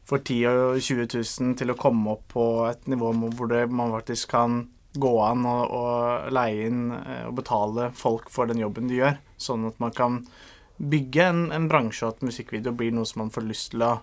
for 0.08 0.24
10 0.24 0.40
000 0.46 0.66
og 0.72 0.82
20 0.82 1.06
000 1.20 1.54
til 1.60 1.72
å 1.72 1.78
komme 1.78 2.16
opp 2.16 2.26
på 2.32 2.48
et 2.70 2.88
nivå 2.88 3.12
hvor 3.36 3.50
det, 3.52 3.66
man 3.68 3.92
faktisk 3.92 4.32
kan 4.32 4.62
gå 4.98 5.14
an 5.22 5.46
å 5.46 5.56
og 5.78 6.30
leie 6.34 6.68
inn 6.68 6.86
eh, 6.96 7.24
og 7.28 7.36
betale 7.38 7.90
folk 7.96 8.30
for 8.32 8.48
den 8.50 8.62
jobben 8.62 8.88
de 8.90 9.02
gjør. 9.02 9.18
Sånn 9.38 9.68
at 9.68 9.78
man 9.82 9.94
kan 9.94 10.22
bygge 10.78 11.24
en, 11.26 11.48
en 11.54 11.66
bransje, 11.70 12.06
og 12.06 12.16
at 12.16 12.28
musikkvideo 12.28 12.72
blir 12.76 12.94
noe 12.94 13.08
som 13.08 13.24
man 13.24 13.34
får 13.34 13.46
lyst 13.48 13.72
til 13.74 13.84
å 13.84 13.98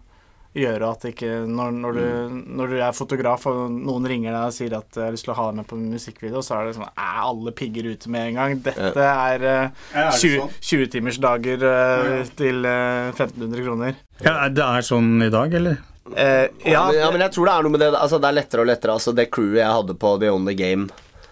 gjøre. 0.55 0.91
At 0.91 1.07
ikke 1.09 1.31
når, 1.47 1.73
når, 1.81 1.97
du, 1.97 2.37
når 2.59 2.71
du 2.71 2.77
er 2.79 2.95
fotograf 2.95 3.47
og 3.51 3.63
noen 3.73 4.07
ringer 4.11 4.35
deg 4.35 4.51
og 4.51 4.55
sier 4.55 4.77
at 4.77 4.99
jeg 4.99 5.07
har 5.07 5.15
lyst 5.15 5.27
til 5.27 5.33
å 5.33 5.39
ha 5.39 5.47
deg 5.49 5.59
med 5.59 5.69
på 5.71 5.79
musikkvideo, 5.79 6.43
så 6.45 6.59
er 6.59 6.69
det 6.69 6.77
sånn 6.77 6.91
Er 6.91 7.17
alle 7.25 7.55
pigger 7.55 7.89
ute 7.91 8.11
med 8.13 8.29
en 8.29 8.39
gang? 8.39 8.61
Dette 8.69 9.09
er 9.09 9.49
eh, 9.49 9.89
Ja, 9.95 10.05
er 10.05 10.13
det 10.13 10.21
20, 10.21 10.37
sånn? 10.37 10.55
20-timersdager 10.69 11.65
uh, 11.65 12.21
til 12.37 12.61
uh, 12.69 13.11
1500 13.11 13.67
kroner. 13.67 13.99
Ja, 14.23 14.37
det 14.51 14.69
er 14.69 14.87
sånn 14.93 15.11
i 15.25 15.33
dag, 15.33 15.59
eller? 15.59 15.83
Eh, 16.13 16.25
Ja, 16.25 16.49
ja, 16.63 16.85
men, 16.85 16.95
ja, 16.99 17.11
men 17.11 17.21
jeg 17.25 17.33
tror 17.33 17.47
det 17.49 17.53
er 17.55 17.65
noe 17.65 17.73
med 17.73 17.81
det 17.81 17.87
Altså, 17.97 18.19
det 18.21 18.29
er 18.29 18.37
lettere 18.37 18.61
og 18.61 18.69
lettere. 18.69 18.93
Altså, 18.99 19.13
det 19.17 19.31
crewet 19.33 19.63
jeg 19.63 19.73
hadde 19.79 19.95
på 19.97 20.11
The 20.21 20.29
Only 20.29 20.53
Game 20.59 20.89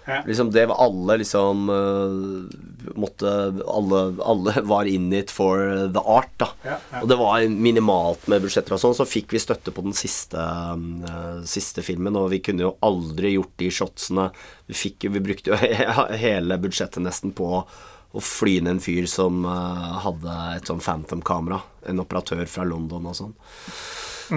Ja. 0.07 0.17
Liksom, 0.27 0.49
det 0.51 0.65
var 0.67 0.81
alle 0.83 1.15
liksom 1.21 1.69
uh, 1.69 2.89
Måtte 2.99 3.29
alle, 3.69 3.99
alle 4.19 4.55
var 4.67 4.89
in 4.89 5.13
it 5.15 5.31
for 5.31 5.61
the 5.93 6.01
art, 6.03 6.33
da. 6.41 6.49
Ja, 6.65 6.75
ja. 6.91 7.01
Og 7.03 7.07
det 7.07 7.15
var 7.21 7.45
minimalt 7.47 8.27
med 8.27 8.43
budsjetter 8.43 8.75
og 8.75 8.81
sånn. 8.81 8.97
Så 8.97 9.05
fikk 9.07 9.31
vi 9.31 9.39
støtte 9.39 9.71
på 9.71 9.85
den 9.85 9.95
siste, 9.95 10.35
uh, 10.43 11.39
siste 11.47 11.85
filmen, 11.87 12.17
og 12.19 12.27
vi 12.33 12.41
kunne 12.43 12.65
jo 12.65 12.73
aldri 12.83 13.31
gjort 13.37 13.55
de 13.63 13.69
shotsene. 13.71 14.27
Vi, 14.67 14.75
fikk, 14.75 15.07
vi 15.15 15.23
brukte 15.23 15.53
jo 15.53 15.61
hele 16.25 16.59
budsjettet 16.59 16.99
nesten 17.05 17.31
på 17.37 17.47
å 17.63 18.21
fly 18.21 18.59
ned 18.59 18.75
en 18.75 18.83
fyr 18.83 19.07
som 19.09 19.45
uh, 19.47 20.03
hadde 20.03 20.35
et 20.59 20.67
sånn 20.69 20.83
Phantom-kamera. 20.83 21.63
En 21.89 22.03
operatør 22.03 22.43
fra 22.51 22.67
London 22.67 23.07
og 23.09 23.15
sånn. 23.23 23.33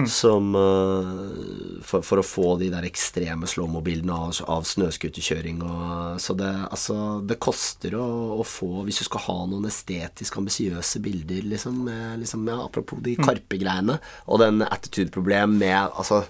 Som 0.05 0.55
øh, 0.55 1.79
for, 1.85 2.03
for 2.05 2.21
å 2.21 2.25
få 2.25 2.51
de 2.61 2.69
der 2.73 2.85
ekstreme 2.87 3.47
slow-mo-bildene 3.49 4.13
av, 4.13 4.41
av 4.51 4.67
snøscooterkjøring 4.67 5.63
og 5.65 6.19
Så 6.21 6.35
det, 6.37 6.51
altså, 6.67 6.97
det 7.25 7.39
koster 7.41 7.97
å, 7.97 8.05
å 8.37 8.45
få 8.47 8.83
Hvis 8.87 9.01
du 9.01 9.07
skal 9.07 9.25
ha 9.25 9.37
noen 9.49 9.69
estetisk 9.69 10.37
ambisiøse 10.41 11.01
bilder, 11.05 11.47
liksom, 11.55 11.81
med, 11.87 12.19
liksom 12.21 12.45
ja, 12.49 12.59
Apropos 12.67 13.01
de 13.05 13.15
Karpe-greiene 13.17 13.97
og 14.27 14.43
den 14.43 14.61
attitude-problem 14.67 15.57
med 15.61 15.97
Altså, 15.97 16.23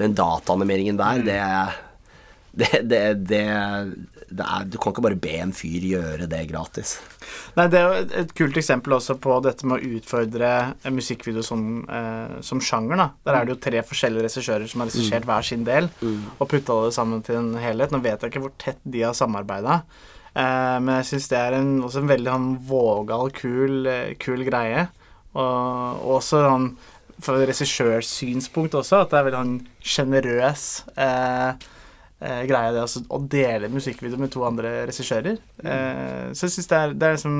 den 0.00 0.16
dataanimeringen 0.18 0.98
der, 0.98 1.24
det 1.24 1.40
det, 2.54 2.70
det, 2.82 2.82
det, 2.82 3.14
det 3.26 4.13
er, 4.30 4.64
Du 4.68 4.78
kan 4.78 4.92
ikke 4.92 5.04
bare 5.04 5.18
be 5.20 5.34
en 5.40 5.52
fyr 5.54 5.84
gjøre 5.88 6.28
det 6.30 6.40
gratis. 6.50 6.96
Nei, 7.56 7.66
Det 7.68 7.80
er 7.80 7.84
jo 7.84 8.20
et, 8.22 8.34
kult 8.34 8.56
eksempel 8.56 8.96
også 8.96 9.18
på 9.22 9.36
dette 9.44 9.66
med 9.66 9.78
å 9.78 9.98
utfordre 9.98 10.50
en 10.84 10.96
musikkvideo 10.96 11.44
som, 11.44 11.84
eh, 11.88 12.40
som 12.40 12.60
sjanger. 12.60 12.96
da. 12.96 13.10
Der 13.24 13.34
er 13.34 13.44
det 13.44 13.54
jo 13.56 13.70
tre 13.70 13.82
forskjellige 13.82 14.28
regissører 14.28 14.68
som 14.68 14.80
har 14.80 14.88
regissert 14.88 15.24
hver 15.24 15.42
sin 15.42 15.64
del, 15.64 15.90
og 16.38 16.48
putta 16.48 16.84
det 16.84 16.94
sammen 16.94 17.22
til 17.22 17.36
en 17.36 17.54
helhet. 17.54 17.92
Nå 17.92 18.02
vet 18.02 18.20
jeg 18.20 18.32
ikke 18.32 18.44
hvor 18.46 18.56
tett 18.58 18.80
de 18.84 19.02
har 19.02 19.14
samarbeida, 19.14 19.82
eh, 20.34 20.78
men 20.80 21.02
jeg 21.02 21.10
syns 21.12 21.28
det 21.28 21.38
er 21.38 21.52
en, 21.60 21.82
også 21.82 22.02
en 22.02 22.08
veldig 22.08 22.30
han, 22.30 22.58
vågal, 22.58 23.30
kul, 23.30 23.88
kul 24.18 24.44
greie. 24.44 24.88
Og, 25.34 26.00
og 26.04 26.20
også 26.20 26.44
sånn 26.44 26.76
fra 27.22 27.38
regissørs 27.46 28.08
synspunkt 28.10 28.74
også, 28.74 29.04
at 29.04 29.12
det 29.12 29.18
er 29.18 29.26
veldig 29.28 29.40
sånn 29.40 29.56
sjenerøs 29.94 30.64
eh, 30.98 31.54
eh, 32.20 32.42
greie 32.48 32.72
det 32.74 32.82
altså, 32.84 33.04
å 33.08 33.20
dele 33.30 33.70
musikkvideo 33.72 34.20
med 34.20 34.32
to 34.34 34.44
andre 34.46 34.84
regissører. 34.90 35.38
Eh, 35.62 36.26
så 36.32 36.46
jeg 36.46 36.56
syns 36.56 36.70
det 36.70 36.80
er, 36.80 36.94
det 36.94 37.08
er 37.08 37.16
liksom 37.18 37.38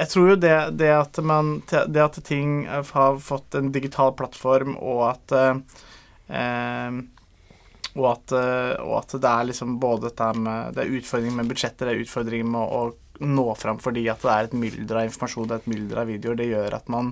Jeg 0.00 0.08
tror 0.10 0.28
jo 0.30 0.36
det, 0.40 0.54
det 0.80 0.88
at 0.96 1.18
man 1.22 1.58
Det 1.68 2.00
at 2.02 2.16
ting 2.24 2.64
har 2.66 3.18
fått 3.20 3.54
en 3.54 3.70
digital 3.72 4.14
plattform, 4.16 4.76
og 4.76 5.02
at 5.12 5.36
eh, 5.38 7.00
og 7.98 8.04
at, 8.06 8.32
og 8.78 8.92
at 9.00 9.14
det 9.18 9.26
er 9.26 9.46
liksom 9.48 9.72
både 9.82 10.06
dette 10.06 10.26
med 10.38 10.76
Det 10.76 10.84
er 10.84 10.92
utfordringer 11.00 11.40
med 11.40 11.48
budsjetter, 11.50 11.88
det 11.88 11.96
er 11.96 12.04
utfordringer 12.04 12.46
med 12.46 12.62
å, 12.62 12.84
å 12.86 13.26
nå 13.26 13.46
fram 13.58 13.80
fordi 13.82 14.04
at 14.08 14.22
det 14.22 14.30
er 14.32 14.48
et 14.48 14.56
mylder 14.56 15.00
av 15.00 15.08
informasjon, 15.08 15.48
det 15.48 15.56
er 15.56 15.62
et 15.64 15.72
mylder 15.72 16.02
av 16.02 16.08
videoer. 16.08 16.38
Det 16.38 16.48
gjør 16.52 16.76
at 16.78 16.92
man 16.92 17.10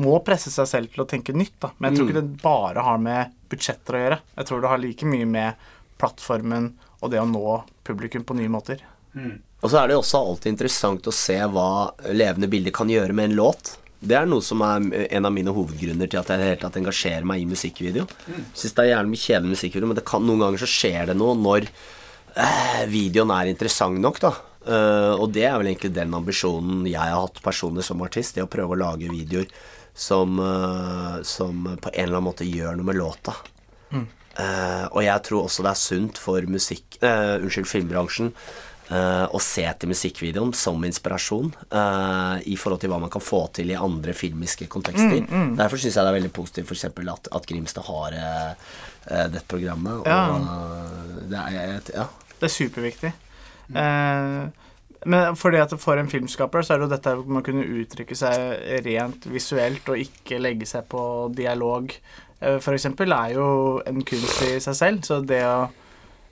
må 0.00 0.18
presse 0.26 0.52
seg 0.52 0.68
selv 0.70 0.92
til 0.92 1.02
å 1.04 1.08
tenke 1.08 1.34
nytt. 1.34 1.56
da. 1.62 1.72
Men 1.78 1.90
jeg 1.90 1.98
tror 1.98 2.10
ikke 2.10 2.20
det 2.20 2.42
bare 2.44 2.84
har 2.86 3.00
med 3.02 3.39
budsjetter 3.50 3.96
å 3.96 4.02
gjøre. 4.04 4.20
Jeg 4.38 4.48
tror 4.48 4.62
det 4.62 4.72
har 4.72 4.82
like 4.82 5.10
mye 5.10 5.28
med 5.28 5.68
plattformen 6.00 6.72
og 7.00 7.12
det 7.12 7.20
å 7.20 7.28
nå 7.28 7.60
publikum 7.86 8.24
på 8.26 8.36
nye 8.38 8.52
måter. 8.52 8.82
Og 9.60 9.68
så 9.68 9.80
er 9.80 9.90
det 9.90 9.98
også 9.98 10.20
alltid 10.22 10.54
interessant 10.54 11.08
å 11.10 11.14
se 11.14 11.36
hva 11.52 11.90
levende 12.16 12.48
bilder 12.50 12.74
kan 12.74 12.90
gjøre 12.90 13.16
med 13.16 13.30
en 13.30 13.38
låt. 13.40 13.74
Det 14.00 14.16
er 14.16 14.28
noe 14.28 14.40
som 14.44 14.62
er 14.64 15.08
en 15.10 15.28
av 15.28 15.32
mine 15.34 15.52
hovedgrunner 15.52 16.08
til 16.08 16.20
at 16.22 16.30
jeg 16.32 16.52
helt 16.54 16.62
tatt 16.64 16.78
engasjerer 16.80 17.26
meg 17.28 17.42
i 17.42 17.48
musikkvideo. 17.48 18.06
Syns 18.56 18.76
det 18.76 18.84
er 18.84 18.92
gjerne 18.94 19.12
mye 19.12 19.24
kjedelig 19.24 19.56
musikkvideo, 19.56 19.90
men 19.90 19.98
det 19.98 20.06
kan, 20.08 20.24
noen 20.24 20.46
ganger 20.46 20.62
så 20.62 20.70
skjer 20.70 21.10
det 21.10 21.18
noe 21.20 21.34
når 21.36 21.66
eh, 21.66 22.86
videoen 22.88 23.34
er 23.36 23.50
interessant 23.52 24.00
nok, 24.00 24.22
da. 24.24 24.32
Uh, 24.60 25.16
og 25.16 25.30
det 25.32 25.46
er 25.48 25.54
vel 25.56 25.70
egentlig 25.70 25.94
den 25.96 26.12
ambisjonen 26.12 26.82
jeg 26.84 27.00
har 27.00 27.22
hatt 27.22 27.38
personlig 27.40 27.84
som 27.86 28.02
artist, 28.04 28.34
det 28.36 28.44
å 28.44 28.50
prøve 28.50 28.76
å 28.76 28.80
lage 28.82 29.08
videoer 29.08 29.48
som, 29.94 30.38
eh, 30.38 31.22
som 31.22 31.64
på 31.80 31.90
en 31.92 32.04
eller 32.04 32.16
annen 32.16 32.28
måte 32.30 32.48
gjør 32.48 32.78
noe 32.78 32.88
med 32.88 32.98
låta. 33.00 33.36
Eh, 33.90 34.86
og 34.94 35.02
jeg 35.04 35.22
tror 35.26 35.46
også 35.46 35.64
det 35.66 35.70
er 35.70 35.78
sunt 35.78 36.18
for 36.22 36.46
musikk 36.48 36.96
uh, 37.02 37.34
Unnskyld, 37.42 37.66
filmbransjen 37.68 38.30
uh, 38.88 39.26
å 39.26 39.40
se 39.42 39.64
til 39.76 39.90
musikkvideoen 39.90 40.54
som 40.56 40.80
inspirasjon 40.86 41.50
i 42.46 42.54
forhold 42.56 42.80
til 42.80 42.92
hva 42.94 43.00
man 43.02 43.12
kan 43.12 43.20
få 43.20 43.42
til 43.58 43.74
i 43.74 43.76
andre 43.76 44.14
filmiske 44.16 44.70
kontekster. 44.70 45.26
Derfor 45.58 45.82
syns 45.82 45.98
jeg 45.98 46.06
det 46.06 46.12
er 46.14 46.18
veldig 46.20 46.32
positivt 46.38 46.70
f.eks. 46.70 46.86
At, 46.86 47.28
at 47.36 47.50
Grimstad 47.50 47.90
har 47.90 48.16
dette 49.34 49.44
programmet. 49.50 50.00
Og 50.00 50.08
Ja. 50.08 50.22
det 51.34 51.44
er 51.50 51.92
ja. 51.98 52.06
Det 52.40 52.48
er 52.48 52.54
superviktig. 52.54 53.12
Eh, 53.76 54.48
men 55.06 55.36
fordi 55.40 55.60
at 55.62 55.74
for 55.80 56.00
en 56.00 56.10
filmskaper 56.10 56.64
så 56.64 56.74
er 56.74 56.80
det 56.80 56.88
jo 56.88 56.94
dette 56.94 57.14
med 57.22 57.40
å 57.40 57.44
kunne 57.46 57.68
uttrykke 57.82 58.16
seg 58.18 58.82
rent 58.84 59.28
visuelt 59.32 59.88
og 59.88 60.02
ikke 60.02 60.40
legge 60.42 60.68
seg 60.68 60.88
på 60.90 61.02
dialog, 61.36 61.94
f.eks., 62.40 62.64
for 62.64 62.72
eksempel, 62.72 63.12
er 63.12 63.34
jo 63.36 63.46
en 63.84 64.00
kunst 64.08 64.44
i 64.46 64.54
seg 64.64 64.76
selv. 64.76 65.02
Så 65.04 65.20
det 65.24 65.42
å 65.44 65.68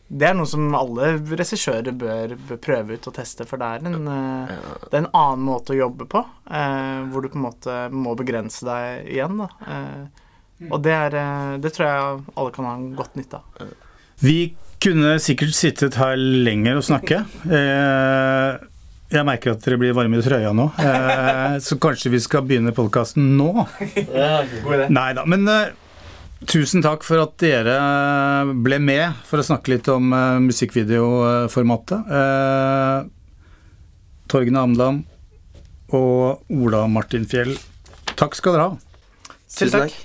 det 0.08 0.24
er 0.24 0.36
noe 0.38 0.48
som 0.48 0.72
alle 0.72 1.10
regissører 1.20 1.92
bør, 2.00 2.32
bør 2.48 2.60
prøve 2.64 2.96
ut 2.96 3.08
og 3.10 3.14
teste, 3.18 3.44
for 3.44 3.60
det 3.60 3.66
er 3.68 3.88
en, 3.90 4.06
eh, 4.08 4.52
det 4.86 4.94
er 4.94 5.02
en 5.02 5.10
annen 5.12 5.42
måte 5.44 5.74
å 5.74 5.76
jobbe 5.76 6.06
på, 6.08 6.22
eh, 6.48 7.02
hvor 7.12 7.20
du 7.20 7.28
på 7.28 7.36
en 7.36 7.44
måte 7.44 7.74
må 7.92 8.14
begrense 8.16 8.64
deg 8.64 9.10
igjen. 9.12 9.36
Da. 9.42 9.48
Eh, 9.68 10.70
og 10.70 10.80
det, 10.82 10.94
er, 10.96 11.18
eh, 11.20 11.58
det 11.60 11.74
tror 11.76 11.86
jeg 11.86 12.24
alle 12.40 12.54
kan 12.56 12.70
ha 12.70 12.72
en 12.78 12.88
godt 12.96 13.20
nytte 13.20 13.42
av. 13.42 13.68
Vi 14.24 14.38
kunne 14.82 15.16
sikkert 15.22 15.54
sittet 15.56 15.96
her 15.98 16.16
lenger 16.18 16.78
og 16.80 16.86
snakke. 16.86 17.22
Eh, 17.50 18.66
jeg 19.08 19.24
merker 19.24 19.54
at 19.54 19.64
dere 19.64 19.78
blir 19.80 19.94
varme 19.96 20.18
i 20.20 20.24
trøya 20.24 20.50
nå, 20.52 20.68
eh, 20.84 21.58
så 21.64 21.78
kanskje 21.80 22.12
vi 22.12 22.20
skal 22.20 22.44
begynne 22.44 22.74
podkasten 22.76 23.30
nå? 23.38 23.64
Nei 24.92 25.10
da. 25.16 25.24
Men 25.24 25.48
eh, 25.48 25.70
tusen 26.48 26.84
takk 26.84 27.06
for 27.06 27.22
at 27.24 27.38
dere 27.40 27.78
ble 28.66 28.78
med 28.84 29.16
for 29.28 29.40
å 29.40 29.46
snakke 29.48 29.72
litt 29.74 29.88
om 29.92 30.12
musikkvideoformatet. 30.44 32.12
Eh, 32.20 32.98
Torgen 34.28 34.60
Amdam 34.60 35.00
og 35.96 36.44
Ola 36.52 36.84
Martin 36.92 37.24
Fjell, 37.24 37.54
takk 38.12 38.36
skal 38.36 38.58
dere 38.58 38.68
ha. 38.68 39.34
Selv 39.48 39.78
takk. 39.78 39.96